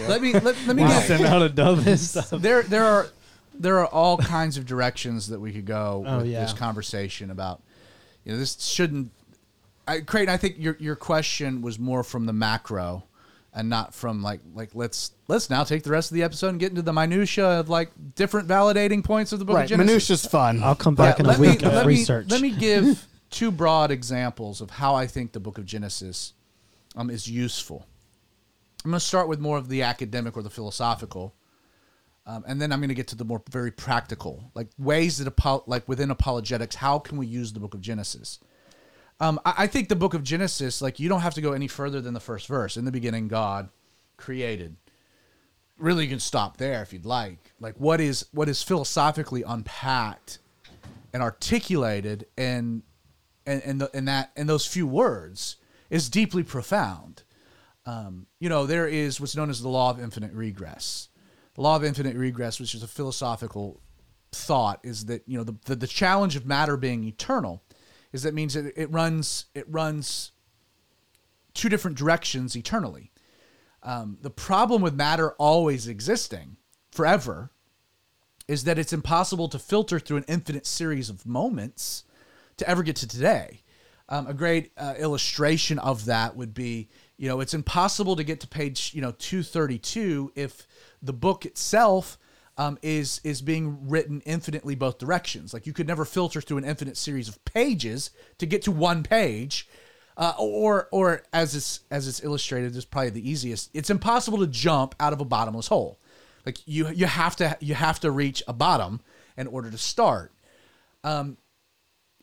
Let 0.07 0.21
me 0.21 0.33
let, 0.33 0.43
let 0.67 0.75
me 0.75 0.83
Wow. 0.83 0.89
get 0.89 1.07
Send 1.07 1.25
out 1.25 1.41
a 1.41 1.49
dove 1.49 1.85
and 1.87 1.99
stuff. 1.99 2.29
there 2.31 2.63
there 2.63 2.85
are 2.85 3.07
there 3.53 3.79
are 3.79 3.87
all 3.87 4.17
kinds 4.17 4.57
of 4.57 4.65
directions 4.65 5.27
that 5.29 5.39
we 5.39 5.51
could 5.51 5.65
go 5.65 6.03
Oh, 6.07 6.17
with 6.17 6.27
yeah. 6.27 6.41
this 6.41 6.53
conversation 6.53 7.31
about 7.31 7.61
you 8.23 8.31
know 8.33 8.37
this 8.37 8.59
shouldn't 8.61 9.11
I 9.87 10.01
Creighton, 10.01 10.33
I 10.33 10.37
think 10.37 10.55
your 10.59 10.75
your 10.79 10.95
question 10.95 11.61
was 11.61 11.79
more 11.79 12.03
from 12.03 12.25
the 12.25 12.33
macro 12.33 13.03
and 13.53 13.69
not 13.69 13.95
from 13.95 14.21
like 14.21 14.41
like 14.53 14.71
let's 14.75 15.11
let's 15.29 15.49
now 15.49 15.63
take 15.63 15.83
the 15.83 15.89
rest 15.91 16.11
of 16.11 16.15
the 16.15 16.23
episode 16.23 16.49
and 16.49 16.59
get 16.59 16.69
into 16.71 16.81
the 16.81 16.91
minutia 16.93 17.45
of 17.45 17.69
like 17.69 17.91
different 18.15 18.47
validating 18.47 19.03
points 19.03 19.31
of 19.31 19.39
the 19.39 19.45
book 19.45 19.55
Right, 19.55 19.63
of 19.63 19.69
Genesis. 19.69 19.87
minutia's 19.87 20.25
fun. 20.25 20.61
I'll 20.61 20.75
come 20.75 20.93
back 20.95 21.19
Yeah, 21.19 21.25
in 21.31 21.35
a 21.35 21.39
week 21.39 21.61
me, 21.61 21.67
of 21.67 21.73
let 21.73 21.85
me- 21.87 21.93
research. 21.93 22.29
let 22.29 22.41
me 22.41 22.51
give 22.59 23.07
two 23.29 23.49
broad 23.49 23.89
examples 23.91 24.59
of 24.61 24.69
how 24.71 24.93
I 24.95 25.07
think 25.07 25.31
the 25.31 25.39
book 25.39 25.57
of 25.57 25.65
Genesis 25.65 26.33
um, 26.95 27.09
is 27.09 27.27
useful. 27.29 27.85
I'm 28.85 28.91
going 28.91 28.99
to 28.99 29.05
start 29.05 29.27
with 29.27 29.39
more 29.39 29.57
of 29.57 29.69
the 29.69 29.81
academic 29.81 30.37
or 30.37 30.43
the 30.43 30.49
philosophical, 30.49 31.33
um, 32.25 32.43
and 32.47 32.61
then 32.61 32.71
I'm 32.71 32.79
going 32.79 32.89
to 32.89 32.95
get 32.95 33.07
to 33.07 33.15
the 33.15 33.25
more 33.25 33.41
very 33.49 33.71
practical, 33.71 34.51
like 34.53 34.67
ways 34.77 35.17
that 35.17 35.27
apo- 35.27 35.63
like 35.65 35.87
within 35.87 36.11
apologetics, 36.11 36.75
how 36.75 36.99
can 36.99 37.17
we 37.17 37.25
use 37.25 37.53
the 37.53 37.59
book 37.59 37.73
of 37.73 37.81
Genesis? 37.81 38.39
Um, 39.19 39.39
I, 39.45 39.53
I 39.59 39.67
think 39.67 39.89
the 39.89 39.95
book 39.95 40.13
of 40.13 40.23
Genesis, 40.23 40.81
like 40.81 40.99
you 40.99 41.09
don't 41.09 41.21
have 41.21 41.33
to 41.35 41.41
go 41.41 41.53
any 41.53 41.67
further 41.67 42.01
than 42.01 42.13
the 42.13 42.19
first 42.19 42.47
verse. 42.47 42.77
In 42.77 42.85
the 42.85 42.91
beginning, 42.91 43.27
God 43.27 43.69
created. 44.17 44.75
Really, 45.77 46.03
you 46.03 46.09
can 46.09 46.19
stop 46.19 46.57
there 46.57 46.81
if 46.81 46.91
you'd 46.91 47.05
like. 47.05 47.53
Like, 47.59 47.75
what 47.77 48.01
is 48.01 48.25
what 48.31 48.49
is 48.49 48.63
philosophically 48.63 49.43
unpacked 49.43 50.39
and 51.13 51.23
articulated 51.23 52.25
in 52.37 52.83
and 53.45 53.61
and, 53.63 53.81
the, 53.81 53.89
and 53.93 54.07
that 54.07 54.31
and 54.35 54.49
those 54.49 54.65
few 54.65 54.85
words 54.85 55.55
is 55.89 56.09
deeply 56.09 56.43
profound. 56.43 57.23
Um, 57.87 58.27
you 58.41 58.49
know, 58.49 58.65
there 58.65 58.85
is 58.85 59.21
what's 59.21 59.35
known 59.35 59.49
as 59.49 59.61
the 59.61 59.69
law 59.69 59.89
of 59.89 59.99
infinite 59.99 60.33
regress. 60.33 61.07
The 61.55 61.61
law 61.61 61.77
of 61.77 61.85
infinite 61.85 62.17
regress, 62.17 62.59
which 62.59 62.75
is 62.75 62.83
a 62.83 62.87
philosophical 62.87 63.81
thought, 64.33 64.81
is 64.83 65.05
that 65.05 65.23
you 65.25 65.37
know 65.37 65.45
the 65.45 65.55
the, 65.65 65.75
the 65.77 65.87
challenge 65.87 66.35
of 66.35 66.45
matter 66.45 66.75
being 66.75 67.05
eternal 67.05 67.63
is 68.11 68.23
that 68.23 68.33
means 68.33 68.55
that 68.55 68.73
it 68.79 68.91
runs 68.91 69.45
it 69.55 69.65
runs 69.69 70.33
two 71.53 71.69
different 71.69 71.97
directions 71.97 72.57
eternally. 72.57 73.11
Um, 73.83 74.17
the 74.21 74.29
problem 74.29 74.81
with 74.81 74.93
matter 74.93 75.31
always 75.33 75.87
existing 75.87 76.57
forever 76.91 77.51
is 78.49 78.65
that 78.65 78.77
it's 78.77 78.91
impossible 78.91 79.47
to 79.47 79.59
filter 79.59 79.97
through 79.97 80.17
an 80.17 80.25
infinite 80.27 80.65
series 80.65 81.09
of 81.09 81.25
moments 81.25 82.03
to 82.57 82.69
ever 82.69 82.83
get 82.83 82.97
to 82.97 83.07
today. 83.07 83.63
Um, 84.09 84.27
a 84.27 84.33
great 84.33 84.71
uh, 84.77 84.93
illustration 84.97 85.79
of 85.79 86.05
that 86.05 86.35
would 86.35 86.53
be, 86.53 86.89
you 87.17 87.27
know, 87.27 87.39
it's 87.39 87.53
impossible 87.53 88.15
to 88.15 88.23
get 88.23 88.39
to 88.41 88.47
page, 88.47 88.91
you 88.93 89.01
know, 89.01 89.11
232 89.11 90.33
if 90.35 90.67
the 91.01 91.13
book 91.13 91.45
itself 91.45 92.17
um, 92.57 92.77
is 92.81 93.21
is 93.23 93.41
being 93.41 93.87
written 93.87 94.21
infinitely 94.21 94.75
both 94.75 94.97
directions. 94.97 95.53
Like 95.53 95.67
you 95.67 95.73
could 95.73 95.87
never 95.87 96.05
filter 96.05 96.41
through 96.41 96.57
an 96.57 96.65
infinite 96.65 96.97
series 96.97 97.27
of 97.27 97.43
pages 97.45 98.11
to 98.37 98.45
get 98.45 98.61
to 98.63 98.71
one 98.71 99.03
page. 99.03 99.67
Uh, 100.19 100.33
or, 100.39 100.87
or 100.91 101.21
as 101.31 101.53
it's 101.53 101.81
as 101.91 102.07
it's 102.07 102.23
illustrated, 102.23 102.75
is 102.75 102.85
probably 102.85 103.11
the 103.11 103.29
easiest. 103.29 103.69
It's 103.75 103.91
impossible 103.91 104.39
to 104.39 104.47
jump 104.47 104.95
out 104.99 105.13
of 105.13 105.21
a 105.21 105.25
bottomless 105.25 105.67
hole. 105.67 105.99
Like 106.43 106.57
you, 106.65 106.87
you 106.89 107.05
have 107.05 107.35
to 107.35 107.55
you 107.59 107.75
have 107.75 107.99
to 107.99 108.09
reach 108.09 108.41
a 108.47 108.53
bottom 108.53 109.01
in 109.37 109.45
order 109.45 109.69
to 109.69 109.77
start. 109.77 110.33
Um, 111.03 111.37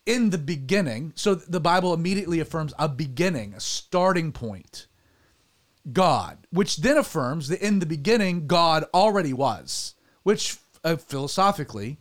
in 0.05 0.29
the 0.29 0.37
beginning, 0.37 1.13
so 1.15 1.35
the 1.35 1.59
Bible 1.59 1.93
immediately 1.93 2.39
affirms 2.39 2.73
a 2.77 2.87
beginning, 2.87 3.53
a 3.53 3.59
starting 3.59 4.31
point. 4.31 4.87
God, 5.91 6.47
which 6.51 6.77
then 6.77 6.97
affirms 6.97 7.47
that 7.49 7.61
in 7.61 7.79
the 7.79 7.85
beginning 7.85 8.47
God 8.47 8.85
already 8.93 9.33
was, 9.33 9.95
which 10.23 10.57
uh, 10.83 10.95
philosophically 10.95 11.99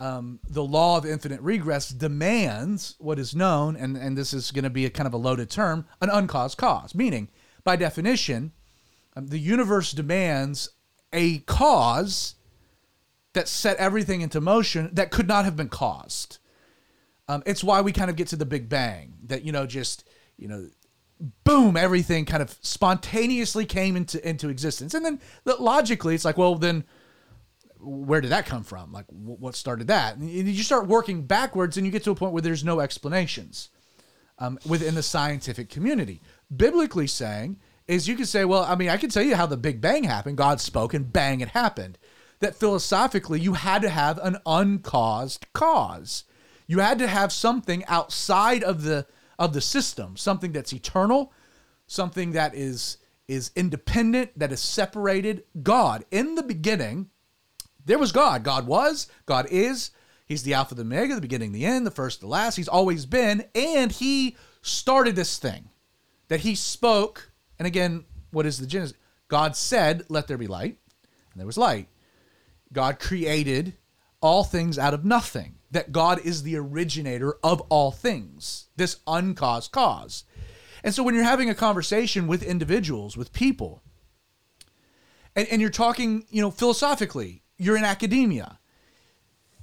um, 0.00 0.40
the 0.48 0.64
law 0.64 0.96
of 0.96 1.04
infinite 1.04 1.40
regress 1.42 1.90
demands 1.90 2.96
what 2.98 3.18
is 3.18 3.34
known, 3.34 3.76
and, 3.76 3.96
and 3.96 4.16
this 4.16 4.32
is 4.32 4.50
going 4.50 4.64
to 4.64 4.70
be 4.70 4.86
a 4.86 4.90
kind 4.90 5.06
of 5.06 5.12
a 5.12 5.18
loaded 5.18 5.50
term, 5.50 5.86
an 6.00 6.08
uncaused 6.08 6.56
cause. 6.56 6.94
Meaning, 6.94 7.28
by 7.64 7.76
definition, 7.76 8.52
um, 9.14 9.26
the 9.26 9.38
universe 9.38 9.92
demands 9.92 10.70
a 11.12 11.40
cause 11.40 12.36
that 13.34 13.48
set 13.48 13.76
everything 13.76 14.22
into 14.22 14.40
motion 14.40 14.90
that 14.94 15.10
could 15.10 15.28
not 15.28 15.44
have 15.44 15.56
been 15.56 15.68
caused. 15.68 16.38
Um, 17.30 17.44
it's 17.46 17.62
why 17.62 17.80
we 17.80 17.92
kind 17.92 18.10
of 18.10 18.16
get 18.16 18.26
to 18.28 18.36
the 18.36 18.44
Big 18.44 18.68
Bang, 18.68 19.14
that, 19.26 19.44
you 19.44 19.52
know, 19.52 19.64
just, 19.64 20.08
you 20.36 20.48
know, 20.48 20.68
boom, 21.44 21.76
everything 21.76 22.24
kind 22.24 22.42
of 22.42 22.50
spontaneously 22.60 23.64
came 23.64 23.94
into, 23.94 24.28
into 24.28 24.48
existence. 24.48 24.94
And 24.94 25.04
then 25.04 25.20
logically, 25.44 26.16
it's 26.16 26.24
like, 26.24 26.36
well, 26.36 26.56
then 26.56 26.82
where 27.78 28.20
did 28.20 28.32
that 28.32 28.46
come 28.46 28.64
from? 28.64 28.90
Like, 28.90 29.06
wh- 29.06 29.40
what 29.40 29.54
started 29.54 29.86
that? 29.86 30.16
And 30.16 30.28
you 30.28 30.62
start 30.64 30.88
working 30.88 31.22
backwards, 31.22 31.76
and 31.76 31.86
you 31.86 31.92
get 31.92 32.02
to 32.02 32.10
a 32.10 32.16
point 32.16 32.32
where 32.32 32.42
there's 32.42 32.64
no 32.64 32.80
explanations 32.80 33.68
um, 34.40 34.58
within 34.66 34.96
the 34.96 35.02
scientific 35.02 35.68
community. 35.70 36.20
Biblically 36.54 37.06
saying 37.06 37.60
is 37.86 38.08
you 38.08 38.16
can 38.16 38.26
say, 38.26 38.44
well, 38.44 38.64
I 38.64 38.74
mean, 38.74 38.88
I 38.88 38.96
can 38.96 39.08
tell 39.08 39.22
you 39.22 39.36
how 39.36 39.46
the 39.46 39.56
Big 39.56 39.80
Bang 39.80 40.02
happened. 40.02 40.36
God 40.36 40.60
spoke, 40.60 40.94
and 40.94 41.12
bang, 41.12 41.42
it 41.42 41.50
happened. 41.50 41.96
That 42.40 42.56
philosophically, 42.56 43.38
you 43.38 43.52
had 43.52 43.82
to 43.82 43.88
have 43.88 44.18
an 44.18 44.38
uncaused 44.46 45.46
cause. 45.52 46.24
You 46.70 46.78
had 46.78 47.00
to 47.00 47.08
have 47.08 47.32
something 47.32 47.84
outside 47.86 48.62
of 48.62 48.84
the 48.84 49.04
of 49.40 49.54
the 49.54 49.60
system, 49.60 50.16
something 50.16 50.52
that's 50.52 50.72
eternal, 50.72 51.32
something 51.88 52.30
that 52.30 52.54
is 52.54 52.98
is 53.26 53.50
independent, 53.56 54.38
that 54.38 54.52
is 54.52 54.60
separated. 54.60 55.42
God 55.64 56.04
in 56.12 56.36
the 56.36 56.44
beginning 56.44 57.10
there 57.86 57.98
was 57.98 58.12
God. 58.12 58.44
God 58.44 58.68
was, 58.68 59.08
God 59.26 59.48
is. 59.50 59.90
He's 60.26 60.44
the 60.44 60.54
Alpha, 60.54 60.76
the 60.76 60.82
Omega, 60.82 61.16
the 61.16 61.20
beginning, 61.20 61.50
the 61.50 61.66
end, 61.66 61.84
the 61.84 61.90
first, 61.90 62.20
the 62.20 62.28
last. 62.28 62.54
He's 62.54 62.68
always 62.68 63.04
been. 63.04 63.46
And 63.52 63.90
he 63.90 64.36
started 64.62 65.16
this 65.16 65.38
thing 65.38 65.70
that 66.28 66.38
he 66.38 66.54
spoke. 66.54 67.32
And 67.58 67.66
again, 67.66 68.04
what 68.30 68.46
is 68.46 68.60
the 68.60 68.66
Genesis? 68.68 68.96
God 69.26 69.56
said, 69.56 70.04
Let 70.08 70.28
there 70.28 70.38
be 70.38 70.46
light. 70.46 70.78
And 71.32 71.40
there 71.40 71.48
was 71.48 71.58
light. 71.58 71.88
God 72.72 73.00
created 73.00 73.74
all 74.20 74.44
things 74.44 74.78
out 74.78 74.94
of 74.94 75.04
nothing. 75.04 75.56
That 75.70 75.92
God 75.92 76.20
is 76.24 76.42
the 76.42 76.56
originator 76.56 77.34
of 77.44 77.60
all 77.68 77.92
things, 77.92 78.66
this 78.76 78.98
uncaused 79.06 79.70
cause. 79.70 80.24
And 80.82 80.94
so 80.94 81.02
when 81.02 81.14
you're 81.14 81.24
having 81.24 81.50
a 81.50 81.54
conversation 81.54 82.26
with 82.26 82.42
individuals, 82.42 83.16
with 83.16 83.32
people, 83.32 83.82
and, 85.36 85.46
and 85.48 85.60
you're 85.60 85.70
talking, 85.70 86.24
you 86.30 86.42
know, 86.42 86.50
philosophically, 86.50 87.42
you're 87.56 87.76
in 87.76 87.84
academia. 87.84 88.58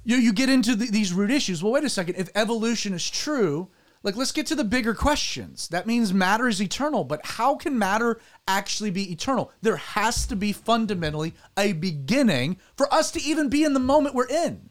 You, 0.04 0.16
you 0.16 0.32
get 0.32 0.48
into 0.48 0.74
the, 0.74 0.86
these 0.86 1.12
root 1.12 1.30
issues. 1.30 1.62
Well, 1.62 1.72
wait 1.72 1.84
a 1.84 1.90
second. 1.90 2.14
If 2.14 2.30
evolution 2.34 2.94
is 2.94 3.10
true, 3.10 3.68
like 4.02 4.16
let's 4.16 4.32
get 4.32 4.46
to 4.46 4.54
the 4.54 4.64
bigger 4.64 4.94
questions. 4.94 5.68
That 5.68 5.86
means 5.86 6.14
matter 6.14 6.48
is 6.48 6.62
eternal, 6.62 7.04
but 7.04 7.20
how 7.24 7.56
can 7.56 7.78
matter 7.78 8.20
actually 8.46 8.90
be 8.90 9.12
eternal? 9.12 9.52
There 9.60 9.76
has 9.76 10.26
to 10.28 10.36
be 10.36 10.52
fundamentally 10.52 11.34
a 11.58 11.72
beginning 11.72 12.58
for 12.76 12.92
us 12.94 13.10
to 13.12 13.22
even 13.22 13.48
be 13.48 13.64
in 13.64 13.74
the 13.74 13.80
moment 13.80 14.14
we're 14.14 14.28
in. 14.28 14.70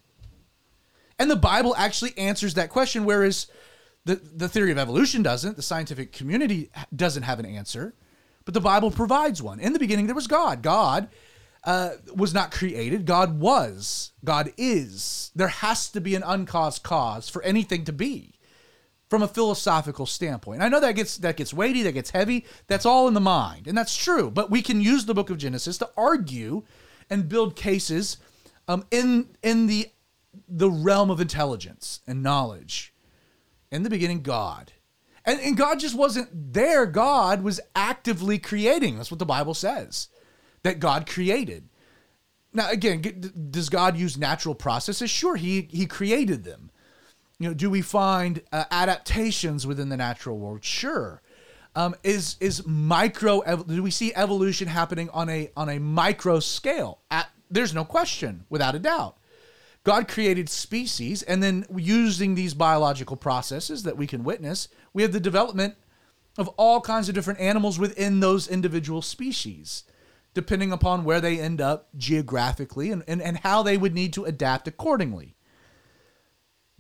And 1.20 1.32
the 1.32 1.36
Bible 1.36 1.76
actually 1.78 2.18
answers 2.18 2.54
that 2.56 2.70
question, 2.70 3.06
whereas 3.06 3.48
the, 4.06 4.16
the 4.16 4.48
theory 4.48 4.72
of 4.72 4.78
evolution 4.78 5.24
doesn't. 5.24 5.56
The 5.56 5.62
scientific 5.62 6.12
community 6.12 6.70
doesn't 6.96 7.24
have 7.24 7.40
an 7.40 7.46
answer, 7.46 7.94
but 8.46 8.54
the 8.54 8.62
Bible 8.62 8.92
provides 8.92 9.42
one. 9.42 9.60
In 9.60 9.74
the 9.74 9.80
beginning, 9.80 10.06
there 10.06 10.16
was 10.16 10.28
God. 10.28 10.62
God 10.62 11.10
uh, 11.64 11.92
was 12.16 12.34
not 12.34 12.52
created. 12.52 13.06
God 13.06 13.40
was. 13.40 14.12
God 14.24 14.54
is. 14.58 15.32
There 15.36 15.48
has 15.48 15.90
to 15.90 16.02
be 16.02 16.16
an 16.16 16.24
uncaused 16.26 16.84
cause 16.84 17.28
for 17.28 17.42
anything 17.44 17.84
to 17.86 17.94
be 17.94 18.38
from 19.10 19.22
a 19.22 19.28
philosophical 19.28 20.06
standpoint. 20.06 20.62
I 20.62 20.70
know 20.70 20.80
that 20.80 20.94
gets 20.94 21.18
that 21.18 21.38
gets 21.38 21.54
weighty, 21.54 21.84
that 21.84 21.94
gets 21.94 22.12
heavy. 22.12 22.46
That's 22.68 22.86
all 22.86 23.08
in 23.08 23.14
the 23.14 23.20
mind, 23.20 23.68
and 23.68 23.78
that's 23.78 23.96
true. 23.96 24.30
But 24.30 24.52
we 24.52 24.62
can 24.62 24.82
use 24.82 25.06
the 25.06 25.14
book 25.14 25.30
of 25.30 25.38
Genesis 25.38 25.78
to 25.80 25.90
argue 25.98 26.64
and 27.10 27.30
build 27.30 27.56
cases 27.56 28.18
um, 28.68 28.86
in 28.92 29.30
in 29.44 29.68
the 29.68 29.90
the 30.48 30.70
realm 30.70 31.10
of 31.10 31.22
intelligence 31.22 32.02
and 32.08 32.24
knowledge. 32.24 32.94
In 33.72 33.84
the 33.84 33.90
beginning, 33.90 34.22
God. 34.22 34.74
And, 35.26 35.40
and 35.42 35.58
God 35.58 35.80
just 35.80 35.96
wasn't 35.96 36.54
there. 36.54 36.86
God 36.86 37.44
was 37.44 37.60
actively 37.76 38.40
creating. 38.40 38.96
That's 38.96 39.12
what 39.12 39.20
the 39.20 39.26
Bible 39.26 39.54
says 39.54 40.08
that 40.64 40.80
God 40.80 41.08
created. 41.08 41.68
Now, 42.54 42.70
again, 42.70 43.02
does 43.52 43.70
God 43.70 43.98
use 43.98 44.18
natural 44.18 44.56
processes? 44.56 45.10
Sure, 45.10 45.36
he, 45.36 45.68
he 45.70 45.86
created 45.86 46.44
them. 46.44 46.72
You 47.40 47.50
know, 47.50 47.54
do 47.54 47.70
we 47.70 47.82
find 47.82 48.42
uh, 48.52 48.64
adaptations 48.72 49.68
within 49.68 49.90
the 49.90 49.98
natural 49.98 50.40
world? 50.40 50.64
Sure. 50.64 51.22
Um, 51.76 51.94
is 52.04 52.38
is 52.40 52.66
micro? 52.66 53.44
Do 53.64 53.84
we 53.84 53.92
see 53.92 54.12
evolution 54.16 54.68
happening 54.68 55.12
on 55.12 55.30
a 55.30 55.52
on 55.56 55.70
a 55.70 55.78
micro 55.78 56.40
scale? 56.40 57.02
At, 57.12 57.30
there's 57.52 57.76
no 57.76 57.86
question, 57.86 58.46
without 58.50 58.74
a 58.74 58.80
doubt. 58.80 59.18
God 59.88 60.10
created 60.10 60.50
species, 60.50 61.24
and 61.24 61.42
then 61.42 61.66
using 61.74 62.36
these 62.36 62.54
biological 62.54 63.16
processes 63.16 63.84
that 63.84 63.96
we 63.96 64.06
can 64.06 64.26
witness, 64.26 64.68
we 64.92 65.02
have 65.02 65.14
the 65.14 65.20
development 65.22 65.76
of 66.38 66.50
all 66.58 66.82
kinds 66.82 67.08
of 67.08 67.16
different 67.16 67.40
animals 67.40 67.80
within 67.80 68.20
those 68.20 68.50
individual 68.50 69.02
species, 69.02 69.86
depending 70.34 70.74
upon 70.74 71.06
where 71.06 71.22
they 71.22 71.40
end 71.40 71.62
up 71.62 71.88
geographically 71.96 72.92
and, 72.92 73.02
and, 73.08 73.22
and 73.22 73.38
how 73.38 73.64
they 73.64 73.78
would 73.78 73.94
need 73.94 74.12
to 74.12 74.26
adapt 74.26 74.68
accordingly. 74.68 75.38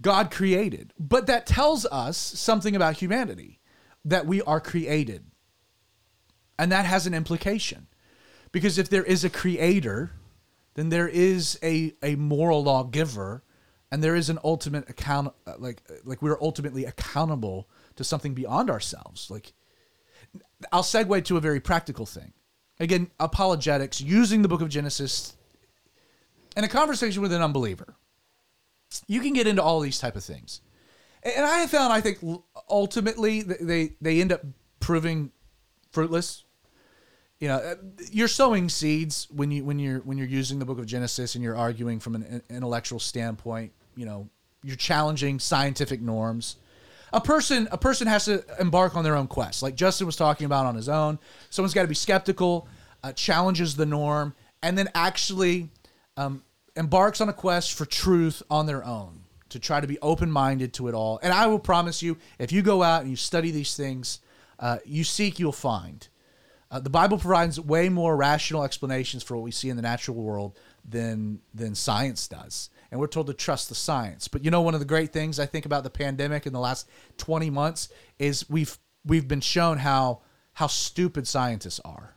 God 0.01 0.29
created. 0.29 0.91
But 0.99 1.27
that 1.27 1.47
tells 1.47 1.85
us 1.85 2.17
something 2.17 2.75
about 2.75 2.97
humanity 2.97 3.61
that 4.03 4.25
we 4.27 4.41
are 4.41 4.59
created. 4.59 5.23
And 6.59 6.73
that 6.73 6.85
has 6.85 7.07
an 7.07 7.13
implication. 7.13 7.87
Because 8.51 8.77
if 8.77 8.89
there 8.89 9.05
is 9.05 9.23
a 9.23 9.29
creator, 9.29 10.11
then 10.78 10.89
there 10.89 11.07
is 11.07 11.57
a, 11.63 11.91
a 12.03 12.15
moral 12.15 12.63
lawgiver 12.63 13.43
and 13.91 14.03
there 14.03 14.15
is 14.15 14.30
an 14.30 14.38
ultimate 14.43 14.88
account 14.88 15.34
uh, 15.47 15.53
like 15.57 15.82
uh, 15.89 15.95
like 16.05 16.21
we're 16.21 16.39
ultimately 16.39 16.86
accountable 16.86 17.67
to 17.95 18.03
something 18.03 18.36
beyond 18.36 18.69
ourselves. 18.69 19.32
Like 19.32 19.53
i'll 20.71 20.84
segue 20.84 21.25
to 21.25 21.36
a 21.36 21.41
very 21.41 21.59
practical 21.59 22.05
thing. 22.05 22.32
Again 22.80 23.09
apologetics 23.19 23.99
using 23.99 24.43
the 24.43 24.47
book 24.47 24.61
of 24.61 24.69
genesis 24.69 25.36
in 26.55 26.63
a 26.63 26.67
conversation 26.67 27.23
with 27.23 27.34
an 27.34 27.41
unbeliever. 27.41 27.95
You 29.07 29.19
can 29.21 29.34
get 29.34 29.47
into 29.47 29.63
all 29.63 29.80
these 29.80 29.97
type 29.97 30.15
of 30.15 30.23
things. 30.23 30.61
And 31.23 31.43
i 31.43 31.57
have 31.57 31.71
found 31.71 31.91
i 31.91 32.01
think 32.01 32.19
ultimately 32.69 33.41
they 33.41 33.95
they 33.99 34.21
end 34.21 34.32
up 34.32 34.41
proving 34.80 35.32
fruitless 35.91 36.43
you 37.39 37.47
know, 37.47 37.77
you're 38.11 38.27
sowing 38.27 38.67
seeds 38.67 39.27
when 39.29 39.51
you 39.51 39.63
when 39.63 39.77
you're 39.77 39.99
when 39.99 40.17
you're 40.17 40.27
using 40.27 40.59
the 40.59 40.65
book 40.65 40.79
of 40.79 40.85
Genesis 40.85 41.35
and 41.35 41.43
you're 41.43 41.55
arguing 41.55 41.99
from 41.99 42.15
an 42.15 42.41
intellectual 42.49 42.99
standpoint. 42.99 43.73
You 43.95 44.05
know, 44.05 44.29
you're 44.63 44.75
challenging 44.75 45.39
scientific 45.39 46.01
norms. 46.01 46.55
A 47.13 47.21
person 47.21 47.67
a 47.71 47.77
person 47.77 48.07
has 48.07 48.25
to 48.25 48.43
embark 48.59 48.95
on 48.95 49.03
their 49.03 49.15
own 49.15 49.27
quest, 49.27 49.61
like 49.61 49.75
Justin 49.75 50.07
was 50.07 50.15
talking 50.15 50.45
about 50.45 50.65
on 50.65 50.75
his 50.75 50.89
own. 50.89 51.19
Someone's 51.49 51.73
got 51.73 51.83
to 51.83 51.88
be 51.88 51.95
skeptical, 51.95 52.67
uh, 53.03 53.13
challenges 53.13 53.75
the 53.75 53.85
norm, 53.85 54.33
and 54.63 54.77
then 54.77 54.89
actually 54.95 55.69
um, 56.17 56.43
embarks 56.75 57.21
on 57.21 57.29
a 57.29 57.33
quest 57.33 57.73
for 57.73 57.85
truth 57.85 58.41
on 58.49 58.65
their 58.65 58.83
own 58.83 59.21
to 59.49 59.59
try 59.59 59.79
to 59.79 59.88
be 59.88 59.97
open 60.01 60.31
minded 60.31 60.73
to 60.73 60.88
it 60.88 60.93
all. 60.93 61.19
And 61.21 61.31
I 61.31 61.47
will 61.47 61.59
promise 61.59 62.01
you, 62.01 62.17
if 62.39 62.51
you 62.51 62.61
go 62.61 62.83
out 62.83 63.01
and 63.01 63.09
you 63.09 63.15
study 63.15 63.51
these 63.51 63.77
things, 63.77 64.19
uh, 64.59 64.79
you 64.85 65.03
seek, 65.03 65.39
you'll 65.39 65.51
find. 65.51 66.07
Uh, 66.70 66.80
the 66.80 66.89
Bible 66.89 67.18
provides 67.18 67.59
way 67.59 67.88
more 67.89 68.15
rational 68.15 68.63
explanations 68.63 69.24
for 69.24 69.36
what 69.36 69.43
we 69.43 69.51
see 69.51 69.70
in 69.70 69.76
the 69.76 69.82
natural 69.82 70.18
world 70.18 70.59
than 70.88 71.39
than 71.53 71.76
science 71.76 72.28
does. 72.28 72.70
And 72.91 72.99
we're 72.99 73.07
told 73.07 73.28
to 73.28 73.34
trust 73.34 73.70
the 73.70 73.76
science. 73.76 74.28
But 74.28 74.43
you 74.43 74.51
know 74.51 74.61
one 74.61 74.74
of 74.74 74.80
the 74.80 74.86
great 74.86 75.13
things 75.13 75.39
I 75.39 75.45
think 75.45 75.65
about 75.65 75.84
the 75.84 75.89
pandemic 75.89 76.45
in 76.45 76.53
the 76.53 76.59
last 76.59 76.89
20 77.18 77.49
months 77.49 77.89
is 78.20 78.49
we've 78.49 78.78
we've 79.05 79.28
been 79.28 79.41
shown 79.41 79.78
how 79.78 80.22
how 80.53 80.68
stupid 80.68 81.28
scientists 81.28 81.80
are 81.86 82.15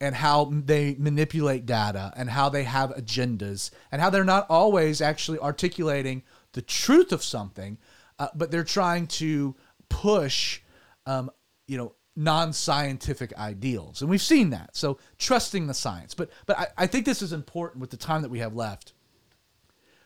and 0.00 0.14
how 0.14 0.50
they 0.52 0.96
manipulate 0.98 1.64
data 1.64 2.12
and 2.16 2.28
how 2.28 2.48
they 2.48 2.64
have 2.64 2.90
agendas 2.90 3.70
and 3.92 4.02
how 4.02 4.10
they're 4.10 4.24
not 4.24 4.46
always 4.50 5.00
actually 5.00 5.38
articulating 5.38 6.22
the 6.52 6.62
truth 6.62 7.12
of 7.12 7.22
something, 7.22 7.78
uh, 8.18 8.28
but 8.34 8.50
they're 8.50 8.64
trying 8.64 9.06
to 9.06 9.54
push, 9.88 10.60
um, 11.06 11.30
you 11.66 11.78
know, 11.78 11.94
non-scientific 12.16 13.36
ideals. 13.36 14.00
And 14.00 14.10
we've 14.10 14.22
seen 14.22 14.50
that. 14.50 14.76
So 14.76 14.98
trusting 15.18 15.66
the 15.66 15.74
science. 15.74 16.14
But 16.14 16.30
but 16.46 16.58
I, 16.58 16.66
I 16.78 16.86
think 16.86 17.04
this 17.06 17.22
is 17.22 17.32
important 17.32 17.80
with 17.80 17.90
the 17.90 17.96
time 17.96 18.22
that 18.22 18.30
we 18.30 18.38
have 18.38 18.54
left. 18.54 18.92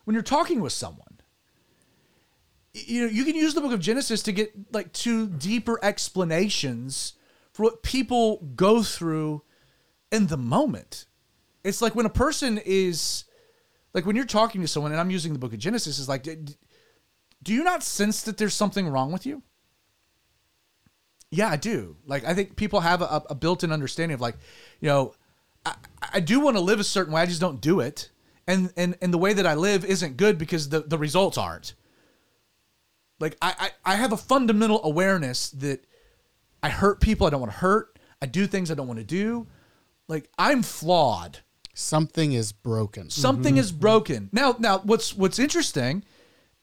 When 0.04 0.14
you're 0.14 0.22
talking 0.22 0.60
with 0.60 0.72
someone 0.72 1.18
you 2.86 3.00
know 3.02 3.10
you 3.10 3.24
can 3.24 3.34
use 3.34 3.54
the 3.54 3.60
book 3.60 3.72
of 3.72 3.80
genesis 3.80 4.22
to 4.22 4.32
get 4.32 4.52
like 4.72 4.92
to 4.92 5.26
deeper 5.26 5.78
explanations 5.82 7.14
for 7.52 7.64
what 7.64 7.82
people 7.82 8.46
go 8.54 8.82
through 8.82 9.42
in 10.12 10.26
the 10.26 10.36
moment. 10.36 11.06
It's 11.64 11.82
like 11.82 11.94
when 11.94 12.06
a 12.06 12.10
person 12.10 12.60
is 12.64 13.24
like 13.94 14.06
when 14.06 14.16
you're 14.16 14.24
talking 14.24 14.60
to 14.60 14.68
someone 14.68 14.92
and 14.92 15.00
i'm 15.00 15.10
using 15.10 15.32
the 15.32 15.38
book 15.38 15.52
of 15.52 15.58
genesis 15.58 15.98
is 15.98 16.08
like 16.08 16.22
do 16.22 17.54
you 17.54 17.64
not 17.64 17.82
sense 17.82 18.22
that 18.22 18.36
there's 18.36 18.54
something 18.54 18.88
wrong 18.88 19.10
with 19.10 19.26
you 19.26 19.42
yeah, 21.30 21.48
I 21.48 21.56
do. 21.56 21.96
Like, 22.06 22.24
I 22.24 22.34
think 22.34 22.56
people 22.56 22.80
have 22.80 23.02
a, 23.02 23.22
a 23.28 23.34
built-in 23.34 23.72
understanding 23.72 24.14
of 24.14 24.20
like, 24.20 24.36
you 24.80 24.88
know, 24.88 25.14
I, 25.66 25.74
I 26.14 26.20
do 26.20 26.40
want 26.40 26.56
to 26.56 26.62
live 26.62 26.80
a 26.80 26.84
certain 26.84 27.12
way. 27.12 27.20
I 27.20 27.26
just 27.26 27.40
don't 27.40 27.60
do 27.60 27.80
it, 27.80 28.10
and 28.46 28.72
and 28.76 28.96
and 29.02 29.12
the 29.12 29.18
way 29.18 29.32
that 29.34 29.46
I 29.46 29.54
live 29.54 29.84
isn't 29.84 30.16
good 30.16 30.38
because 30.38 30.70
the 30.70 30.80
the 30.80 30.96
results 30.96 31.36
aren't. 31.36 31.74
Like, 33.20 33.36
I 33.42 33.70
I, 33.84 33.92
I 33.92 33.96
have 33.96 34.12
a 34.12 34.16
fundamental 34.16 34.82
awareness 34.84 35.50
that 35.50 35.84
I 36.62 36.70
hurt 36.70 37.00
people 37.00 37.26
I 37.26 37.30
don't 37.30 37.40
want 37.40 37.52
to 37.52 37.58
hurt. 37.58 37.98
I 38.22 38.26
do 38.26 38.46
things 38.46 38.70
I 38.70 38.74
don't 38.74 38.88
want 38.88 38.98
to 38.98 39.04
do. 39.04 39.46
Like, 40.08 40.30
I'm 40.38 40.62
flawed. 40.62 41.40
Something 41.74 42.32
is 42.32 42.50
broken. 42.50 43.10
Something 43.10 43.54
mm-hmm. 43.54 43.60
is 43.60 43.70
broken. 43.70 44.30
Now, 44.32 44.56
now, 44.58 44.78
what's 44.78 45.14
what's 45.14 45.38
interesting 45.38 46.02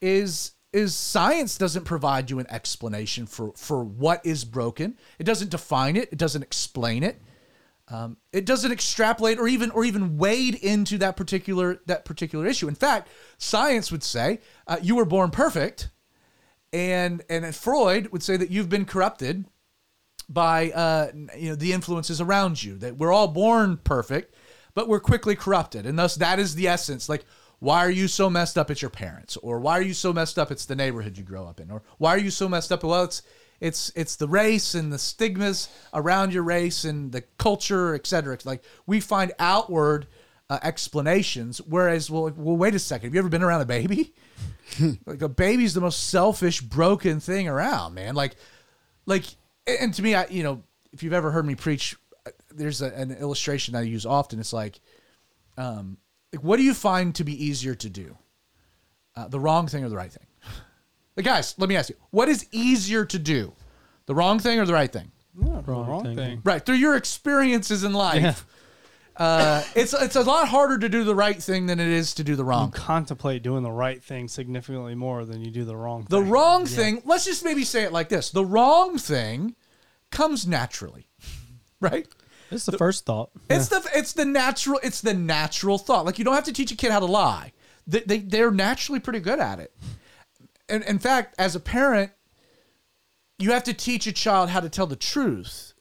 is 0.01 0.51
is 0.76 0.93
science 0.93 1.57
doesn't 1.57 1.86
provide 1.86 2.30
you 2.30 2.39
an 2.39 2.47
explanation 2.49 3.26
for 3.26 3.53
for 3.55 3.84
what 3.84 4.26
is 4.26 4.43
broken. 4.43 4.97
It 5.17 5.23
doesn't 5.23 5.49
define 5.49 5.95
it. 5.95 6.09
It 6.11 6.17
doesn't 6.17 6.43
explain 6.43 7.03
it. 7.03 7.21
Um, 7.88 8.17
it 8.34 8.45
doesn't 8.45 8.71
extrapolate 8.71 9.39
or 9.39 9.47
even 9.47 9.71
or 9.71 9.86
even 9.86 10.17
wade 10.17 10.55
into 10.55 10.97
that 10.97 11.15
particular 11.15 11.82
that 11.86 12.03
particular 12.03 12.45
issue. 12.45 12.67
In 12.67 12.76
fact, 12.76 13.07
science 13.38 13.91
would 13.91 14.03
say 14.03 14.41
uh, 14.67 14.78
you 14.82 14.95
were 14.95 15.05
born 15.05 15.32
perfect, 15.32 15.89
and 16.73 17.23
and 17.30 17.55
Freud 17.55 18.11
would 18.11 18.23
say 18.23 18.36
that 18.36 18.51
you've 18.51 18.69
been 18.69 18.86
corrupted 18.86 19.45
by 20.28 20.71
uh, 20.71 21.11
you 21.38 21.49
know 21.49 21.55
the 21.55 21.71
influences 21.71 22.19
around 22.19 22.61
you. 22.61 22.78
That 22.78 22.97
we're 22.97 23.13
all 23.13 23.30
born 23.30 23.78
perfect, 23.78 24.36
but 24.73 24.89
we're 24.89 24.99
quickly 24.99 25.36
corrupted, 25.36 25.86
and 25.86 25.97
thus 25.97 26.15
that 26.15 26.38
is 26.38 26.55
the 26.55 26.67
essence. 26.67 27.07
Like 27.07 27.23
why 27.60 27.86
are 27.86 27.91
you 27.91 28.08
so 28.08 28.30
messed 28.30 28.58
up 28.58 28.70
It's 28.70 28.82
your 28.82 28.89
parents? 28.89 29.38
Or 29.38 29.60
why 29.60 29.78
are 29.78 29.84
you 29.84 29.93
so 29.93 30.14
messed 30.14 30.38
up 30.38 30.51
it's 30.51 30.66
the 30.66 30.76
neighborhood 30.76 31.18
you 31.18 31.24
grow 31.24 31.45
up 31.45 31.60
in? 31.60 31.72
Or 31.72 31.82
why 31.97 32.12
are 32.12 32.20
you 32.20 32.32
so 32.32 32.47
messed 32.49 32.72
up? 32.72 32.84
Well 32.84 33.03
it's 33.03 33.22
it's 33.60 33.91
it's 33.95 34.16
the 34.16 34.28
race 34.28 34.76
and 34.76 34.91
the 34.91 34.99
stigmas 34.99 35.70
around 35.93 36.34
your 36.34 36.43
race 36.43 36.84
and 36.84 37.14
the 37.14 37.22
culture 37.38 37.95
etc 37.95 38.38
like 38.43 38.62
we 38.86 38.99
find 38.99 39.32
outward 39.39 40.08
uh, 40.49 40.60
explanations 40.62 41.60
whereas 41.60 42.12
well, 42.12 42.30
well 42.36 42.58
wait 42.58 42.76
a 42.76 42.80
second 42.80 43.08
have 43.08 43.14
you 43.16 43.20
ever 43.20 43.30
been 43.30 43.43
around 43.43 43.62
a 43.62 43.66
baby? 43.66 44.14
Like 45.06 45.22
a 45.22 45.30
baby's 45.30 45.76
the 45.76 45.80
most 45.80 46.10
selfish 46.10 46.60
broken 46.60 47.20
thing 47.20 47.47
around 47.47 47.93
man. 47.93 48.16
Like 48.16 48.36
like 49.06 49.24
and 49.68 49.93
to 49.93 50.01
me 50.01 50.16
i 50.16 50.26
you 50.26 50.41
know 50.41 50.64
if 50.91 51.03
you've 51.03 51.14
ever 51.14 51.30
heard 51.30 51.45
me 51.45 51.53
preach 51.53 51.95
there's 52.56 52.82
a, 52.82 52.88
an 52.88 53.12
illustration 53.12 53.76
I 53.76 53.82
use 53.82 54.06
often. 54.06 54.39
It's 54.39 54.53
like, 54.53 54.80
um, 55.58 55.97
like 56.36 56.43
what 56.43 56.57
do 56.57 56.63
you 56.63 56.73
find 56.73 57.15
to 57.15 57.23
be 57.23 57.45
easier 57.45 57.75
to 57.75 57.89
do, 57.89 58.17
uh, 59.15 59.27
the 59.27 59.39
wrong 59.39 59.67
thing 59.67 59.83
or 59.83 59.89
the 59.89 59.95
right 59.97 60.11
thing? 60.11 60.27
Like, 61.17 61.25
guys, 61.25 61.55
let 61.57 61.69
me 61.69 61.77
ask 61.77 61.89
you, 61.89 61.95
what 62.11 62.27
is 62.27 62.45
easier 62.51 63.05
to 63.05 63.17
do, 63.17 63.53
the 64.05 64.13
wrong 64.13 64.38
thing 64.39 64.59
or 64.59 64.65
the 64.65 64.73
right 64.73 64.91
thing? 64.91 65.11
Yeah, 65.41 65.61
Wrong 65.65 65.88
wrong, 65.88 66.03
thing. 66.03 66.15
thing. 66.15 66.41
Right 66.43 66.65
through 66.65 66.75
your 66.75 66.95
experiences 66.95 67.83
in 67.83 67.93
life. 67.93 68.45
Uh, 69.17 69.63
it's 69.75 69.93
it's 69.93 70.17
a 70.17 70.23
lot 70.23 70.47
harder 70.49 70.77
to 70.77 70.89
do 70.89 71.05
the 71.05 71.15
right 71.15 71.41
thing 71.41 71.67
than 71.67 71.79
it 71.79 71.88
is 71.88 72.13
to 72.15 72.23
do 72.23 72.36
the 72.36 72.43
wrong. 72.43 72.67
You 72.67 72.71
contemplate 72.73 73.43
doing 73.43 73.63
the 73.63 73.71
right 73.71 74.03
thing 74.03 74.27
significantly 74.27 74.93
more 74.93 75.23
than 75.23 75.41
you 75.41 75.51
do 75.51 75.63
the 75.63 75.75
wrong 75.75 76.05
The 76.09 76.19
thing. 76.19 76.29
wrong 76.29 76.65
thing, 76.65 77.01
let's 77.05 77.23
just 77.23 77.45
maybe 77.45 77.63
say 77.63 77.83
it 77.83 77.93
like 77.93 78.09
this: 78.09 78.29
the 78.29 78.43
wrong 78.45 78.97
thing 78.97 79.55
comes 80.11 80.45
naturally, 80.45 81.07
right? 81.79 82.07
It's 82.52 82.66
the 82.66 82.78
first 82.78 83.06
thought. 83.06 83.32
It's 83.50 83.70
the 83.70 83.88
it's 83.93 84.14
the 84.14 84.26
natural 84.26 84.80
it's 84.84 85.02
the 85.02 85.14
natural 85.14 85.78
thought. 85.78 86.06
Like 86.06 86.20
you 86.20 86.26
don't 86.26 86.36
have 86.36 86.43
to 86.46 86.54
teach 86.54 86.72
a 86.72 86.76
kid 86.76 86.91
how 86.91 87.00
to 87.00 87.06
lie. 87.06 87.52
They, 87.88 88.02
they 88.02 88.20
they're 88.20 88.52
naturally 88.52 89.00
pretty 89.00 89.20
good 89.20 89.39
at 89.39 89.60
it. 89.60 89.76
And 90.70 90.84
in 90.84 91.00
fact, 91.00 91.36
as 91.38 91.56
a 91.56 91.60
parent, 91.60 92.12
you 93.38 93.52
have 93.52 93.64
to 93.64 93.74
teach 93.74 94.08
a 94.08 94.12
child 94.12 94.50
how 94.50 94.60
to 94.60 94.70
tell 94.70 94.88
the 94.88 94.96
truth 94.96 95.74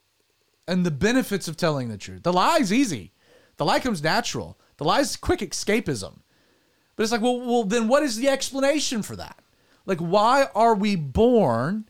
and 0.67 0.85
the 0.85 0.91
benefits 0.91 1.49
of 1.49 1.57
telling 1.57 1.89
the 1.89 1.99
truth. 1.99 2.23
The 2.23 2.33
lie's 2.33 2.73
easy. 2.73 3.13
The 3.57 3.65
lie 3.65 3.81
comes 3.81 4.03
natural. 4.03 4.59
The 4.79 4.85
lie's 4.85 5.17
quick 5.17 5.41
escapism. 5.41 6.21
But 6.97 7.03
it's 7.03 7.13
like, 7.13 7.21
well, 7.21 7.41
well, 7.41 7.65
then 7.65 7.89
what 7.89 8.03
is 8.03 8.17
the 8.17 8.29
explanation 8.29 9.03
for 9.03 9.17
that? 9.17 9.39
Like, 9.87 9.99
why 9.99 10.49
are 10.55 10.75
we 10.75 10.97
born, 10.97 11.89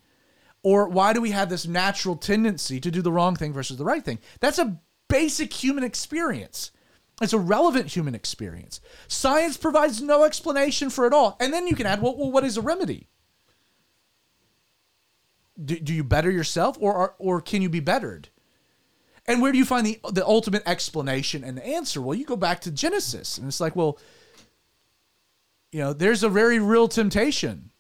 or 0.65 0.89
why 0.89 1.13
do 1.13 1.21
we 1.21 1.31
have 1.31 1.51
this 1.51 1.67
natural 1.67 2.17
tendency 2.17 2.81
to 2.81 2.91
do 2.91 3.03
the 3.03 3.13
wrong 3.13 3.37
thing 3.37 3.53
versus 3.53 3.77
the 3.77 3.85
right 3.85 4.03
thing? 4.03 4.19
That's 4.41 4.59
a 4.59 4.81
basic 5.09 5.53
human 5.53 5.85
experience. 5.85 6.73
It's 7.21 7.35
a 7.35 7.39
relevant 7.39 7.89
human 7.89 8.15
experience. 8.15 8.81
Science 9.07 9.57
provides 9.57 10.03
no 10.03 10.25
explanation 10.25 10.91
for 10.91 11.07
it 11.07 11.13
all. 11.13 11.37
And 11.39 11.53
then 11.53 11.69
you 11.69 11.77
can 11.77 11.87
add, 11.87 12.03
well, 12.03 12.17
well 12.17 12.33
what 12.33 12.45
is 12.45 12.57
a 12.57 12.63
remedy? 12.63 13.09
Do, 15.63 15.79
do 15.79 15.95
you 15.95 16.03
better 16.03 16.31
yourself, 16.31 16.77
or, 16.81 17.15
or 17.19 17.41
can 17.41 17.63
you 17.63 17.69
be 17.69 17.79
bettered? 17.79 18.31
And 19.27 19.41
where 19.41 19.53
do 19.53 19.59
you 19.59 19.65
find 19.65 19.87
the 19.87 20.01
the 20.11 20.27
ultimate 20.27 20.65
explanation 20.67 21.45
and 21.45 21.57
the 21.57 21.65
answer? 21.65 22.03
Well, 22.03 22.19
you 22.19 22.27
go 22.27 22.37
back 22.37 22.61
to 22.63 22.71
Genesis, 22.71 23.39
and 23.39 23.47
it's 23.47 23.61
like, 23.61 23.75
well, 23.75 23.99
you 25.73 25.79
know, 25.79 25.93
there's 25.93 26.23
a 26.23 26.29
very 26.29 26.59
real 26.59 26.89
temptation 26.89 27.71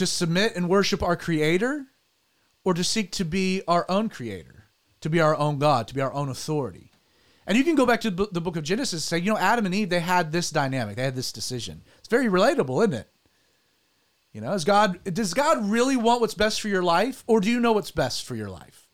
to 0.00 0.06
submit 0.06 0.56
and 0.56 0.66
worship 0.66 1.02
our 1.02 1.14
Creator, 1.14 1.84
or 2.64 2.72
to 2.72 2.82
seek 2.82 3.12
to 3.12 3.24
be 3.24 3.60
our 3.68 3.84
own 3.90 4.08
Creator, 4.08 4.64
to 5.02 5.10
be 5.10 5.20
our 5.20 5.36
own 5.36 5.58
God, 5.58 5.88
to 5.88 5.94
be 5.94 6.00
our 6.00 6.12
own 6.14 6.30
authority. 6.30 6.90
And 7.46 7.58
you 7.58 7.64
can 7.64 7.74
go 7.74 7.84
back 7.84 8.00
to 8.00 8.10
the 8.10 8.40
book 8.40 8.56
of 8.56 8.64
Genesis 8.64 8.92
and 8.94 9.02
say, 9.02 9.18
you 9.18 9.30
know, 9.30 9.38
Adam 9.38 9.66
and 9.66 9.74
Eve, 9.74 9.90
they 9.90 10.00
had 10.00 10.32
this 10.32 10.48
dynamic, 10.50 10.96
they 10.96 11.02
had 11.02 11.16
this 11.16 11.32
decision. 11.32 11.82
It's 11.98 12.08
very 12.08 12.28
relatable, 12.28 12.80
isn't 12.80 12.94
it? 12.94 13.10
You 14.32 14.40
know, 14.40 14.52
is 14.52 14.64
God 14.64 15.04
does 15.04 15.34
God 15.34 15.68
really 15.68 15.96
want 15.96 16.22
what's 16.22 16.34
best 16.34 16.62
for 16.62 16.68
your 16.68 16.82
life, 16.82 17.22
or 17.26 17.40
do 17.40 17.50
you 17.50 17.60
know 17.60 17.72
what's 17.72 17.90
best 17.90 18.24
for 18.24 18.34
your 18.34 18.48
life? 18.48 18.88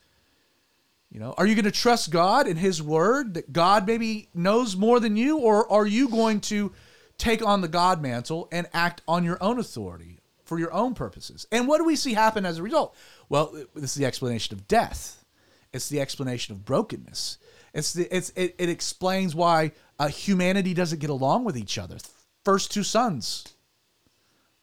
You 1.09 1.21
know, 1.21 1.35
are 1.39 1.47
you 1.47 1.55
going 1.55 1.67
to 1.67 1.71
trust 1.71 2.11
God 2.11 2.49
and 2.49 2.59
His 2.59 2.83
Word 2.83 3.35
that 3.35 3.53
God 3.53 3.87
maybe 3.87 4.29
knows 4.35 4.75
more 4.75 4.99
than 4.99 5.17
you, 5.17 5.39
or 5.39 5.71
are 5.71 5.87
you 5.87 6.09
going 6.09 6.41
to 6.41 6.73
take 7.17 7.47
on 7.47 7.61
the 7.61 7.69
God 7.69 8.03
mantle 8.03 8.49
and 8.51 8.67
act 8.73 9.03
on 9.07 9.23
your 9.23 9.39
own 9.41 9.61
authority 9.61 10.16
for 10.47 10.59
your 10.59 10.73
own 10.73 10.95
purposes? 10.95 11.47
And 11.53 11.69
what 11.69 11.79
do 11.79 11.85
we 11.85 11.97
see 11.97 12.15
happen 12.15 12.47
as 12.47 12.59
a 12.59 12.63
result? 12.63 12.97
Well, 13.29 13.53
this 13.75 13.91
is 13.91 13.95
the 13.97 14.07
explanation 14.07 14.55
of 14.55 14.67
death. 14.67 15.25
It's 15.73 15.89
the 15.89 16.01
explanation 16.01 16.55
of 16.55 16.65
brokenness. 16.65 17.39
It's 17.75 17.93
the 17.93 18.17
it's 18.17 18.31
it, 18.31 18.55
it 18.59 18.71
explains 18.71 19.35
why 19.35 19.73
uh, 19.99 20.09
humanity 20.09 20.73
doesn't 20.73 21.01
get 21.01 21.11
along 21.11 21.45
with 21.45 21.59
each 21.59 21.77
other. 21.77 21.99
First 22.45 22.73
two 22.73 22.83
sons, 22.83 23.45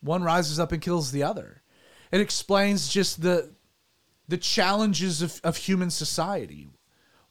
one 0.01 0.23
rises 0.23 0.59
up 0.59 0.71
and 0.71 0.81
kills 0.81 1.11
the 1.11 1.23
other. 1.23 1.61
It 2.11 2.21
explains 2.21 2.89
just 2.89 3.21
the 3.21 3.51
the 4.27 4.37
challenges 4.37 5.21
of, 5.21 5.39
of 5.43 5.57
human 5.57 5.89
society, 5.89 6.69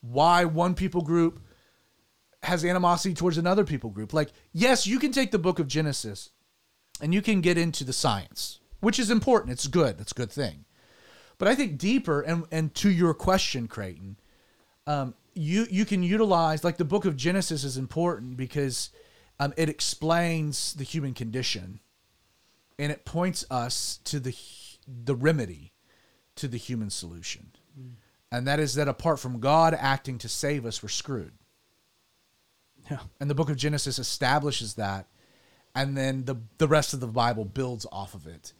why 0.03 0.45
one 0.45 0.75
people 0.75 1.01
group 1.01 1.41
has 2.43 2.65
animosity 2.65 3.15
towards 3.15 3.39
another 3.39 3.65
people 3.65 3.91
group. 3.91 4.13
Like, 4.13 4.31
yes, 4.53 4.87
you 4.87 4.99
can 4.99 5.11
take 5.11 5.31
the 5.31 5.39
book 5.39 5.59
of 5.59 5.67
Genesis 5.67 6.31
and 7.03 7.13
you 7.13 7.21
can 7.21 7.43
get 7.43 7.59
into 7.59 7.85
the 7.85 7.93
science, 7.93 8.61
which 8.81 8.99
is 8.99 9.11
important. 9.11 9.53
It's 9.53 9.67
good. 9.67 9.99
That's 9.99 10.13
a 10.13 10.15
good 10.15 10.31
thing. 10.31 10.65
But 11.37 11.49
I 11.49 11.55
think 11.55 11.77
deeper 11.77 12.23
and 12.23 12.45
and 12.51 12.75
to 12.77 12.91
your 12.91 13.13
question, 13.13 13.69
Creighton, 13.69 14.17
um, 14.87 15.15
you 15.35 15.67
you 15.71 15.85
can 15.85 16.03
utilize 16.03 16.65
like 16.65 16.79
the 16.79 16.85
book 16.85 17.05
of 17.05 17.17
Genesis 17.17 17.65
is 17.65 17.77
important 17.77 18.37
because 18.37 18.91
um, 19.41 19.53
it 19.57 19.69
explains 19.69 20.73
the 20.75 20.85
human 20.85 21.13
condition 21.13 21.81
and 22.79 22.93
it 22.93 23.05
points 23.05 23.45
us 23.51 23.99
to 24.05 24.21
the 24.21 24.35
the 24.87 25.17
remedy 25.17 25.73
to 26.37 26.49
the 26.49 26.57
human 26.57 26.91
solution. 26.91 27.53
And 28.31 28.47
that 28.47 28.61
is 28.61 28.75
that 28.77 28.89
apart 28.89 29.21
from 29.21 29.41
God 29.41 29.75
acting 29.79 30.19
to 30.19 30.29
save 30.29 30.65
us, 30.65 30.83
we're 30.83 30.89
screwed. 30.89 31.33
Yeah. 32.91 33.01
And 33.21 33.29
the 33.29 33.35
book 33.35 33.51
of 33.51 33.57
Genesis 33.57 33.99
establishes 33.99 34.75
that, 34.75 35.07
and 35.75 35.97
then 35.97 36.25
the 36.25 36.37
the 36.59 36.69
rest 36.69 36.95
of 36.95 37.01
the 37.01 37.07
Bible 37.07 37.45
builds 37.45 37.87
off 37.91 38.15
of 38.15 38.27
it. 38.27 38.53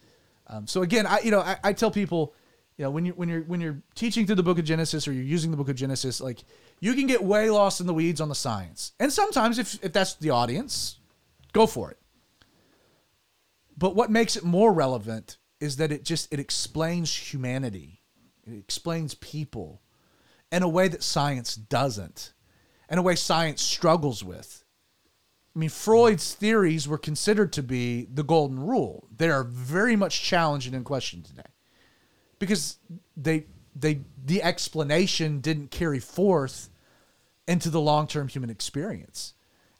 Um, 0.47 0.67
so 0.67 0.81
again, 0.81 1.05
I 1.05 1.19
you 1.21 1.31
know 1.31 1.39
I, 1.39 1.57
I 1.63 1.73
tell 1.73 1.91
people, 1.91 2.33
you 2.77 2.83
know, 2.83 2.91
when 2.91 3.05
you 3.05 3.13
when 3.13 3.29
you're 3.29 3.43
when 3.43 3.61
you're 3.61 3.81
teaching 3.95 4.25
through 4.25 4.35
the 4.35 4.43
book 4.43 4.59
of 4.59 4.65
Genesis 4.65 5.07
or 5.07 5.13
you're 5.13 5.23
using 5.23 5.51
the 5.51 5.57
book 5.57 5.69
of 5.69 5.75
Genesis, 5.75 6.21
like 6.21 6.43
you 6.79 6.93
can 6.93 7.07
get 7.07 7.23
way 7.23 7.49
lost 7.49 7.79
in 7.79 7.87
the 7.87 7.93
weeds 7.93 8.21
on 8.21 8.29
the 8.29 8.35
science. 8.35 8.91
And 8.99 9.11
sometimes 9.11 9.59
if 9.59 9.83
if 9.83 9.93
that's 9.93 10.15
the 10.15 10.31
audience, 10.31 10.99
go 11.53 11.65
for 11.67 11.91
it. 11.91 11.97
But 13.77 13.95
what 13.95 14.11
makes 14.11 14.35
it 14.35 14.43
more 14.43 14.71
relevant 14.73 15.37
is 15.59 15.77
that 15.77 15.91
it 15.91 16.03
just 16.03 16.31
it 16.33 16.39
explains 16.39 17.15
humanity. 17.15 18.01
It 18.45 18.57
explains 18.57 19.15
people 19.15 19.81
in 20.51 20.63
a 20.63 20.69
way 20.69 20.87
that 20.87 21.03
science 21.03 21.55
doesn't. 21.55 22.33
In 22.89 22.97
a 22.97 23.01
way 23.01 23.15
science 23.15 23.61
struggles 23.61 24.23
with. 24.23 24.62
I 25.55 25.59
mean, 25.59 25.69
Freud's 25.69 26.33
theories 26.33 26.87
were 26.87 26.97
considered 26.97 27.53
to 27.53 27.63
be 27.63 28.07
the 28.11 28.23
golden 28.23 28.59
rule. 28.59 29.07
They 29.15 29.29
are 29.29 29.43
very 29.43 29.95
much 29.95 30.21
challenged 30.21 30.65
and 30.65 30.75
in 30.75 30.83
question 30.83 31.21
today. 31.21 31.43
Because 32.39 32.77
they 33.15 33.45
they 33.75 34.01
the 34.23 34.41
explanation 34.41 35.39
didn't 35.39 35.71
carry 35.71 35.99
forth 35.99 36.69
into 37.47 37.69
the 37.69 37.81
long-term 37.81 38.29
human 38.29 38.49
experience. 38.49 39.33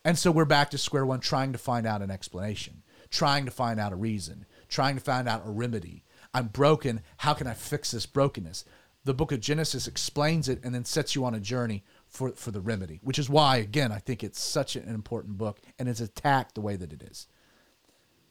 And 0.06 0.18
so 0.18 0.32
we're 0.32 0.46
back 0.46 0.70
to 0.72 0.78
square 0.78 1.06
one 1.06 1.22
trying 1.22 1.54
to 1.54 1.58
find 1.58 1.88
out 1.88 2.02
an 2.02 2.12
explanation, 2.12 2.84
trying 3.10 3.46
to 3.46 3.52
find 3.52 3.80
out 3.80 3.94
a 3.94 3.96
reason, 3.96 4.46
trying 4.68 4.96
to 4.96 5.02
find 5.02 5.28
out 5.28 5.44
a 5.46 5.50
remedy. 5.50 6.04
I'm 6.34 6.48
broken. 6.48 7.02
How 7.18 7.34
can 7.34 7.48
I 7.48 7.54
fix 7.54 7.92
this 7.92 8.06
brokenness? 8.06 8.66
The 9.06 9.14
book 9.14 9.32
of 9.32 9.40
Genesis 9.40 9.88
explains 9.88 10.50
it 10.50 10.64
and 10.64 10.74
then 10.74 10.86
sets 10.86 11.16
you 11.16 11.26
on 11.26 11.34
a 11.34 11.40
journey 11.40 11.84
for, 12.14 12.32
for 12.32 12.52
the 12.52 12.62
remedy, 12.62 13.00
which 13.04 13.18
is 13.18 13.30
why, 13.30 13.58
again, 13.58 13.92
I 13.92 13.98
think 13.98 14.24
it's 14.24 14.40
such 14.40 14.76
an 14.76 14.88
important 14.88 15.38
book 15.38 15.60
and 15.80 15.90
it's 15.90 16.00
attacked 16.00 16.56
the 16.56 16.62
way 16.62 16.76
that 16.76 16.94
it 16.94 17.02
is. 17.02 17.28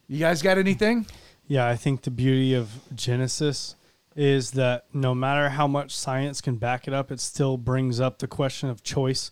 You 0.07 0.19
guys 0.19 0.41
got 0.41 0.57
anything? 0.57 1.05
Yeah, 1.47 1.67
I 1.67 1.75
think 1.75 2.01
the 2.01 2.11
beauty 2.11 2.53
of 2.53 2.69
Genesis 2.95 3.75
is 4.15 4.51
that 4.51 4.85
no 4.93 5.13
matter 5.13 5.49
how 5.49 5.67
much 5.67 5.95
science 5.95 6.39
can 6.39 6.55
back 6.55 6.87
it 6.87 6.93
up, 6.93 7.11
it 7.11 7.19
still 7.19 7.57
brings 7.57 7.99
up 7.99 8.19
the 8.19 8.27
question 8.27 8.69
of 8.69 8.83
choice. 8.83 9.31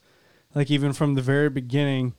Like 0.54 0.70
even 0.70 0.92
from 0.92 1.16
the 1.16 1.22
very 1.22 1.50
beginning, 1.50 2.16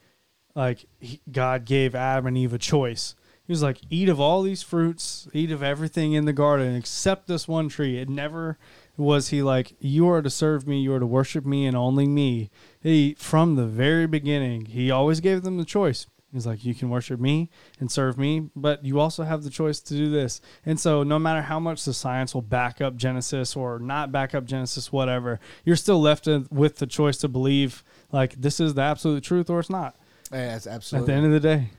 like 0.54 0.86
he, 1.00 1.20
God 1.30 1.66
gave 1.66 1.94
Adam 1.94 2.26
and 2.28 2.38
Eve 2.38 2.54
a 2.54 2.58
choice. 2.58 3.14
He 3.44 3.52
was 3.52 3.62
like, 3.62 3.78
"Eat 3.90 4.08
of 4.08 4.20
all 4.20 4.42
these 4.42 4.62
fruits, 4.62 5.28
eat 5.34 5.50
of 5.50 5.62
everything 5.62 6.12
in 6.12 6.24
the 6.24 6.32
garden, 6.32 6.74
except 6.76 7.26
this 7.26 7.48
one 7.48 7.68
tree." 7.68 7.98
It 7.98 8.08
never 8.08 8.56
was 8.96 9.28
he 9.28 9.42
like, 9.42 9.74
"You 9.78 10.08
are 10.08 10.22
to 10.22 10.30
serve 10.30 10.66
me, 10.66 10.80
you 10.80 10.92
are 10.94 11.00
to 11.00 11.06
worship 11.06 11.44
me, 11.44 11.66
and 11.66 11.76
only 11.76 12.06
me." 12.06 12.50
He 12.80 13.14
from 13.18 13.56
the 13.56 13.66
very 13.66 14.06
beginning, 14.06 14.66
he 14.66 14.90
always 14.90 15.20
gave 15.20 15.42
them 15.42 15.56
the 15.58 15.64
choice. 15.64 16.06
He's 16.32 16.46
like, 16.46 16.64
you 16.64 16.74
can 16.74 16.88
worship 16.88 17.20
me 17.20 17.50
and 17.78 17.92
serve 17.92 18.16
me, 18.16 18.48
but 18.56 18.82
you 18.84 18.98
also 18.98 19.22
have 19.22 19.42
the 19.42 19.50
choice 19.50 19.80
to 19.80 19.94
do 19.94 20.10
this. 20.10 20.40
And 20.64 20.80
so, 20.80 21.02
no 21.02 21.18
matter 21.18 21.42
how 21.42 21.60
much 21.60 21.84
the 21.84 21.92
science 21.92 22.32
will 22.32 22.40
back 22.40 22.80
up 22.80 22.96
Genesis 22.96 23.54
or 23.54 23.78
not 23.78 24.10
back 24.10 24.34
up 24.34 24.46
Genesis, 24.46 24.90
whatever, 24.90 25.40
you're 25.64 25.76
still 25.76 26.00
left 26.00 26.26
with 26.50 26.78
the 26.78 26.86
choice 26.86 27.18
to 27.18 27.28
believe 27.28 27.84
like 28.12 28.40
this 28.40 28.60
is 28.60 28.72
the 28.72 28.80
absolute 28.80 29.22
truth 29.22 29.50
or 29.50 29.60
it's 29.60 29.68
not. 29.68 29.96
Yeah, 30.32 30.56
it's 30.56 30.66
absolutely. 30.66 31.12
At 31.12 31.14
the 31.14 31.18
end 31.18 31.26
of 31.26 31.42
the 31.42 31.48
day, 31.48 31.70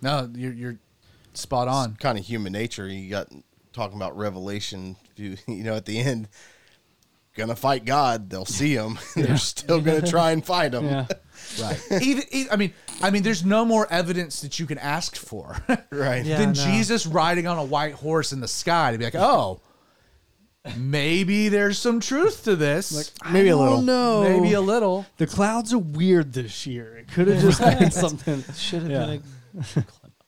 no, 0.00 0.30
you're, 0.34 0.54
you're 0.54 0.78
spot 1.34 1.68
on. 1.68 1.96
kind 1.96 2.18
of 2.18 2.24
human 2.24 2.54
nature. 2.54 2.88
You 2.88 3.10
got 3.10 3.28
talking 3.72 3.96
about 3.96 4.16
Revelation. 4.16 4.96
You, 5.16 5.36
you 5.46 5.64
know, 5.64 5.74
at 5.76 5.84
the 5.86 5.98
end, 5.98 6.28
gonna 7.36 7.56
fight 7.56 7.84
God. 7.84 8.30
They'll 8.30 8.44
see 8.44 8.74
him. 8.74 8.98
They're 9.16 9.36
still 9.36 9.80
gonna 9.80 10.06
try 10.06 10.32
and 10.32 10.44
fight 10.44 10.74
him. 10.74 10.84
yeah, 10.86 11.06
Right. 11.60 11.80
even, 12.02 12.24
even, 12.30 12.52
I 12.52 12.56
mean, 12.56 12.72
I 13.02 13.10
mean, 13.10 13.22
there's 13.22 13.44
no 13.44 13.64
more 13.64 13.86
evidence 13.90 14.40
that 14.42 14.58
you 14.58 14.66
can 14.66 14.78
ask 14.78 15.16
for 15.16 15.56
Right. 15.90 16.24
Yeah, 16.24 16.38
than 16.38 16.48
no. 16.52 16.54
Jesus 16.64 17.06
riding 17.06 17.46
on 17.46 17.56
a 17.58 17.64
white 17.64 17.94
horse 17.94 18.32
in 18.32 18.40
the 18.40 18.48
sky 18.48 18.92
to 18.92 18.98
be 18.98 19.04
like, 19.04 19.14
oh, 19.14 19.60
maybe 20.76 21.48
there's 21.48 21.78
some 21.78 22.00
truth 22.00 22.44
to 22.44 22.56
this. 22.56 22.92
Like, 22.92 23.32
Maybe 23.32 23.48
a 23.48 23.56
little. 23.56 23.80
No, 23.80 24.22
maybe 24.22 24.52
a 24.52 24.60
little. 24.60 25.06
The 25.16 25.26
clouds 25.26 25.72
are 25.72 25.78
weird 25.78 26.32
this 26.34 26.66
year. 26.66 26.96
It 26.98 27.08
could 27.10 27.28
have 27.28 27.40
just 27.40 27.60
been 27.60 27.90
something. 27.90 28.44
Should 28.54 28.82
have 28.82 28.90
Yeah. 28.90 29.06
been 29.06 29.22
a 29.76 29.84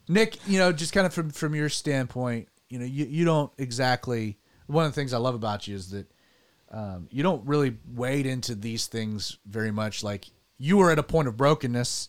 Nick, 0.09 0.39
you 0.49 0.59
know, 0.59 0.73
just 0.73 0.93
kind 0.93 1.07
of 1.07 1.15
from 1.15 1.31
from 1.31 1.55
your 1.55 1.69
standpoint, 1.69 2.49
you 2.73 2.79
know, 2.79 2.87
you, 2.87 3.05
you 3.05 3.25
don't 3.27 3.53
exactly. 3.59 4.39
One 4.67 4.87
of 4.87 4.93
the 4.93 4.95
things 4.95 5.13
I 5.13 5.19
love 5.19 5.35
about 5.35 5.69
you 5.69 5.77
is 5.77 5.91
that 5.91 6.07
um, 6.71 7.07
you 7.11 7.23
don't 7.23 7.47
really 7.47 7.77
wade 7.95 8.25
into 8.25 8.55
these 8.55 8.87
things 8.87 9.37
very 9.45 9.71
much. 9.71 10.03
Like 10.03 10.25
you 10.57 10.79
were 10.79 10.91
at 10.91 10.99
a 10.99 11.03
point 11.03 11.29
of 11.29 11.37
brokenness, 11.37 12.09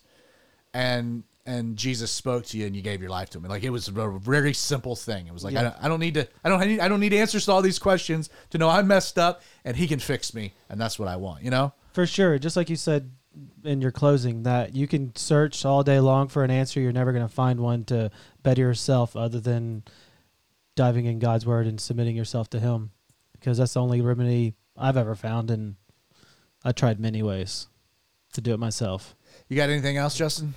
and 0.72 1.24
and 1.44 1.76
Jesus 1.76 2.10
spoke 2.10 2.46
to 2.46 2.56
you, 2.56 2.66
and 2.66 2.74
you 2.74 2.80
gave 2.80 3.02
your 3.02 3.10
life 3.10 3.28
to 3.30 3.38
him. 3.38 3.44
Like 3.44 3.62
it 3.62 3.68
was 3.68 3.88
a 3.88 4.18
very 4.18 4.54
simple 4.54 4.96
thing. 4.96 5.26
It 5.26 5.34
was 5.34 5.44
like 5.44 5.54
I, 5.54 5.64
don't, 5.64 5.76
I 5.82 5.88
don't 5.88 6.00
need 6.00 6.14
to. 6.14 6.26
I 6.42 6.48
don't. 6.48 6.62
I, 6.62 6.64
need, 6.64 6.80
I 6.80 6.88
don't 6.88 7.00
need 7.00 7.12
answers 7.12 7.44
to 7.44 7.52
all 7.52 7.60
these 7.60 7.78
questions 7.78 8.30
to 8.50 8.58
know 8.58 8.70
I'm 8.70 8.88
messed 8.88 9.18
up, 9.18 9.42
and 9.66 9.76
He 9.76 9.86
can 9.86 9.98
fix 9.98 10.32
me, 10.32 10.54
and 10.70 10.80
that's 10.80 10.98
what 10.98 11.08
I 11.08 11.16
want. 11.16 11.44
You 11.44 11.50
know. 11.50 11.74
For 11.92 12.06
sure. 12.06 12.38
Just 12.38 12.56
like 12.56 12.70
you 12.70 12.76
said 12.76 13.10
in 13.64 13.82
your 13.82 13.92
closing, 13.92 14.44
that 14.44 14.74
you 14.74 14.88
can 14.88 15.14
search 15.14 15.64
all 15.66 15.82
day 15.82 16.00
long 16.00 16.28
for 16.28 16.42
an 16.42 16.50
answer. 16.50 16.80
You're 16.80 16.92
never 16.92 17.12
going 17.12 17.26
to 17.26 17.32
find 17.32 17.60
one 17.60 17.84
to 17.84 18.10
better 18.42 18.62
yourself 18.62 19.14
other 19.14 19.40
than 19.40 19.84
diving 20.76 21.06
in 21.06 21.18
God's 21.18 21.46
word 21.46 21.66
and 21.66 21.80
submitting 21.80 22.16
yourself 22.16 22.50
to 22.50 22.60
Him. 22.60 22.90
Because 23.32 23.58
that's 23.58 23.74
the 23.74 23.82
only 23.82 24.00
remedy 24.00 24.54
I've 24.76 24.96
ever 24.96 25.14
found. 25.14 25.50
And 25.50 25.76
I 26.64 26.72
tried 26.72 26.98
many 26.98 27.22
ways 27.22 27.68
to 28.32 28.40
do 28.40 28.54
it 28.54 28.58
myself. 28.58 29.14
You 29.48 29.56
got 29.56 29.70
anything 29.70 29.96
else, 29.96 30.16
Justin? 30.16 30.54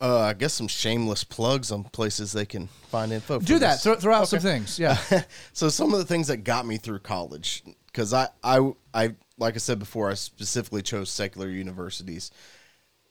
Uh, 0.00 0.20
I 0.20 0.34
guess 0.34 0.52
some 0.52 0.68
shameless 0.68 1.24
plugs 1.24 1.70
on 1.70 1.84
places 1.84 2.32
they 2.32 2.44
can 2.44 2.66
find 2.90 3.12
info. 3.12 3.38
Do 3.38 3.58
that. 3.60 3.80
Throw, 3.80 3.94
throw 3.94 4.14
out 4.14 4.28
some 4.28 4.40
things. 4.40 4.78
Yeah. 4.78 4.98
so 5.52 5.68
some 5.68 5.92
of 5.92 5.98
the 5.98 6.04
things 6.04 6.26
that 6.28 6.38
got 6.38 6.66
me 6.66 6.76
through 6.76 6.98
college 6.98 7.62
because 7.94 8.12
I, 8.12 8.28
I 8.42 8.72
i 8.92 9.14
like 9.38 9.54
i 9.54 9.58
said 9.58 9.78
before 9.78 10.10
i 10.10 10.14
specifically 10.14 10.82
chose 10.82 11.10
secular 11.10 11.48
universities 11.48 12.30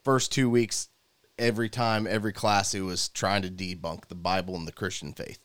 first 0.02 0.30
two 0.30 0.50
weeks 0.50 0.88
every 1.38 1.68
time 1.68 2.06
every 2.06 2.32
class 2.32 2.74
it 2.74 2.82
was 2.82 3.08
trying 3.08 3.42
to 3.42 3.48
debunk 3.48 4.06
the 4.06 4.14
bible 4.14 4.54
and 4.56 4.68
the 4.68 4.72
christian 4.72 5.12
faith 5.12 5.38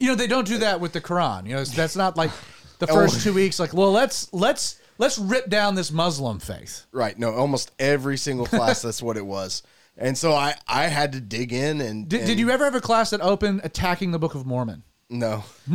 You 0.00 0.08
know, 0.08 0.14
they 0.16 0.26
don't 0.26 0.46
do 0.46 0.58
that 0.58 0.80
with 0.80 0.92
the 0.92 1.00
Quran. 1.00 1.46
You 1.46 1.54
know, 1.56 1.64
that's 1.64 1.94
not 1.94 2.16
like 2.16 2.30
the 2.78 2.86
Oh. 2.90 2.94
first 2.94 3.22
two 3.22 3.32
weeks. 3.34 3.60
Like, 3.60 3.72
well, 3.74 3.92
let's 3.92 4.32
let's 4.32 4.80
let's 4.98 5.18
rip 5.18 5.48
down 5.48 5.74
this 5.76 5.90
Muslim 5.92 6.38
faith. 6.40 6.86
right 6.92 7.18
no 7.18 7.32
almost 7.32 7.70
every 7.78 8.16
single 8.18 8.46
class 8.46 8.82
that's 8.82 9.02
what 9.02 9.16
it 9.16 9.24
was 9.24 9.62
and 9.96 10.16
so 10.18 10.32
i 10.32 10.54
i 10.68 10.88
had 10.88 11.12
to 11.12 11.20
dig 11.22 11.52
in 11.54 11.80
and 11.80 12.06
Did, 12.06 12.26
did 12.26 12.38
you 12.38 12.50
ever 12.50 12.64
have 12.64 12.74
a 12.74 12.82
class 12.82 13.08
that 13.10 13.22
opened 13.22 13.62
attacking 13.64 14.10
the 14.10 14.18
Book 14.18 14.34
of 14.34 14.44
Mormon? 14.44 14.82
no 15.08 15.42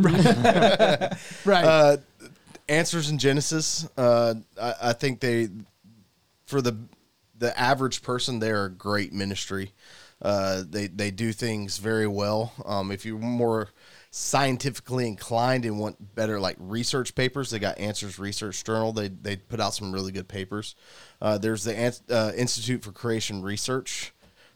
Right. 1.44 1.64
uh, 1.64 1.96
answers 2.68 3.10
in 3.10 3.18
Genesis. 3.18 3.86
Uh, 3.96 4.34
I, 4.60 4.74
I 4.82 4.92
think 4.92 5.20
they, 5.20 5.48
for 6.46 6.60
the 6.62 6.76
the 7.38 7.56
average 7.58 8.02
person, 8.02 8.38
they're 8.38 8.64
a 8.66 8.70
great 8.70 9.12
ministry. 9.12 9.72
Uh, 10.22 10.62
they 10.68 10.86
they 10.86 11.10
do 11.10 11.32
things 11.32 11.78
very 11.78 12.06
well. 12.06 12.52
Um, 12.64 12.90
if 12.90 13.04
you're 13.04 13.18
more 13.18 13.68
scientifically 14.10 15.06
inclined 15.06 15.64
and 15.64 15.78
want 15.78 16.14
better 16.14 16.40
like 16.40 16.56
research 16.58 17.14
papers, 17.14 17.50
they 17.50 17.58
got 17.58 17.78
Answers 17.78 18.18
Research 18.18 18.62
Journal. 18.64 18.92
They 18.92 19.08
they 19.08 19.36
put 19.36 19.60
out 19.60 19.74
some 19.74 19.92
really 19.92 20.12
good 20.12 20.28
papers. 20.28 20.74
Uh, 21.20 21.38
there's 21.38 21.64
the 21.64 22.00
uh, 22.10 22.32
Institute 22.36 22.82
for 22.82 22.92
Creation 22.92 23.42
Research, 23.42 24.12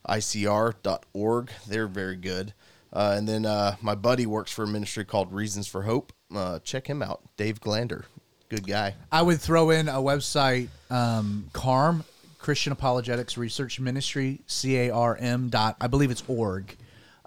ICR.org. 0.09 1.51
They're 1.67 1.89
very 1.89 2.17
good. 2.17 2.55
Uh, 2.93 3.15
and 3.17 3.29
then 3.29 3.47
uh, 3.47 3.77
my 3.81 3.95
buddy 3.95 4.27
works 4.27 4.51
for 4.51 4.65
a 4.65 4.67
ministry 4.67 5.05
called 5.05 5.33
Reasons 5.33 5.69
for 5.69 5.83
Hope. 5.83 6.13
Uh, 6.35 6.59
check 6.61 6.89
him 6.89 7.03
out, 7.03 7.21
Dave 7.37 7.61
Glander. 7.61 8.05
Good 8.49 8.67
guy. 8.67 8.97
I 9.13 9.23
would 9.23 9.41
throw 9.41 9.71
in 9.71 9.89
a 9.89 9.95
website, 9.95 10.69
um, 10.91 11.49
CARM, 11.53 12.03
Christian 12.39 12.73
Apologetics 12.73 13.39
Research 13.39 13.79
Ministry, 13.79 14.41
C 14.47 14.77
A 14.77 14.91
R 14.91 15.17
M 15.17 15.51
dot, 15.51 15.77
I 15.81 15.87
believe 15.87 16.11
it's 16.11 16.25
org. 16.27 16.77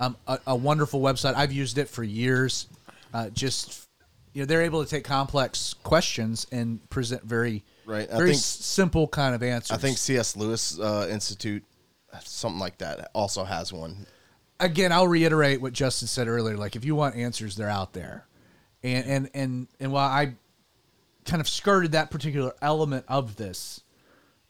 Um, 0.04 0.18
a, 0.28 0.40
a 0.48 0.56
wonderful 0.56 1.02
website. 1.02 1.36
I've 1.36 1.52
used 1.54 1.78
it 1.78 1.88
for 1.88 2.04
years. 2.04 2.68
Uh, 3.14 3.30
just, 3.30 3.88
you 4.34 4.42
know, 4.42 4.46
they're 4.46 4.64
able 4.64 4.84
to 4.84 4.90
take 4.90 5.04
complex 5.04 5.76
questions 5.84 6.48
and 6.52 6.88
present 6.90 7.24
very, 7.24 7.64
Right, 7.86 8.10
I 8.12 8.18
very 8.18 8.32
think- 8.32 8.42
simple 8.42 9.08
kind 9.08 9.36
of 9.36 9.44
answers. 9.44 9.78
I 9.78 9.80
think 9.80 9.98
C.S. 9.98 10.36
Lewis 10.36 10.80
uh, 10.80 11.08
Institute, 11.12 11.64
something 12.24 12.60
like 12.60 12.80
that, 12.80 13.12
also 13.14 13.44
has 13.44 13.72
one. 13.72 14.06
again, 14.60 14.92
I'll 14.92 15.08
reiterate 15.08 15.62
what 15.62 15.74
Justin 15.74 16.08
said 16.08 16.28
earlier. 16.28 16.58
Like, 16.58 16.76
if 16.76 16.86
you 16.86 16.96
want 16.96 17.16
answers, 17.16 17.56
they're 17.56 17.70
out 17.70 17.94
there, 17.94 18.26
and 18.84 19.06
and 19.06 19.30
and 19.34 19.68
and 19.80 19.92
while 19.92 20.08
I 20.10 20.34
kind 21.26 21.40
of 21.42 21.48
skirted 21.48 21.92
that 21.94 22.10
particular 22.12 22.54
element 22.62 23.06
of 23.08 23.36
this, 23.36 23.82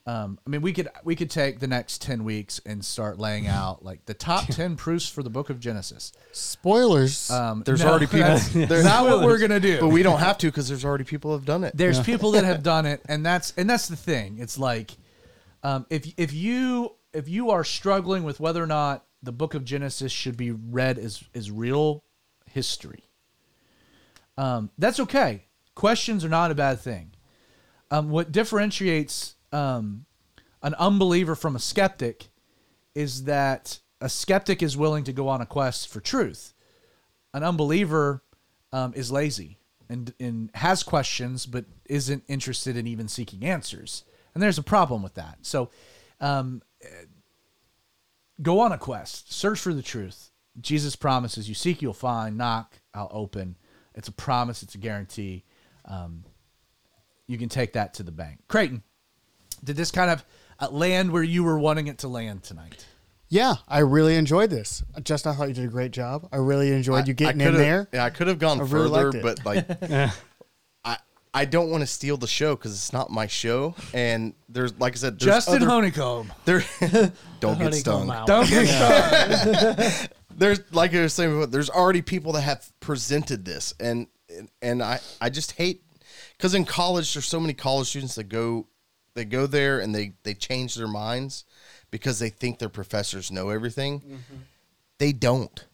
um, 0.06 0.38
I 0.46 0.50
mean, 0.50 0.62
we 0.62 0.74
could 0.74 0.90
we 1.06 1.16
could 1.16 1.30
take 1.30 1.60
the 1.60 1.68
next 1.68 2.02
ten 2.02 2.26
weeks 2.26 2.60
and 2.66 2.84
start 2.84 3.20
laying 3.20 3.48
out 3.60 3.86
like 3.86 4.06
the 4.06 4.14
top 4.14 4.48
ten 4.48 4.76
proofs 4.76 5.08
for 5.08 5.24
the 5.24 5.30
Book 5.30 5.50
of 5.50 5.60
Genesis. 5.60 6.12
Spoilers. 6.34 7.30
Um, 7.32 7.64
There's 7.66 7.84
no, 7.84 7.90
already 7.92 8.08
people. 8.08 8.20
that's 8.20 8.50
There's 8.54 8.84
not 8.84 9.06
what 9.06 9.24
we're 9.24 9.38
gonna 9.38 9.62
do. 9.62 9.80
but 9.80 9.90
we 9.90 10.04
don't 10.04 10.20
have 10.20 10.38
to 10.40 10.48
because 10.48 10.68
there's 10.68 10.84
already 10.84 11.06
people 11.06 11.32
have 11.32 11.46
done 11.46 11.64
it. 11.64 11.76
There's 11.76 12.02
people 12.02 12.32
that 12.32 12.44
have 12.44 12.64
done 12.64 12.86
it, 12.86 13.02
and 13.08 13.26
that's 13.26 13.54
and 13.56 13.70
that's 13.70 13.88
the 13.88 13.96
thing. 13.96 14.40
It's 14.40 14.58
like 14.58 14.92
um, 15.64 15.86
if 15.90 16.12
if 16.18 16.34
you 16.34 16.96
if 17.14 17.30
you 17.30 17.52
are 17.52 17.64
struggling 17.64 18.24
with 18.24 18.42
whether 18.42 18.62
or 18.62 18.68
not 18.68 19.06
the 19.22 19.32
Book 19.32 19.54
of 19.54 19.64
Genesis 19.64 20.12
should 20.12 20.36
be 20.36 20.52
read 20.52 20.98
as 20.98 21.24
as 21.34 21.50
real 21.50 22.04
history, 22.52 23.06
um, 24.38 24.70
that's 24.78 25.00
okay. 25.00 25.46
Questions 25.76 26.26
are 26.26 26.30
not 26.30 26.52
a 26.52 26.56
bad 26.56 26.82
thing. 26.82 27.14
Um, 27.90 28.10
what 28.10 28.32
differentiates 28.32 29.36
um, 29.54 30.06
an 30.62 30.74
unbeliever 30.76 31.36
from 31.36 31.56
a 31.56 31.60
skeptic 31.60 32.28
is 32.96 33.26
that 33.26 33.80
a 34.02 34.10
skeptic 34.10 34.62
is 34.62 34.76
willing 34.76 35.04
to 35.06 35.14
go 35.14 35.28
on 35.28 35.42
a 35.42 35.46
quest 35.46 35.88
for 35.88 36.00
truth. 36.00 36.54
An 37.34 37.44
unbeliever 37.44 38.24
um, 38.72 38.94
is 38.96 39.12
lazy 39.12 39.60
and, 39.90 40.14
and 40.20 40.50
has 40.56 40.84
questions, 40.84 41.46
but 41.46 41.66
isn't 41.86 42.24
interested 42.28 42.76
in 42.76 42.88
even 42.88 43.08
seeking 43.08 43.46
answers. 43.46 44.04
And 44.34 44.42
there's 44.42 44.58
a 44.58 44.64
problem 44.64 45.04
with 45.04 45.14
that. 45.16 45.38
So 45.42 45.70
um, 46.20 46.62
go 48.42 48.60
on 48.60 48.72
a 48.72 48.78
quest, 48.78 49.32
search 49.32 49.60
for 49.60 49.74
the 49.74 49.82
truth. 49.82 50.32
Jesus 50.60 50.96
promises 50.96 51.50
you 51.50 51.56
seek, 51.56 51.82
you'll 51.82 51.94
find, 51.94 52.38
knock, 52.38 52.80
I'll 52.94 53.10
open. 53.12 53.58
It's 53.96 54.08
a 54.08 54.12
promise, 54.12 54.64
it's 54.64 54.76
a 54.76 54.80
guarantee. 54.80 55.46
Um, 55.86 56.24
you 57.28 57.38
can 57.38 57.50
take 57.50 57.74
that 57.74 57.96
to 57.96 58.04
the 58.04 58.12
bank. 58.12 58.40
Creighton, 58.48 58.84
did 59.64 59.76
this 59.76 59.92
kind 59.92 60.12
of 60.12 60.26
uh, 60.60 60.70
land 60.70 61.12
where 61.12 61.24
you 61.24 61.44
were 61.44 61.58
wanting 61.58 61.88
it 61.88 62.00
to 62.00 62.08
land 62.08 62.44
tonight? 62.44 62.86
yeah, 63.34 63.56
I 63.68 63.80
really 63.80 64.16
enjoyed 64.16 64.52
this. 64.52 64.84
Just 65.02 65.26
I 65.26 65.34
thought 65.34 65.48
you 65.48 65.56
did 65.56 65.66
a 65.66 65.70
great 65.70 65.92
job. 65.92 66.30
I 66.32 66.38
really 66.38 66.72
enjoyed 66.72 67.08
you 67.08 67.16
getting 67.16 67.42
in 67.42 67.56
there. 67.56 67.88
Yeah, 67.92 68.06
I 68.06 68.12
could 68.12 68.28
have 68.28 68.38
gone 68.38 68.62
I 68.62 68.68
further, 68.68 68.90
liked 68.90 69.16
it. 69.16 69.24
but 69.24 69.44
like, 69.44 69.66
I 70.86 70.98
I 71.34 71.46
don't 71.46 71.72
want 71.72 71.82
to 71.82 71.88
steal 71.88 72.16
the 72.16 72.28
show 72.28 72.56
because 72.56 72.74
it's 72.74 72.94
not 72.94 73.10
my 73.10 73.26
show. 73.26 73.74
And 73.92 74.36
there's 74.50 74.80
like 74.80 74.94
I 74.94 74.98
said, 74.98 75.20
there's 75.20 75.34
Justin 75.34 75.64
other, 75.64 75.66
Honeycomb. 75.66 76.32
there. 76.46 76.64
don't 77.40 77.58
get 77.58 77.74
stung. 77.74 78.12
out. 78.12 78.28
Don't 78.28 78.48
get 78.48 78.68
stung. 78.68 80.08
there's 80.38 80.62
like 80.72 80.94
I 80.94 81.02
was 81.02 81.14
saying, 81.14 81.32
before, 81.32 81.48
there's 81.48 81.72
already 81.72 82.04
people 82.04 82.34
that 82.34 82.42
have 82.42 82.72
presented 82.82 83.46
this, 83.46 83.74
and 83.80 84.06
and, 84.30 84.50
and 84.62 84.84
I 84.84 85.00
I 85.20 85.32
just 85.32 85.54
hate 85.54 85.82
because 86.38 86.54
in 86.54 86.66
college 86.66 87.12
there's 87.16 87.26
so 87.26 87.40
many 87.40 87.56
college 87.56 87.88
students 87.88 88.14
that 88.14 88.26
go 88.26 88.68
they 89.16 89.26
go 89.26 89.46
there 89.48 89.80
and 89.80 89.94
they 89.94 90.14
they 90.24 90.34
change 90.34 90.76
their 90.76 90.88
minds 90.88 91.46
because 91.92 92.20
they 92.20 92.30
think 92.30 92.60
their 92.60 92.70
professors 92.70 93.32
know 93.32 93.50
everything. 93.50 94.00
Mm-hmm. 94.00 94.36
They 94.98 95.12
don't. 95.14 95.66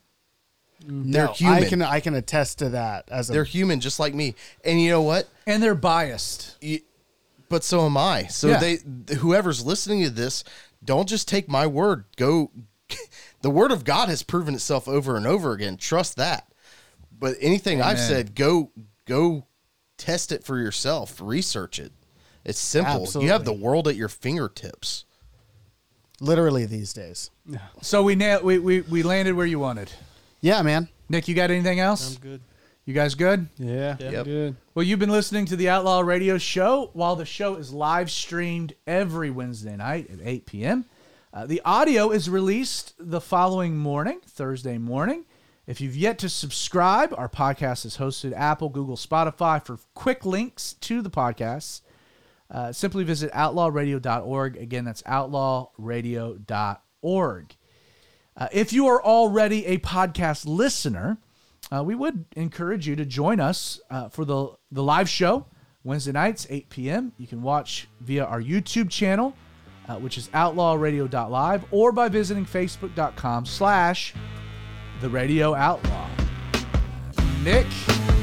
Mm-hmm. 0.84 1.12
They're 1.12 1.26
No, 1.28 1.34
human. 1.34 1.64
I 1.64 1.70
can 1.70 1.82
I 1.82 2.00
can 2.00 2.16
attest 2.16 2.60
to 2.60 2.70
that 2.70 3.08
as 3.10 3.30
a 3.30 3.34
They're 3.34 3.44
human 3.44 3.80
just 3.80 4.00
like 4.00 4.14
me. 4.14 4.36
And 4.64 4.82
you 4.82 4.90
know 4.90 5.02
what? 5.02 5.28
and 5.48 5.62
they're 5.64 5.76
biased. 5.76 6.58
You, 6.62 6.80
but 7.50 7.64
so 7.64 7.86
am 7.86 7.98
I. 7.98 8.28
So 8.28 8.50
Yeah. 8.50 8.60
they 8.60 8.80
whoever's 9.16 9.66
listening 9.66 10.04
to 10.04 10.10
this, 10.10 10.44
don't 10.84 11.08
just 11.10 11.28
take 11.28 11.48
my 11.50 11.66
word. 11.68 12.06
Go 12.18 12.52
the 13.42 13.50
word 13.50 13.72
of 13.72 13.84
God 13.84 14.10
has 14.10 14.24
proven 14.24 14.54
itself 14.56 14.88
over 14.88 15.16
and 15.16 15.26
over 15.28 15.52
again. 15.54 15.78
Trust 15.78 16.16
that. 16.18 16.48
But 17.18 17.36
anything 17.42 17.82
I've 17.82 18.00
said, 18.00 18.36
go 18.36 18.72
go 19.06 19.46
test 19.98 20.32
it 20.32 20.44
for 20.44 20.58
yourself. 20.58 21.20
Research 21.22 21.78
it. 21.80 21.92
It's 22.46 22.60
simple. 22.60 23.08
You 23.22 23.30
have 23.30 23.46
the 23.46 23.54
world 23.54 23.88
at 23.88 23.96
your 23.96 24.10
fingertips. 24.10 25.06
literally 26.22 26.66
these 26.66 26.94
days. 26.94 27.32
So 27.82 28.04
we 28.04 28.16
nailed. 28.16 28.44
We, 28.44 28.60
we 28.60 28.82
we 28.82 29.04
landed 29.04 29.34
where 29.36 29.46
you 29.46 29.60
wanted. 29.60 29.92
Yeah, 30.42 30.62
man. 30.62 30.90
Nick, 31.10 31.28
you 31.28 31.36
got 31.36 31.50
anything 31.52 31.80
else? 31.80 32.16
I'm 32.16 32.22
good. 32.22 32.42
You 32.86 32.94
guys 32.94 33.14
good? 33.16 33.48
Yeah, 33.58 33.98
Yep. 34.00 34.26
good. 34.26 34.56
Well, 34.74 34.84
you've 34.84 35.00
been 35.00 35.12
listening 35.12 35.46
to 35.46 35.56
the 35.56 35.70
Outlaw 35.70 36.00
Radio 36.00 36.38
Show. 36.38 36.90
While 36.94 37.16
the 37.16 37.26
show 37.26 37.56
is 37.56 37.72
live 37.74 38.10
streamed 38.10 38.74
every 38.88 39.30
Wednesday 39.30 39.76
night 39.76 40.10
at 40.12 40.20
8 40.24 40.46
p.m., 40.48 40.86
uh, 41.34 41.46
the 41.46 41.62
audio 41.64 42.10
is 42.10 42.30
released 42.30 42.94
the 42.98 43.22
following 43.22 43.78
morning, 43.78 44.22
Thursday 44.26 44.78
morning. 44.80 45.26
If 45.68 45.80
you've 45.82 45.96
yet 45.96 46.18
to 46.20 46.30
subscribe, 46.30 47.14
our 47.16 47.30
podcast 47.30 47.86
is 47.86 47.98
hosted 47.98 48.34
Apple, 48.36 48.70
Google, 48.70 48.96
Spotify. 48.98 49.64
For 49.64 49.78
quick 49.94 50.26
links 50.26 50.74
to 50.82 51.04
the 51.04 51.12
podcasts, 51.12 51.82
uh, 52.52 52.72
simply 52.72 53.04
visit 53.04 53.32
outlawradio.org. 53.34 54.58
Again, 54.58 54.86
that's 54.86 55.02
outlawradio.org. 55.04 57.56
Uh, 58.38 58.48
if 58.52 58.72
you 58.72 58.88
are 58.88 59.04
already 59.04 59.66
a 59.66 59.78
podcast 59.80 60.46
listener, 60.48 61.18
uh, 61.72 61.84
we 61.84 61.94
would 61.94 62.26
encourage 62.36 62.88
you 62.88 62.96
to 62.96 63.06
join 63.06 63.40
us 63.40 63.80
uh, 63.90 64.10
for 64.10 64.26
the, 64.26 64.50
the 64.72 64.82
live 64.82 65.10
show 65.10 65.46
Wednesday 65.84 66.12
nights, 66.12 66.48
8 66.50 66.70
p.m. 66.70 67.12
You 67.18 67.28
can 67.28 67.42
watch 67.42 67.88
via 68.02 68.26
our 68.26 68.42
YouTube 68.42 68.90
channel, 68.90 69.36
uh, 69.88 69.96
which 69.96 70.18
is 70.18 70.30
outlawradio.live, 70.30 71.66
or 71.72 71.92
by 71.92 72.10
visiting 72.10 72.46
facebook.com 72.46 73.46
slash 73.46 74.14
the 75.02 75.10
radio 75.10 75.54
outlaw. 75.54 76.10
Nick, 77.44 77.68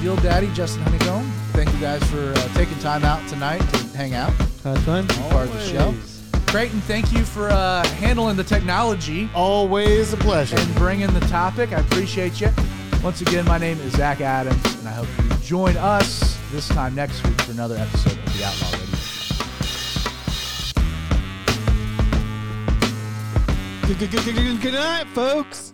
Deal 0.03 0.17
Daddy, 0.17 0.49
Justin 0.53 0.83
Honeycomb, 0.83 1.25
thank 1.53 1.73
you 1.73 1.81
guys 1.81 2.03
for 2.11 2.33
uh, 2.33 2.49
taking 2.55 2.79
time 2.81 3.05
out 3.05 3.27
tonight 3.29 3.59
to 3.73 3.97
hang 3.97 4.15
out. 4.15 4.33
Had 4.63 4.79
fun. 4.81 5.07
Part 5.31 5.49
of 5.49 5.53
the 5.55 5.65
show. 5.65 5.95
Creighton, 6.47 6.81
thank 6.83 7.13
you 7.13 7.25
for 7.25 7.49
uh, 7.49 7.85
handling 7.95 8.37
the 8.37 8.45
technology 8.45 9.29
Always 9.35 10.13
a 10.13 10.17
pleasure. 10.17 10.57
and 10.59 10.75
bringing 10.77 11.13
the 11.13 11.21
topic. 11.21 11.73
I 11.73 11.81
appreciate 11.81 12.41
you. 12.41 12.51
Once 13.03 13.21
again, 13.21 13.45
my 13.47 13.59
name 13.59 13.79
is 13.81 13.93
Zach 13.95 14.21
Adams, 14.21 14.63
and 14.79 14.89
I 14.89 14.93
hope 14.93 15.09
you 15.19 15.31
join 15.39 15.77
us 15.77 16.39
this 16.53 16.69
time 16.69 16.95
next 16.95 17.27
week 17.27 17.41
for 17.43 17.53
another 17.53 17.77
episode 17.77 18.19
of 18.19 18.39
the 18.39 18.45
Outlaw 18.45 18.71
Radio. 18.71 18.87
Good, 23.87 23.99
good, 23.99 24.11
good, 24.25 24.35
good, 24.35 24.61
good 24.61 24.75
night, 24.75 25.07
folks. 25.15 25.73